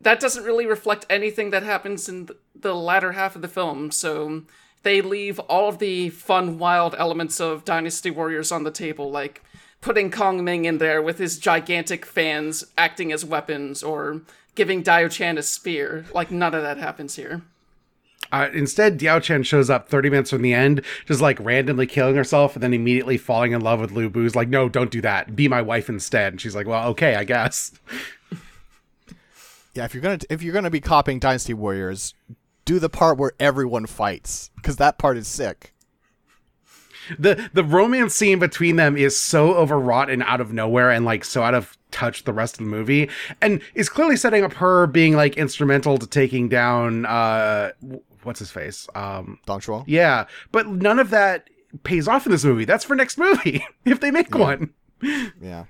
That 0.00 0.20
doesn't 0.20 0.44
really 0.44 0.66
reflect 0.66 1.06
anything 1.08 1.50
that 1.50 1.62
happens 1.62 2.08
in 2.08 2.28
the 2.54 2.74
latter 2.74 3.12
half 3.12 3.36
of 3.36 3.42
the 3.42 3.48
film, 3.48 3.90
so 3.90 4.42
they 4.84 5.00
leave 5.00 5.38
all 5.40 5.68
of 5.68 5.78
the 5.78 6.10
fun, 6.10 6.58
wild 6.58 6.94
elements 6.96 7.40
of 7.40 7.64
Dynasty 7.64 8.10
Warriors 8.10 8.52
on 8.52 8.62
the 8.62 8.70
table, 8.70 9.10
like 9.10 9.42
putting 9.80 10.10
Kong 10.10 10.44
Ming 10.44 10.64
in 10.64 10.78
there 10.78 11.02
with 11.02 11.18
his 11.18 11.38
gigantic 11.38 12.06
fans 12.06 12.64
acting 12.78 13.12
as 13.12 13.24
weapons, 13.24 13.82
or 13.82 14.22
giving 14.54 14.82
Diao 14.82 15.10
Chan 15.10 15.36
a 15.36 15.42
spear. 15.42 16.06
Like, 16.14 16.30
none 16.30 16.54
of 16.54 16.62
that 16.62 16.78
happens 16.78 17.16
here. 17.16 17.42
Uh, 18.32 18.48
instead, 18.54 18.98
Diao 18.98 19.22
Chan 19.22 19.42
shows 19.42 19.68
up 19.68 19.88
30 19.88 20.10
minutes 20.10 20.30
from 20.30 20.42
the 20.42 20.54
end, 20.54 20.82
just 21.06 21.20
like 21.20 21.38
randomly 21.40 21.86
killing 21.86 22.16
herself 22.16 22.54
and 22.54 22.62
then 22.62 22.72
immediately 22.72 23.18
falling 23.18 23.52
in 23.52 23.60
love 23.60 23.80
with 23.80 23.92
Lu 23.92 24.08
Bu's 24.08 24.34
like, 24.34 24.48
no, 24.48 24.68
don't 24.68 24.90
do 24.90 25.00
that. 25.02 25.36
Be 25.36 25.48
my 25.48 25.60
wife 25.60 25.88
instead. 25.88 26.32
And 26.32 26.40
she's 26.40 26.54
like, 26.54 26.66
well, 26.66 26.88
okay, 26.90 27.16
I 27.16 27.24
guess. 27.24 27.72
Yeah, 29.74 29.84
if 29.84 29.92
you're 29.92 30.02
gonna 30.02 30.20
if 30.30 30.40
you're 30.40 30.54
gonna 30.54 30.70
be 30.70 30.80
copying 30.80 31.18
Dynasty 31.18 31.52
Warriors, 31.52 32.14
do 32.64 32.78
the 32.78 32.88
part 32.88 33.18
where 33.18 33.32
everyone 33.38 33.86
fights 33.86 34.50
because 34.56 34.76
that 34.76 34.98
part 34.98 35.16
is 35.16 35.28
sick. 35.28 35.72
The 37.18 37.50
the 37.52 37.64
romance 37.64 38.14
scene 38.14 38.38
between 38.38 38.76
them 38.76 38.96
is 38.96 39.18
so 39.18 39.54
overwrought 39.54 40.08
and 40.08 40.22
out 40.22 40.40
of 40.40 40.52
nowhere 40.54 40.90
and 40.90 41.04
like 41.04 41.24
so 41.24 41.42
out 41.42 41.54
of 41.54 41.76
touch 41.90 42.24
the 42.24 42.32
rest 42.32 42.54
of 42.54 42.64
the 42.64 42.70
movie 42.70 43.10
and 43.42 43.60
is 43.74 43.88
clearly 43.90 44.16
setting 44.16 44.42
up 44.42 44.54
her 44.54 44.86
being 44.86 45.14
like 45.14 45.36
instrumental 45.36 45.98
to 45.98 46.06
taking 46.06 46.48
down 46.48 47.04
uh 47.06 47.72
what's 48.22 48.38
his 48.38 48.50
face? 48.50 48.88
Um 48.94 49.38
Zhuo. 49.46 49.84
yeah, 49.86 50.24
but 50.50 50.66
none 50.66 50.98
of 50.98 51.10
that 51.10 51.50
pays 51.82 52.08
off 52.08 52.24
in 52.24 52.32
this 52.32 52.44
movie. 52.44 52.64
That's 52.64 52.84
for 52.84 52.96
next 52.96 53.18
movie 53.18 53.62
if 53.84 54.00
they 54.00 54.10
make 54.10 54.34
one. 54.34 54.72
Yeah. 55.02 55.64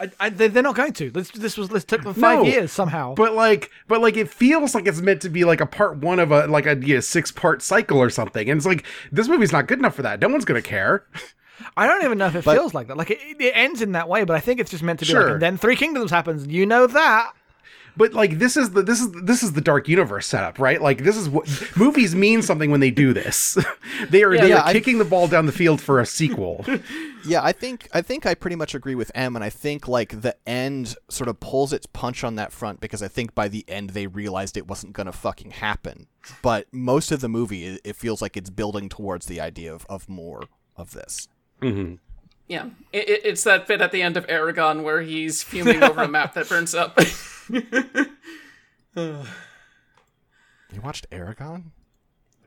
I, 0.00 0.10
I, 0.20 0.28
they- 0.30 0.48
they're 0.48 0.62
not 0.62 0.76
going 0.76 0.92
to 0.94 1.10
this, 1.10 1.30
this 1.32 1.56
was 1.56 1.68
this 1.70 1.84
took 1.84 2.02
them 2.04 2.14
five 2.14 2.38
No, 2.38 2.44
years 2.44 2.70
somehow 2.70 3.14
But 3.14 3.34
like, 3.34 3.70
but 3.88 4.00
like, 4.00 4.16
it 4.16 4.28
feels 4.28 4.74
like 4.74 4.86
it's 4.86 5.00
meant 5.00 5.22
to 5.22 5.28
be 5.28 5.44
like 5.44 5.60
a 5.60 5.66
part 5.66 5.96
one 5.98 6.18
of 6.20 6.30
a 6.30 6.46
like 6.46 6.66
a 6.66 6.76
you 6.76 6.94
know, 6.94 7.00
six 7.00 7.32
part 7.32 7.62
cycle 7.62 7.98
or 7.98 8.08
something. 8.10 8.48
And 8.48 8.58
it's 8.58 8.66
like 8.66 8.84
this 9.10 9.28
movie's 9.28 9.52
not 9.52 9.66
good 9.66 9.78
enough 9.78 9.94
for 9.96 10.02
that. 10.02 10.20
No 10.20 10.28
one's 10.28 10.44
gonna 10.44 10.62
care. 10.62 11.04
I 11.76 11.86
don't 11.88 12.04
even 12.04 12.18
know 12.18 12.26
if 12.26 12.36
it 12.36 12.44
But- 12.44 12.54
feels 12.56 12.74
like 12.74 12.86
that. 12.86 12.96
Like 12.96 13.10
it, 13.10 13.18
it 13.40 13.52
ends 13.56 13.82
in 13.82 13.92
that 13.92 14.08
way, 14.08 14.22
but 14.24 14.36
I 14.36 14.40
think 14.40 14.60
it's 14.60 14.70
just 14.70 14.82
meant 14.84 15.00
to 15.00 15.06
be 15.06 15.12
like, 15.14 15.22
Sure. 15.22 15.32
and 15.34 15.42
then 15.42 15.56
Three 15.56 15.74
Kingdoms 15.76 16.10
happens. 16.12 16.46
You 16.46 16.64
know 16.66 16.86
that. 16.86 17.32
But 17.96 18.12
like, 18.12 18.38
this 18.38 18.56
is 18.56 18.70
the 18.70 18.82
this 18.82 19.00
is 19.00 19.10
this 19.24 19.42
is 19.42 19.54
the 19.54 19.60
dark 19.60 19.88
universe 19.88 20.28
setup, 20.28 20.60
right? 20.60 20.80
Like, 20.80 21.02
this 21.02 21.16
is 21.16 21.28
what 21.28 21.48
movies 21.76 22.14
mean 22.14 22.42
something 22.42 22.70
when 22.70 22.78
they 22.78 22.92
do 22.92 23.12
this. 23.12 23.58
they 24.10 24.22
are 24.22 24.36
they 24.38 24.50
yeah, 24.50 24.58
are 24.60 24.66
I- 24.66 24.72
kicking 24.72 24.98
the 24.98 25.04
ball 25.04 25.26
down 25.26 25.46
the 25.46 25.52
field 25.52 25.80
for 25.80 25.98
a 25.98 26.06
sequel. 26.06 26.64
Yeah, 27.28 27.42
I 27.42 27.52
think 27.52 27.88
I 27.92 28.02
think 28.02 28.26
I 28.26 28.34
pretty 28.34 28.56
much 28.56 28.74
agree 28.74 28.94
with 28.94 29.12
M, 29.14 29.36
and 29.36 29.44
I 29.44 29.50
think 29.50 29.86
like 29.86 30.20
the 30.20 30.36
end 30.46 30.96
sort 31.08 31.28
of 31.28 31.40
pulls 31.40 31.72
its 31.72 31.86
punch 31.86 32.24
on 32.24 32.36
that 32.36 32.52
front 32.52 32.80
because 32.80 33.02
I 33.02 33.08
think 33.08 33.34
by 33.34 33.48
the 33.48 33.64
end 33.68 33.90
they 33.90 34.06
realized 34.06 34.56
it 34.56 34.66
wasn't 34.66 34.92
gonna 34.94 35.12
fucking 35.12 35.52
happen. 35.52 36.06
But 36.42 36.66
most 36.72 37.12
of 37.12 37.20
the 37.20 37.28
movie, 37.28 37.64
it, 37.64 37.80
it 37.84 37.96
feels 37.96 38.20
like 38.20 38.36
it's 38.36 38.50
building 38.50 38.88
towards 38.88 39.26
the 39.26 39.40
idea 39.40 39.74
of, 39.74 39.86
of 39.88 40.08
more 40.08 40.44
of 40.76 40.92
this. 40.92 41.28
Mm-hmm. 41.62 41.94
Yeah, 42.48 42.70
it, 42.92 43.08
it, 43.08 43.20
it's 43.24 43.44
that 43.44 43.66
bit 43.66 43.80
at 43.80 43.92
the 43.92 44.02
end 44.02 44.16
of 44.16 44.26
Eragon 44.26 44.82
where 44.82 45.02
he's 45.02 45.42
fuming 45.42 45.82
over 45.82 46.02
a 46.02 46.08
map 46.16 46.34
that 46.34 46.48
burns 46.48 46.74
up. 46.74 46.98
You 50.72 50.80
watched 50.82 51.08
Eragon? 51.10 51.70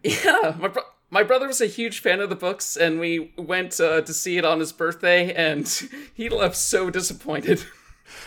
yeah, 0.03 0.55
my 0.59 0.67
bro- 0.67 0.83
my 1.11 1.23
brother 1.23 1.45
was 1.45 1.61
a 1.61 1.67
huge 1.67 1.99
fan 1.99 2.21
of 2.21 2.29
the 2.29 2.35
books, 2.35 2.75
and 2.75 2.99
we 2.99 3.33
went 3.37 3.79
uh, 3.79 4.01
to 4.01 4.13
see 4.13 4.37
it 4.37 4.45
on 4.45 4.59
his 4.59 4.71
birthday, 4.71 5.33
and 5.33 5.67
he 6.13 6.29
left 6.29 6.55
so 6.55 6.89
disappointed. 6.89 7.63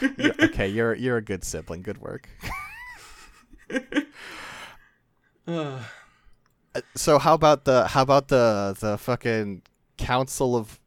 Yeah, 0.01 0.33
okay, 0.41 0.67
you're 0.67 0.95
you're 0.95 1.19
a 1.19 1.23
good 1.23 1.45
sibling. 1.45 1.83
Good 1.83 1.99
work. 1.99 2.29
Uh, 5.47 5.81
so 6.97 7.19
how 7.19 7.35
about 7.35 7.67
the 7.67 7.87
how 7.87 8.01
about 8.01 8.29
the 8.29 8.75
the 8.81 8.97
fucking 8.97 9.61
council 9.99 10.57
of 10.57 10.81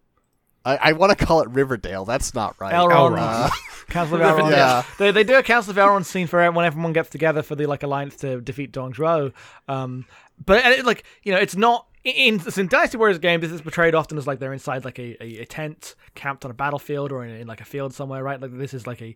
I, 0.67 0.77
I 0.89 0.91
want 0.93 1.17
to 1.17 1.25
call 1.25 1.41
it 1.41 1.49
Rivendell. 1.49 2.05
That's 2.05 2.33
not 2.33 2.59
right. 2.59 2.73
Elrond. 2.73 3.17
Uh, 3.17 3.49
Council 3.87 4.21
of 4.21 4.21
Elrond. 4.21 4.51
Yeah. 4.51 4.83
They, 4.99 5.11
they 5.11 5.23
do 5.23 5.37
a 5.37 5.43
Council 5.43 5.71
of 5.71 5.77
Elrond 5.77 6.03
scene 6.03 6.27
for 6.27 6.51
when 6.51 6.65
everyone 6.65 6.91
gets 6.91 7.09
together 7.09 7.41
for 7.41 7.55
the 7.55 7.67
like 7.67 7.83
alliance 7.83 8.17
to 8.17 8.41
defeat 8.41 8.73
Dong 8.73 8.91
Zhuo. 8.91 9.31
Um, 9.69 10.05
but 10.45 10.63
and 10.65 10.73
it, 10.73 10.85
like 10.85 11.05
you 11.23 11.31
know, 11.31 11.39
it's 11.39 11.55
not 11.55 11.86
in, 12.07 12.41
in, 12.57 12.67
Dynasty 12.67 12.97
Warriors 12.97 13.19
game. 13.19 13.41
This 13.41 13.51
is 13.51 13.61
portrayed 13.61 13.95
often 13.95 14.17
as 14.17 14.27
like 14.27 14.39
they're 14.39 14.53
inside 14.53 14.85
like 14.85 14.99
a, 14.99 15.21
a, 15.23 15.41
a 15.41 15.45
tent 15.45 15.95
camped 16.15 16.45
on 16.45 16.51
a 16.51 16.53
battlefield 16.53 17.11
or 17.11 17.23
in, 17.23 17.31
in 17.35 17.47
like 17.47 17.61
a 17.61 17.65
field 17.65 17.93
somewhere, 17.93 18.23
right? 18.23 18.39
Like 18.39 18.57
this 18.57 18.73
is 18.73 18.87
like 18.87 19.01
a 19.01 19.15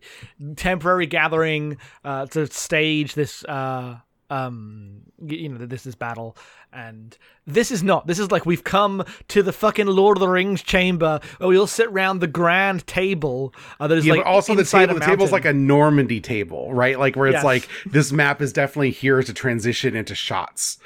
temporary 0.56 1.06
gathering 1.06 1.78
uh, 2.04 2.26
to 2.26 2.46
stage 2.46 3.14
this. 3.14 3.44
Uh, 3.44 3.98
um 4.30 5.02
you 5.26 5.46
know 5.46 5.66
this 5.66 5.84
is 5.84 5.94
battle 5.94 6.38
and 6.72 7.18
this 7.46 7.70
is 7.70 7.82
not 7.82 8.06
this 8.06 8.18
is 8.18 8.30
like 8.30 8.46
we've 8.46 8.64
come 8.64 9.04
to 9.28 9.42
the 9.42 9.52
fucking 9.52 9.86
lord 9.86 10.16
of 10.16 10.20
the 10.20 10.28
rings 10.28 10.62
chamber 10.62 11.20
where 11.36 11.50
we 11.50 11.58
all 11.58 11.66
sit 11.66 11.88
around 11.88 12.20
the 12.20 12.26
grand 12.26 12.86
table 12.86 13.52
uh, 13.78 13.86
that 13.86 13.98
is 13.98 14.06
Yeah, 14.06 14.14
like 14.14 14.24
but 14.24 14.30
also 14.30 14.54
the 14.54 14.64
table 14.64 14.94
the 14.94 15.00
table's 15.00 15.32
like 15.32 15.44
a 15.44 15.52
Normandy 15.52 16.20
table, 16.20 16.72
right? 16.72 16.98
Like 16.98 17.14
where 17.14 17.26
it's 17.26 17.34
Yes. 17.36 17.44
like 17.44 17.68
this 17.84 18.10
map 18.10 18.40
is 18.40 18.52
definitely 18.54 18.90
here 18.90 19.22
to 19.22 19.32
transition 19.34 19.94
into 19.94 20.14
shots. 20.14 20.78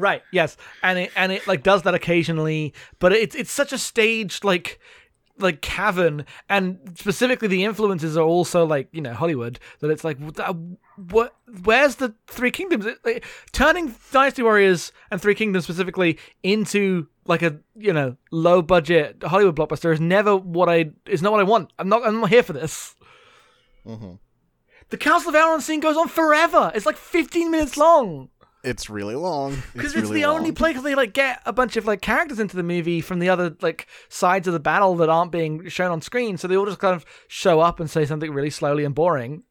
Right. 0.00 0.22
Yes. 0.32 0.56
And 0.82 0.98
it 0.98 1.12
and 1.14 1.30
it 1.30 1.46
like 1.46 1.62
does 1.62 1.82
that 1.82 1.94
occasionally, 1.94 2.72
but 2.98 3.12
it's 3.12 3.36
it's 3.36 3.52
such 3.52 3.72
a 3.72 3.78
staged 3.78 4.44
like 4.44 4.80
like 5.38 5.60
cavern. 5.60 6.24
And 6.48 6.78
specifically 6.94 7.48
the 7.48 7.64
influences 7.64 8.16
are 8.16 8.24
also 8.24 8.64
like 8.64 8.88
you 8.92 9.02
know 9.02 9.12
hollywood 9.12 9.58
that 9.80 9.90
it's 9.90 10.02
like 10.02 10.18
what, 10.18 10.56
what 10.96 11.34
where's 11.64 11.96
the 11.96 12.14
three 12.26 12.50
kingdoms? 12.50 12.86
It- 12.86 12.98
like, 13.04 13.24
turning 13.52 13.94
dynasty 14.10 14.42
warriors 14.42 14.90
and 15.10 15.20
three 15.20 15.34
kingdoms 15.34 15.64
specifically 15.64 16.18
into 16.42 17.06
like 17.26 17.42
a 17.42 17.58
you 17.76 17.92
know 17.92 18.16
low 18.30 18.62
budget 18.62 19.22
hollywood 19.22 19.54
blockbuster 19.56 19.92
is 19.92 20.00
never 20.00 20.34
what 20.34 20.70
i 20.70 20.90
is 21.06 21.20
not 21.20 21.30
what 21.32 21.40
i 21.40 21.44
want. 21.44 21.74
I'm 21.78 21.90
not 21.90 22.06
i'm 22.06 22.20
not 22.20 22.30
here 22.30 22.42
for 22.42 22.54
this. 22.54 22.96
Mm-hmm. 23.86 24.12
The 24.88 24.96
council 24.96 25.28
of 25.28 25.34
elrond 25.36 25.60
scene 25.60 25.80
goes 25.80 25.96
on 25.98 26.08
forever. 26.08 26.72
It's 26.74 26.86
like 26.86 26.96
15 26.96 27.50
minutes 27.50 27.76
long 27.76 28.30
it's 28.62 28.90
really 28.90 29.14
long. 29.14 29.56
because 29.72 29.92
It's, 29.92 29.94
it's, 29.94 30.02
really 30.10 30.20
the 30.20 30.26
only 30.26 30.50
long. 30.50 30.54
place 30.54 30.80
they 30.82 30.94
like 30.94 31.12
get 31.12 31.40
a 31.46 31.52
bunch 31.52 31.76
of 31.76 31.86
like 31.86 32.00
characters 32.00 32.38
into 32.38 32.56
the 32.56 32.62
movie 32.62 33.00
from 33.00 33.18
the 33.18 33.28
other 33.28 33.56
like 33.60 33.86
sides 34.08 34.46
of 34.46 34.52
the 34.52 34.60
battle 34.60 34.94
that 34.96 35.08
aren't 35.08 35.32
being 35.32 35.68
shown 35.68 35.90
on 35.90 36.00
screen, 36.02 36.36
so 36.36 36.46
they 36.48 36.56
all 36.56 36.66
just 36.66 36.78
kind 36.78 36.94
of 36.94 37.04
show 37.28 37.60
up 37.60 37.80
and 37.80 37.88
say 37.90 38.04
something 38.06 38.32
really 38.32 38.50
slowly 38.50 38.84
and 38.84 38.94
boring. 38.94 39.42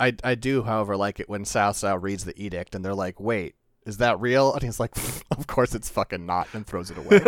I 0.00 0.14
I 0.22 0.34
do, 0.36 0.62
however, 0.62 0.96
like 0.96 1.18
it 1.20 1.28
when 1.28 1.44
Cao 1.44 1.70
Cao 1.72 2.00
reads 2.00 2.24
the 2.24 2.40
edict 2.40 2.74
and 2.74 2.84
they're 2.84 2.94
like, 2.94 3.18
"Wait, 3.18 3.56
is 3.84 3.96
that 3.96 4.20
real?" 4.20 4.52
And 4.54 4.62
he's 4.62 4.78
like, 4.78 4.94
"Of 5.30 5.46
course 5.48 5.74
it's 5.74 5.88
fucking 5.88 6.24
not," 6.24 6.46
and 6.52 6.64
throws 6.66 6.90
it 6.92 6.98
away. 6.98 7.18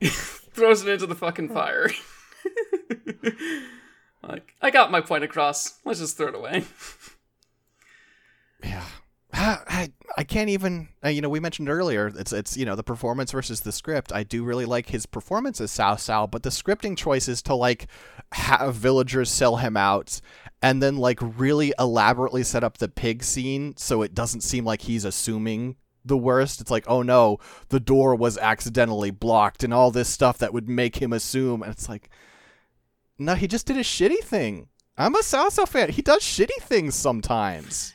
Throws 0.52 0.82
it 0.82 0.88
into 0.88 1.06
the 1.06 1.14
fucking 1.14 1.50
fire. 1.50 1.90
I 4.60 4.70
got 4.70 4.90
my 4.90 5.00
point 5.00 5.24
across. 5.24 5.78
Let's 5.84 6.00
just 6.00 6.16
throw 6.16 6.28
it 6.28 6.34
away. 6.34 6.64
Yeah. 8.64 8.84
I, 9.38 9.92
I 10.16 10.24
can't 10.24 10.48
even 10.48 10.88
uh, 11.04 11.08
you 11.08 11.20
know 11.20 11.28
we 11.28 11.40
mentioned 11.40 11.68
earlier 11.68 12.06
it's 12.16 12.32
it's 12.32 12.56
you 12.56 12.64
know 12.64 12.74
the 12.74 12.82
performance 12.82 13.32
versus 13.32 13.60
the 13.60 13.72
script 13.72 14.12
I 14.12 14.22
do 14.22 14.44
really 14.44 14.64
like 14.64 14.88
his 14.88 15.04
performance 15.04 15.60
as 15.60 15.70
Cao 15.72 15.96
Cao 15.96 16.30
but 16.30 16.42
the 16.42 16.50
scripting 16.50 16.96
choices 16.96 17.42
to 17.42 17.54
like 17.54 17.86
have 18.32 18.74
villagers 18.74 19.30
sell 19.30 19.56
him 19.56 19.76
out 19.76 20.20
and 20.62 20.82
then 20.82 20.96
like 20.96 21.18
really 21.20 21.74
elaborately 21.78 22.42
set 22.44 22.64
up 22.64 22.78
the 22.78 22.88
pig 22.88 23.22
scene 23.22 23.76
so 23.76 24.00
it 24.00 24.14
doesn't 24.14 24.40
seem 24.40 24.64
like 24.64 24.82
he's 24.82 25.04
assuming 25.04 25.76
the 26.04 26.16
worst 26.16 26.60
it's 26.60 26.70
like 26.70 26.84
oh 26.88 27.02
no 27.02 27.38
the 27.68 27.80
door 27.80 28.14
was 28.14 28.38
accidentally 28.38 29.10
blocked 29.10 29.62
and 29.62 29.74
all 29.74 29.90
this 29.90 30.08
stuff 30.08 30.38
that 30.38 30.54
would 30.54 30.68
make 30.68 30.96
him 30.96 31.12
assume 31.12 31.62
and 31.62 31.72
it's 31.72 31.88
like 31.88 32.08
no 33.18 33.34
he 33.34 33.46
just 33.46 33.66
did 33.66 33.76
a 33.76 33.80
shitty 33.80 34.20
thing 34.20 34.68
I'm 34.98 35.14
a 35.14 35.20
Cao 35.20 35.68
fan 35.68 35.90
he 35.90 36.02
does 36.02 36.22
shitty 36.22 36.60
things 36.60 36.94
sometimes 36.94 37.94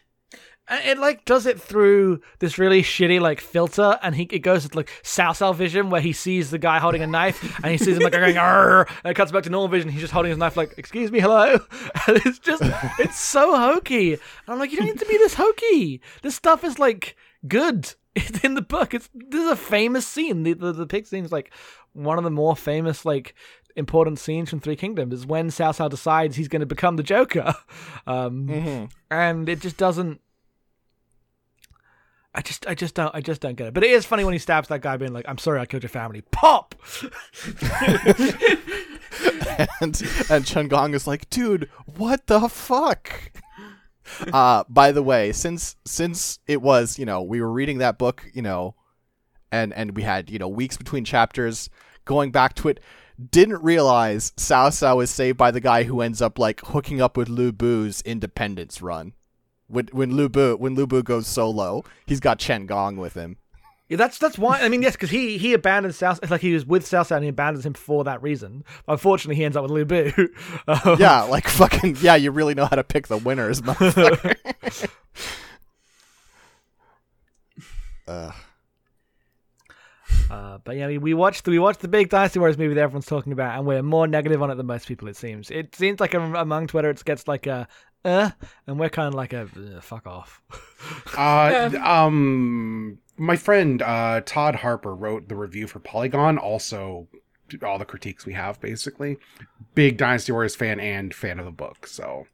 And 0.67 0.85
it 0.85 0.97
like 0.99 1.25
does 1.25 1.45
it 1.45 1.59
through 1.59 2.21
this 2.39 2.57
really 2.57 2.81
shitty 2.81 3.19
like 3.19 3.41
filter, 3.41 3.99
and 4.01 4.15
he 4.15 4.23
it 4.31 4.39
goes 4.39 4.67
to 4.67 4.77
like 4.77 4.89
Cao 5.03 5.53
vision 5.53 5.89
where 5.89 5.99
he 5.99 6.13
sees 6.13 6.49
the 6.49 6.59
guy 6.59 6.79
holding 6.79 7.01
a 7.01 7.07
knife, 7.07 7.59
and 7.61 7.71
he 7.71 7.77
sees 7.77 7.97
him 7.97 8.03
like 8.03 8.13
going 8.21 8.37
Arr! 8.37 8.87
and 9.03 9.11
it 9.11 9.15
cuts 9.15 9.31
back 9.33 9.43
to 9.43 9.49
normal 9.49 9.67
vision. 9.67 9.89
He's 9.89 9.99
just 9.99 10.13
holding 10.13 10.29
his 10.29 10.37
knife 10.37 10.55
like, 10.55 10.75
"Excuse 10.77 11.11
me, 11.11 11.19
hello," 11.19 11.59
and 12.07 12.21
it's 12.25 12.39
just 12.39 12.61
it's 12.99 13.19
so 13.19 13.57
hokey. 13.57 14.13
And 14.13 14.21
I'm 14.47 14.59
like, 14.59 14.71
you 14.71 14.77
don't 14.77 14.87
need 14.87 14.99
to 14.99 15.05
be 15.05 15.17
this 15.17 15.33
hokey. 15.33 15.99
This 16.21 16.35
stuff 16.35 16.63
is 16.63 16.79
like 16.79 17.17
good. 17.47 17.93
It's 18.15 18.43
in 18.43 18.55
the 18.55 18.61
book. 18.61 18.93
It's 18.93 19.09
this 19.13 19.43
is 19.43 19.51
a 19.51 19.55
famous 19.57 20.07
scene. 20.07 20.43
The 20.43 20.53
the, 20.53 20.71
the 20.71 20.87
pig 20.87 21.07
scene 21.07 21.25
is 21.25 21.31
like 21.31 21.51
one 21.93 22.17
of 22.17 22.23
the 22.23 22.31
more 22.31 22.55
famous 22.55 23.03
like 23.03 23.35
important 23.75 24.19
scenes 24.19 24.49
from 24.49 24.59
Three 24.59 24.75
Kingdoms. 24.75 25.13
Is 25.13 25.25
when 25.25 25.49
Cao 25.49 25.75
Cao 25.75 25.89
decides 25.89 26.35
he's 26.35 26.47
going 26.47 26.61
to 26.61 26.65
become 26.65 26.95
the 26.95 27.03
Joker, 27.03 27.53
um, 28.07 28.89
and 29.09 29.49
it 29.49 29.59
just 29.59 29.77
doesn't. 29.77 30.21
I 32.33 32.41
just, 32.41 32.65
I 32.65 32.75
just 32.75 32.95
don't, 32.95 33.13
I 33.13 33.19
just 33.19 33.41
don't 33.41 33.55
get 33.55 33.67
it. 33.67 33.73
But 33.73 33.83
it 33.83 33.91
is 33.91 34.05
funny 34.05 34.23
when 34.23 34.31
he 34.31 34.39
stabs 34.39 34.69
that 34.69 34.81
guy, 34.81 34.95
being 34.97 35.13
like, 35.13 35.25
"I'm 35.27 35.37
sorry, 35.37 35.59
I 35.59 35.65
killed 35.65 35.83
your 35.83 35.89
family." 35.89 36.21
Pop. 36.31 36.75
and 39.81 40.01
and 40.29 40.45
Chen 40.45 40.67
Gong 40.67 40.93
is 40.93 41.07
like, 41.07 41.29
dude, 41.29 41.69
what 41.85 42.27
the 42.27 42.47
fuck? 42.47 43.31
Uh, 44.33 44.63
by 44.69 44.91
the 44.91 45.03
way, 45.03 45.31
since 45.31 45.75
since 45.85 46.39
it 46.47 46.61
was, 46.61 46.97
you 46.97 47.05
know, 47.05 47.21
we 47.21 47.41
were 47.41 47.51
reading 47.51 47.79
that 47.79 47.97
book, 47.97 48.25
you 48.33 48.41
know, 48.41 48.75
and 49.51 49.73
and 49.73 49.95
we 49.95 50.03
had, 50.03 50.29
you 50.29 50.39
know, 50.39 50.47
weeks 50.47 50.77
between 50.77 51.05
chapters, 51.05 51.69
going 52.05 52.31
back 52.31 52.55
to 52.55 52.69
it, 52.69 52.79
didn't 53.29 53.61
realize 53.61 54.31
Cao 54.37 54.69
Cao 54.69 55.03
is 55.03 55.09
saved 55.11 55.37
by 55.37 55.51
the 55.51 55.59
guy 55.59 55.83
who 55.83 56.01
ends 56.01 56.21
up 56.21 56.39
like 56.39 56.61
hooking 56.61 57.01
up 57.01 57.17
with 57.17 57.29
Lu 57.29 57.51
Bu's 57.51 58.01
independence 58.01 58.81
run. 58.81 59.13
When 59.67 59.87
when 59.91 60.15
Lu 60.15 60.27
Bu 60.29 60.55
when 60.57 60.75
Lu 60.75 60.87
Bu 60.87 61.03
goes 61.03 61.27
solo, 61.27 61.83
he's 62.05 62.19
got 62.19 62.39
Chen 62.39 62.65
Gong 62.65 62.97
with 62.97 63.13
him. 63.13 63.37
Yeah, 63.87 63.97
that's 63.97 64.17
that's 64.17 64.37
why. 64.37 64.61
I 64.61 64.69
mean, 64.69 64.81
yes, 64.81 64.93
because 64.93 65.09
he 65.09 65.37
he 65.37 65.53
abandoned 65.53 65.93
South. 65.95 66.19
It's 66.21 66.31
like 66.31 66.39
he 66.41 66.53
was 66.53 66.65
with 66.65 66.87
South 66.87 67.11
and 67.11 67.23
he 67.23 67.29
abandons 67.29 67.65
him 67.65 67.73
for 67.73 68.05
that 68.05 68.21
reason. 68.21 68.63
Unfortunately, 68.87 69.35
he 69.35 69.43
ends 69.43 69.57
up 69.57 69.63
with 69.63 69.71
Lu 69.71 69.83
Bu. 69.85 70.11
Um, 70.67 70.97
Yeah, 70.97 71.23
like 71.23 71.47
fucking 71.47 71.97
yeah, 72.01 72.15
you 72.15 72.31
really 72.31 72.53
know 72.53 72.65
how 72.65 72.77
to 72.77 72.83
pick 72.85 73.07
the 73.07 73.17
winners, 73.17 73.61
motherfucker. 73.61 74.87
uh, 78.07 78.31
Uh, 80.31 80.59
but 80.63 80.77
yeah, 80.77 80.87
we, 80.87 80.97
we 80.97 81.13
watched 81.13 81.45
we 81.45 81.59
watched 81.59 81.81
the 81.81 81.89
big 81.89 82.07
Dynasty 82.07 82.39
Warriors 82.39 82.57
movie 82.57 82.73
that 82.75 82.81
everyone's 82.81 83.05
talking 83.05 83.33
about, 83.33 83.57
and 83.57 83.67
we're 83.67 83.83
more 83.83 84.07
negative 84.07 84.41
on 84.41 84.49
it 84.49 84.55
than 84.55 84.65
most 84.65 84.87
people. 84.87 85.09
It 85.09 85.17
seems. 85.17 85.51
It 85.51 85.75
seems 85.75 85.99
like 85.99 86.13
among 86.13 86.67
Twitter, 86.67 86.89
it 86.89 87.03
gets 87.03 87.27
like 87.27 87.47
a 87.47 87.67
uh, 88.05 88.31
and 88.65 88.79
we're 88.79 88.89
kind 88.89 89.09
of 89.09 89.13
like 89.13 89.33
a 89.33 89.47
fuck 89.81 90.07
off. 90.07 90.41
Uh, 91.15 91.69
um, 91.83 92.97
my 93.15 93.35
friend 93.35 93.83
uh, 93.83 94.21
Todd 94.25 94.55
Harper 94.55 94.95
wrote 94.95 95.29
the 95.29 95.35
review 95.35 95.67
for 95.67 95.77
Polygon. 95.79 96.39
Also, 96.39 97.07
all 97.63 97.77
the 97.77 97.85
critiques 97.85 98.25
we 98.25 98.33
have, 98.33 98.59
basically. 98.59 99.17
Big 99.75 99.97
Dynasty 99.97 100.31
Warriors 100.31 100.55
fan 100.55 100.79
and 100.79 101.13
fan 101.13 101.37
of 101.37 101.45
the 101.45 101.51
book. 101.51 101.85
So, 101.85 102.25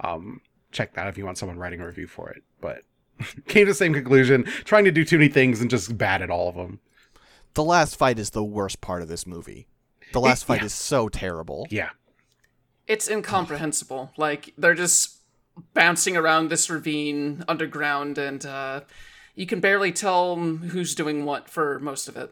um, 0.00 0.40
check 0.72 0.94
that 0.94 1.08
if 1.08 1.18
you 1.18 1.26
want 1.26 1.36
someone 1.36 1.58
writing 1.58 1.80
a 1.80 1.86
review 1.86 2.06
for 2.06 2.30
it. 2.30 2.42
But 2.60 2.82
came 3.48 3.66
to 3.66 3.72
the 3.72 3.74
same 3.74 3.92
conclusion, 3.92 4.44
trying 4.64 4.86
to 4.86 4.92
do 4.92 5.04
too 5.04 5.18
many 5.18 5.28
things 5.28 5.60
and 5.60 5.68
just 5.68 5.98
bad 5.98 6.22
at 6.22 6.30
all 6.30 6.48
of 6.48 6.54
them. 6.54 6.80
The 7.54 7.64
last 7.64 7.96
fight 7.96 8.18
is 8.18 8.30
the 8.30 8.44
worst 8.44 8.80
part 8.80 9.02
of 9.02 9.08
this 9.08 9.26
movie. 9.26 9.66
The 10.12 10.20
last 10.20 10.44
fight 10.44 10.60
yeah. 10.60 10.66
is 10.66 10.74
so 10.74 11.08
terrible. 11.08 11.66
Yeah. 11.70 11.90
It's 12.86 13.08
incomprehensible. 13.08 14.12
Like 14.16 14.52
they're 14.58 14.74
just 14.74 15.20
bouncing 15.74 16.16
around 16.16 16.48
this 16.48 16.68
ravine 16.68 17.44
underground, 17.46 18.18
and 18.18 18.44
uh, 18.44 18.80
you 19.34 19.46
can 19.46 19.60
barely 19.60 19.92
tell 19.92 20.36
who's 20.36 20.94
doing 20.94 21.24
what 21.24 21.48
for 21.48 21.78
most 21.80 22.08
of 22.08 22.16
it. 22.16 22.30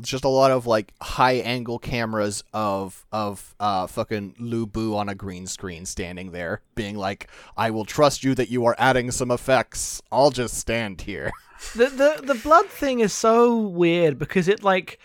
Just 0.00 0.24
a 0.24 0.28
lot 0.28 0.50
of 0.50 0.66
like 0.66 0.94
high 1.02 1.34
angle 1.34 1.78
cameras 1.78 2.42
of 2.52 3.04
of 3.12 3.54
uh 3.60 3.86
fucking 3.86 4.36
Lu 4.38 4.66
Bu 4.66 4.96
on 4.96 5.08
a 5.08 5.14
green 5.14 5.46
screen 5.46 5.84
standing 5.84 6.32
there, 6.32 6.62
being 6.74 6.96
like, 6.96 7.28
"I 7.56 7.70
will 7.70 7.84
trust 7.84 8.24
you 8.24 8.34
that 8.36 8.48
you 8.48 8.64
are 8.64 8.76
adding 8.78 9.10
some 9.10 9.30
effects. 9.30 10.00
I'll 10.10 10.30
just 10.30 10.56
stand 10.56 11.02
here." 11.02 11.30
the 11.74 11.86
the 11.86 12.22
the 12.34 12.40
blood 12.42 12.68
thing 12.68 13.00
is 13.00 13.12
so 13.12 13.56
weird 13.56 14.18
because 14.18 14.48
it 14.48 14.62
like 14.62 14.98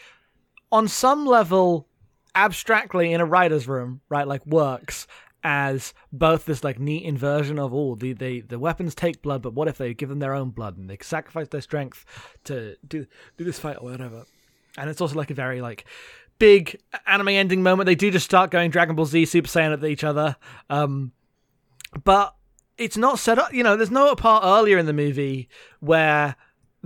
on 0.71 0.87
some 0.87 1.25
level 1.25 1.87
abstractly 2.35 3.13
in 3.13 3.21
a 3.21 3.25
writer's 3.25 3.67
room 3.67 4.01
right 4.09 4.27
like 4.27 4.45
works 4.45 5.07
as 5.43 5.93
both 6.11 6.45
this 6.45 6.63
like 6.63 6.79
neat 6.79 7.03
inversion 7.03 7.57
of 7.57 7.73
all 7.73 7.95
the, 7.95 8.13
the 8.13 8.41
the 8.41 8.59
weapons 8.59 8.93
take 8.93 9.21
blood 9.21 9.41
but 9.41 9.53
what 9.53 9.67
if 9.67 9.77
they 9.77 9.93
give 9.93 10.09
them 10.09 10.19
their 10.19 10.33
own 10.33 10.49
blood 10.49 10.77
and 10.77 10.89
they 10.89 10.97
sacrifice 11.01 11.47
their 11.49 11.61
strength 11.61 12.05
to 12.43 12.75
do 12.87 13.05
do 13.37 13.43
this 13.43 13.59
fight 13.59 13.77
or 13.79 13.89
whatever 13.89 14.25
and 14.77 14.89
it's 14.89 15.01
also 15.01 15.15
like 15.15 15.31
a 15.31 15.33
very 15.33 15.61
like 15.61 15.85
big 16.39 16.79
anime 17.07 17.29
ending 17.29 17.63
moment 17.63 17.87
they 17.87 17.95
do 17.95 18.11
just 18.11 18.25
start 18.25 18.51
going 18.51 18.69
dragon 18.69 18.95
ball 18.95 19.05
z 19.05 19.25
super 19.25 19.47
saiyan 19.47 19.73
at 19.73 19.83
each 19.83 20.03
other 20.03 20.35
um 20.69 21.11
but 22.03 22.35
it's 22.77 22.97
not 22.97 23.19
set 23.19 23.39
up. 23.39 23.53
You 23.53 23.63
know, 23.63 23.75
there's 23.75 23.91
no 23.91 24.13
part 24.15 24.43
earlier 24.45 24.77
in 24.77 24.85
the 24.85 24.93
movie 24.93 25.49
where 25.79 26.35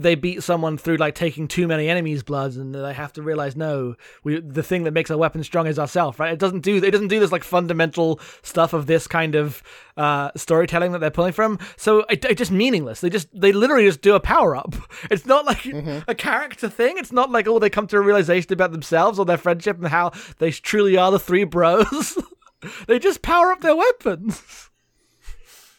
they 0.02 0.16
beat 0.16 0.44
someone 0.44 0.78
through 0.78 0.98
like 0.98 1.16
taking 1.16 1.48
too 1.48 1.68
many 1.68 1.88
enemies' 1.88 2.24
bloods, 2.24 2.58
and 2.58 2.74
they 2.74 2.94
have 2.94 3.14
to 3.14 3.22
realize 3.22 3.56
no, 3.56 3.96
we 4.24 4.40
the 4.40 4.64
thing 4.64 4.84
that 4.84 4.92
makes 4.92 5.12
our 5.12 5.18
weapon 5.18 5.44
strong 5.44 5.68
is 5.68 5.80
ourselves, 5.80 6.20
right? 6.20 6.34
It 6.34 6.40
doesn't 6.40 6.62
do 6.62 6.78
it 6.78 6.92
doesn't 6.92 7.08
do 7.08 7.20
this 7.20 7.32
like 7.32 7.44
fundamental 7.44 8.20
stuff 8.42 8.74
of 8.74 8.88
this 8.88 9.08
kind 9.08 9.36
of 9.36 9.64
uh, 9.98 10.32
storytelling 10.36 10.92
that 10.92 11.00
they're 11.00 11.12
pulling 11.12 11.34
from. 11.34 11.60
So 11.78 12.00
it, 12.10 12.26
it's 12.26 12.40
just 12.40 12.52
meaningless. 12.52 13.02
They 13.02 13.10
just 13.10 13.28
they 13.40 13.52
literally 13.52 13.86
just 13.86 14.02
do 14.02 14.16
a 14.16 14.20
power 14.20 14.56
up. 14.56 14.76
It's 15.10 15.26
not 15.26 15.46
like 15.46 15.66
a 16.08 16.16
character 16.16 16.70
thing. 16.70 16.98
It's 16.98 17.12
not 17.12 17.32
like 17.32 17.48
oh 17.48 17.60
they 17.60 17.70
come 17.70 17.88
to 17.88 17.98
a 17.98 18.02
realization 18.02 18.54
about 18.54 18.72
themselves 18.72 19.20
or 19.20 19.26
their 19.26 19.38
friendship 19.38 19.78
and 19.78 19.88
how 19.88 20.12
they 20.38 20.52
truly 20.52 20.96
are 20.96 21.12
the 21.12 21.20
three 21.20 21.44
bros. 21.44 22.18
they 22.88 23.00
just 23.00 23.22
power 23.22 23.52
up 23.52 23.62
their 23.62 23.76
weapons. 23.76 24.71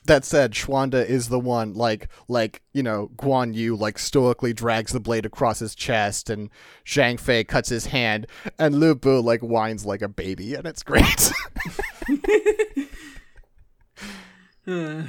That 0.04 0.24
said, 0.24 0.52
Schwanda 0.52 1.06
is 1.06 1.28
the 1.28 1.38
one 1.38 1.74
like 1.74 2.08
like, 2.26 2.62
you 2.72 2.82
know, 2.82 3.10
Guan 3.16 3.54
Yu 3.54 3.76
like 3.76 3.98
stoically 3.98 4.52
drags 4.52 4.92
the 4.92 5.00
blade 5.00 5.24
across 5.24 5.60
his 5.60 5.74
chest 5.74 6.28
and 6.28 6.50
Zhang 6.84 7.20
Fei 7.20 7.44
cuts 7.44 7.68
his 7.68 7.86
hand 7.86 8.26
and 8.58 8.74
Lu 8.74 8.94
Bu 8.96 9.20
like 9.20 9.40
whines 9.40 9.86
like 9.86 10.02
a 10.02 10.08
baby 10.08 10.54
and 10.54 10.66
it's 10.66 10.82
great. 10.82 11.32
yeah, 14.66 15.06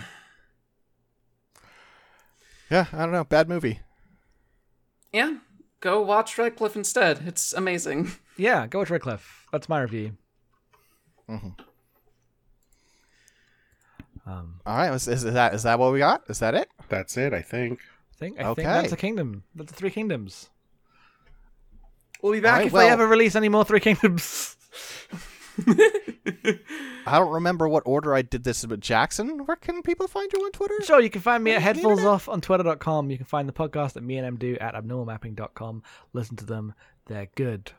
I 2.69 2.85
don't 2.91 3.11
know, 3.11 3.23
bad 3.23 3.49
movie. 3.49 3.79
Yeah, 5.11 5.37
go 5.79 6.01
watch 6.01 6.37
Red 6.37 6.55
Cliff 6.55 6.75
instead. 6.75 7.21
It's 7.25 7.53
amazing. 7.53 8.11
Yeah, 8.37 8.67
go 8.67 8.79
watch 8.79 8.89
Red 8.89 9.01
Cliff. 9.01 9.45
That's 9.51 9.69
my 9.69 9.81
review. 9.81 10.17
Mm-hmm. 11.29 11.49
Um, 14.25 14.61
All 14.65 14.75
right, 14.77 14.93
is, 14.93 15.07
is 15.07 15.23
that 15.23 15.53
is 15.53 15.63
that 15.63 15.79
what 15.79 15.91
we 15.91 15.99
got? 15.99 16.23
Is 16.29 16.39
that 16.39 16.55
it? 16.55 16.69
That's 16.89 17.17
it, 17.17 17.33
I 17.33 17.41
think. 17.41 17.79
I 18.13 18.15
think 18.17 18.39
I 18.39 18.43
Okay. 18.45 18.61
think 18.63 18.67
that's 18.73 18.93
a 18.93 18.97
kingdom. 18.97 19.43
That's 19.55 19.71
the 19.71 19.77
three 19.77 19.89
kingdoms. 19.91 20.49
We'll 22.21 22.31
be 22.31 22.39
back 22.39 22.53
Alright, 22.53 22.67
if 22.67 22.73
well- 22.73 22.85
they 22.87 22.91
ever 22.93 23.05
release 23.07 23.35
any 23.35 23.49
more 23.49 23.65
three 23.65 23.81
kingdoms. 23.81 24.55
I 27.05 27.19
don't 27.19 27.31
remember 27.33 27.67
what 27.67 27.83
order 27.85 28.15
I 28.15 28.21
did 28.21 28.43
this, 28.45 28.63
but 28.65 28.79
Jackson, 28.79 29.45
where 29.45 29.57
can 29.57 29.81
people 29.81 30.07
find 30.07 30.31
you 30.31 30.39
on 30.45 30.51
Twitter? 30.51 30.81
Sure, 30.83 31.01
you 31.01 31.09
can 31.09 31.21
find 31.21 31.43
me 31.43 31.51
at 31.51 31.61
Where's 31.61 31.75
the 31.77 31.81
Headfuls? 31.83 32.05
Off 32.05 32.29
on 32.29 32.39
Twitter.com. 32.41 33.11
You 33.11 33.17
can 33.17 33.25
find 33.25 33.47
the 33.47 33.53
podcast 33.53 33.93
that 33.93 34.03
me 34.03 34.17
and 34.17 34.25
M 34.25 34.37
do 34.37 34.57
at 34.61 34.73
abnormalmapping.com. 34.73 35.83
Listen 36.13 36.37
to 36.37 36.45
them. 36.45 36.73
They're 37.07 37.27
good. 37.35 37.71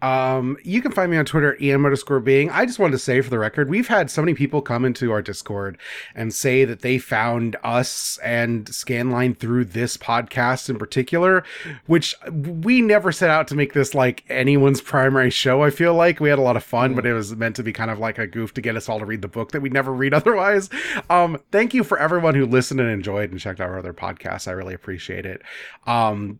Um, 0.00 0.56
you 0.62 0.80
can 0.80 0.92
find 0.92 1.10
me 1.10 1.16
on 1.16 1.24
Twitter 1.24 1.54
at 1.54 1.62
em 1.62 1.84
underscore 1.84 2.20
being. 2.20 2.50
I 2.50 2.66
just 2.66 2.78
wanted 2.78 2.92
to 2.92 2.98
say 2.98 3.20
for 3.20 3.30
the 3.30 3.38
record, 3.38 3.68
we've 3.68 3.88
had 3.88 4.10
so 4.10 4.22
many 4.22 4.34
people 4.34 4.62
come 4.62 4.84
into 4.84 5.10
our 5.10 5.22
Discord 5.22 5.76
and 6.14 6.32
say 6.32 6.64
that 6.64 6.82
they 6.82 6.98
found 6.98 7.56
us 7.64 8.18
and 8.22 8.66
Scanline 8.66 9.36
through 9.36 9.64
this 9.66 9.96
podcast 9.96 10.70
in 10.70 10.78
particular, 10.78 11.44
which 11.86 12.14
we 12.30 12.80
never 12.80 13.10
set 13.10 13.30
out 13.30 13.48
to 13.48 13.54
make 13.54 13.72
this 13.72 13.94
like 13.94 14.24
anyone's 14.28 14.80
primary 14.80 15.30
show. 15.30 15.62
I 15.62 15.70
feel 15.70 15.94
like 15.94 16.20
we 16.20 16.28
had 16.28 16.38
a 16.38 16.42
lot 16.42 16.56
of 16.56 16.64
fun, 16.64 16.94
but 16.94 17.06
it 17.06 17.14
was 17.14 17.34
meant 17.34 17.56
to 17.56 17.62
be 17.62 17.72
kind 17.72 17.90
of 17.90 17.98
like 17.98 18.18
a 18.18 18.26
goof 18.26 18.54
to 18.54 18.60
get 18.60 18.76
us 18.76 18.88
all 18.88 19.00
to 19.00 19.06
read 19.06 19.22
the 19.22 19.28
book 19.28 19.50
that 19.52 19.62
we 19.62 19.68
never 19.68 19.92
read 19.92 20.14
otherwise. 20.18 20.70
Um, 21.10 21.38
thank 21.50 21.74
you 21.74 21.82
for 21.82 21.98
everyone 21.98 22.34
who 22.34 22.46
listened 22.46 22.80
and 22.80 22.90
enjoyed 22.90 23.30
and 23.30 23.40
checked 23.40 23.60
out 23.60 23.70
our 23.70 23.78
other 23.78 23.94
podcasts. 23.94 24.46
I 24.46 24.52
really 24.52 24.74
appreciate 24.74 25.26
it. 25.26 25.42
Um, 25.86 26.38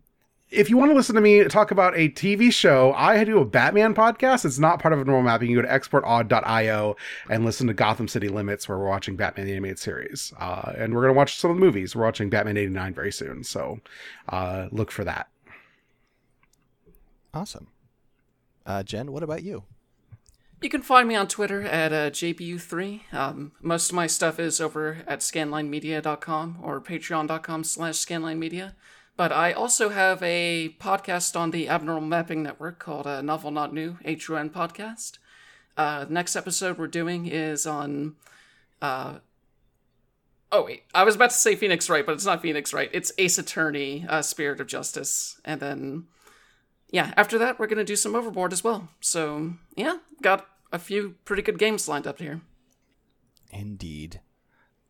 if 0.51 0.69
you 0.69 0.77
want 0.77 0.91
to 0.91 0.95
listen 0.95 1.15
to 1.15 1.21
me 1.21 1.43
talk 1.45 1.71
about 1.71 1.95
a 1.95 2.09
TV 2.09 2.51
show, 2.51 2.93
I 2.93 3.23
do 3.23 3.39
a 3.39 3.45
Batman 3.45 3.93
podcast. 3.93 4.45
It's 4.45 4.57
not 4.57 4.79
part 4.79 4.93
of 4.93 4.99
Abnormal 4.99 5.23
Mapping. 5.23 5.49
You 5.49 5.61
go 5.61 5.67
to 5.67 5.67
exportodd.io 5.67 6.95
and 7.29 7.45
listen 7.45 7.67
to 7.67 7.73
Gotham 7.73 8.07
City 8.07 8.29
Limits, 8.29 8.67
where 8.67 8.77
we're 8.77 8.87
watching 8.87 9.15
Batman 9.15 9.45
the 9.45 9.51
Animated 9.51 9.79
Series. 9.79 10.33
Uh, 10.39 10.73
and 10.77 10.93
we're 10.93 11.01
going 11.01 11.13
to 11.13 11.17
watch 11.17 11.35
some 11.37 11.51
of 11.51 11.57
the 11.57 11.61
movies. 11.61 11.95
We're 11.95 12.03
watching 12.03 12.29
Batman 12.29 12.57
89 12.57 12.93
very 12.93 13.11
soon. 13.11 13.43
So 13.43 13.79
uh, 14.29 14.67
look 14.71 14.91
for 14.91 15.03
that. 15.03 15.29
Awesome. 17.33 17.67
Uh, 18.65 18.81
Jin, 18.81 19.11
what 19.11 19.23
about 19.23 19.43
you? 19.43 19.63
You 20.61 20.69
can 20.69 20.81
find 20.81 21.07
me 21.07 21.15
on 21.15 21.27
Twitter 21.27 21.61
at 21.61 21.93
uh, 21.93 22.09
JBU3. 22.09 23.13
Um, 23.13 23.53
most 23.61 23.91
of 23.91 23.95
my 23.95 24.07
stuff 24.07 24.39
is 24.39 24.59
over 24.59 24.97
at 25.07 25.19
scanlinemedia.com 25.19 26.59
or 26.61 26.81
patreon.com 26.81 27.63
slash 27.63 27.95
scanlinemedia. 27.95 28.73
But 29.19 29.33
I 29.33 29.51
also 29.51 29.89
have 29.89 30.23
a 30.23 30.77
podcast 30.79 31.37
on 31.37 31.51
the 31.51 31.67
Abnormal 31.67 32.07
Mapping 32.07 32.41
Network 32.41 32.79
called 32.79 33.05
uh, 33.05 33.21
Novel 33.21 33.51
Not 33.51 33.73
New, 33.73 33.97
HUN 34.05 34.49
Podcast. 34.49 35.17
Uh, 35.75 36.05
next 36.07 36.37
episode 36.37 36.77
we're 36.77 36.87
doing 36.87 37.25
is 37.25 37.67
on. 37.67 38.15
Uh, 38.81 39.15
oh, 40.53 40.63
wait. 40.63 40.83
I 40.93 41.03
was 41.03 41.15
about 41.15 41.31
to 41.31 41.35
say 41.35 41.57
Phoenix 41.57 41.89
Wright, 41.89 42.05
but 42.05 42.13
it's 42.13 42.25
not 42.25 42.41
Phoenix 42.41 42.71
Wright. 42.71 42.89
It's 42.93 43.11
Ace 43.17 43.37
Attorney, 43.37 44.05
uh, 44.07 44.21
Spirit 44.21 44.61
of 44.61 44.67
Justice. 44.67 45.41
And 45.43 45.59
then, 45.59 46.05
yeah, 46.89 47.13
after 47.17 47.37
that, 47.39 47.59
we're 47.59 47.67
going 47.67 47.77
to 47.77 47.83
do 47.83 47.97
some 47.97 48.15
Overboard 48.15 48.53
as 48.53 48.63
well. 48.63 48.87
So, 49.01 49.55
yeah, 49.75 49.97
got 50.21 50.47
a 50.71 50.79
few 50.79 51.15
pretty 51.25 51.41
good 51.41 51.59
games 51.59 51.89
lined 51.89 52.07
up 52.07 52.19
here. 52.19 52.39
Indeed. 53.51 54.21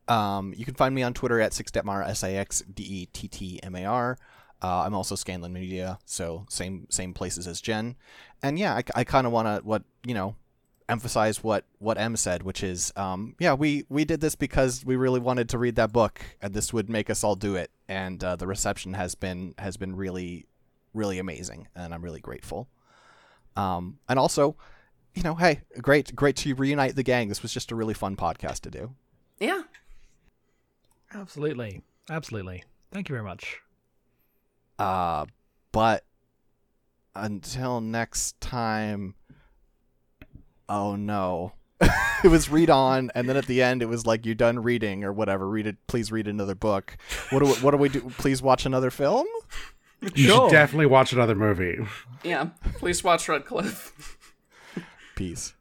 Um, 0.10 0.54
you 0.58 0.66
can 0.66 0.74
find 0.74 0.94
me 0.94 1.04
on 1.04 1.14
Twitter 1.14 1.40
at 1.40 1.52
Sixdettmar, 1.52 2.08
S 2.08 2.24
I 2.24 2.32
X 2.32 2.62
D 2.74 2.84
E 2.84 3.06
T 3.08 3.28
T 3.28 3.60
M 3.64 3.76
A 3.76 3.86
R. 3.86 4.18
Uh, 4.62 4.84
I'm 4.86 4.94
also 4.94 5.16
Scanline 5.16 5.52
Media, 5.52 6.00
so 6.06 6.46
same 6.50 6.88
same 6.90 7.14
places 7.14 7.48
as 7.48 7.62
Jin. 7.62 7.96
And 8.44 8.60
yeah, 8.60 8.74
I, 8.74 8.84
I 8.96 9.04
kind 9.06 9.26
of 9.26 9.32
want 9.32 9.48
to 9.48 9.66
what 9.66 9.84
you 10.06 10.14
know 10.14 10.36
emphasize 10.90 11.44
what 11.44 11.64
what 11.78 11.98
M 11.98 12.18
said, 12.18 12.44
which 12.44 12.64
is 12.64 12.92
um, 12.98 13.36
yeah, 13.40 13.54
we 13.54 13.86
we 13.88 14.04
did 14.04 14.20
this 14.20 14.36
because 14.36 14.84
we 14.84 14.96
really 14.96 15.20
wanted 15.20 15.48
to 15.50 15.58
read 15.58 15.76
that 15.76 15.94
book, 15.94 16.22
and 16.42 16.54
this 16.54 16.74
would 16.74 16.90
make 16.90 17.10
us 17.10 17.24
all 17.24 17.36
do 17.36 17.56
it. 17.56 17.72
And 17.88 18.22
uh, 18.24 18.36
the 18.36 18.48
reception 18.48 18.96
has 18.96 19.16
been 19.16 19.54
has 19.58 19.78
been 19.78 19.96
really 19.96 20.46
really 20.94 21.20
amazing, 21.20 21.68
and 21.76 21.94
I'm 21.94 22.04
really 22.04 22.20
grateful. 22.20 22.68
Um, 23.56 24.00
and 24.10 24.20
also, 24.20 24.58
you 25.14 25.24
know, 25.24 25.36
hey, 25.36 25.62
great 25.82 26.14
great 26.16 26.36
to 26.38 26.54
reunite 26.56 26.96
the 26.96 27.04
gang. 27.04 27.30
This 27.30 27.42
was 27.42 27.54
just 27.54 27.72
a 27.72 27.76
really 27.76 27.94
fun 27.94 28.18
podcast 28.18 28.62
to 28.62 28.72
do. 28.72 28.96
Yeah, 29.40 29.62
Absolutely. 31.20 31.82
Absolutely. 32.10 32.64
Thank 32.92 33.10
you 33.10 33.14
very 33.14 33.26
much. 33.26 33.60
Uh, 34.78 35.26
but 35.72 36.06
until 37.16 37.82
next 37.82 38.40
time, 38.40 39.16
oh 40.68 40.96
no. 40.96 41.54
it 42.24 42.28
was 42.28 42.50
read 42.50 42.70
on, 42.70 43.10
and 43.16 43.30
then 43.30 43.38
at 43.38 43.46
the 43.46 43.62
end, 43.62 43.82
it 43.82 43.88
was 43.88 44.06
like 44.06 44.26
you're 44.26 44.36
done 44.36 44.60
reading 44.60 45.04
or 45.04 45.14
whatever. 45.14 45.48
Read 45.48 45.66
it. 45.68 45.78
Please 45.88 46.12
read 46.12 46.28
another 46.28 46.56
book. 46.56 46.98
What 47.30 47.40
do 47.40 47.46
we, 47.46 47.52
what 47.54 47.72
do 47.72 47.78
we 47.78 47.90
do? 47.90 48.02
Please 48.18 48.42
watch 48.42 48.66
another 48.66 48.90
film. 48.90 49.26
You 50.16 50.28
Sure. 50.28 50.50
should 50.50 50.54
definitely 50.56 50.86
watch 50.88 51.12
another 51.14 51.36
movie. 51.36 51.78
yeah. 52.24 52.50
Please 52.76 53.04
watch 53.04 53.28
Red 53.28 53.46
Cliff. 53.46 54.18
Peace. 55.16 55.54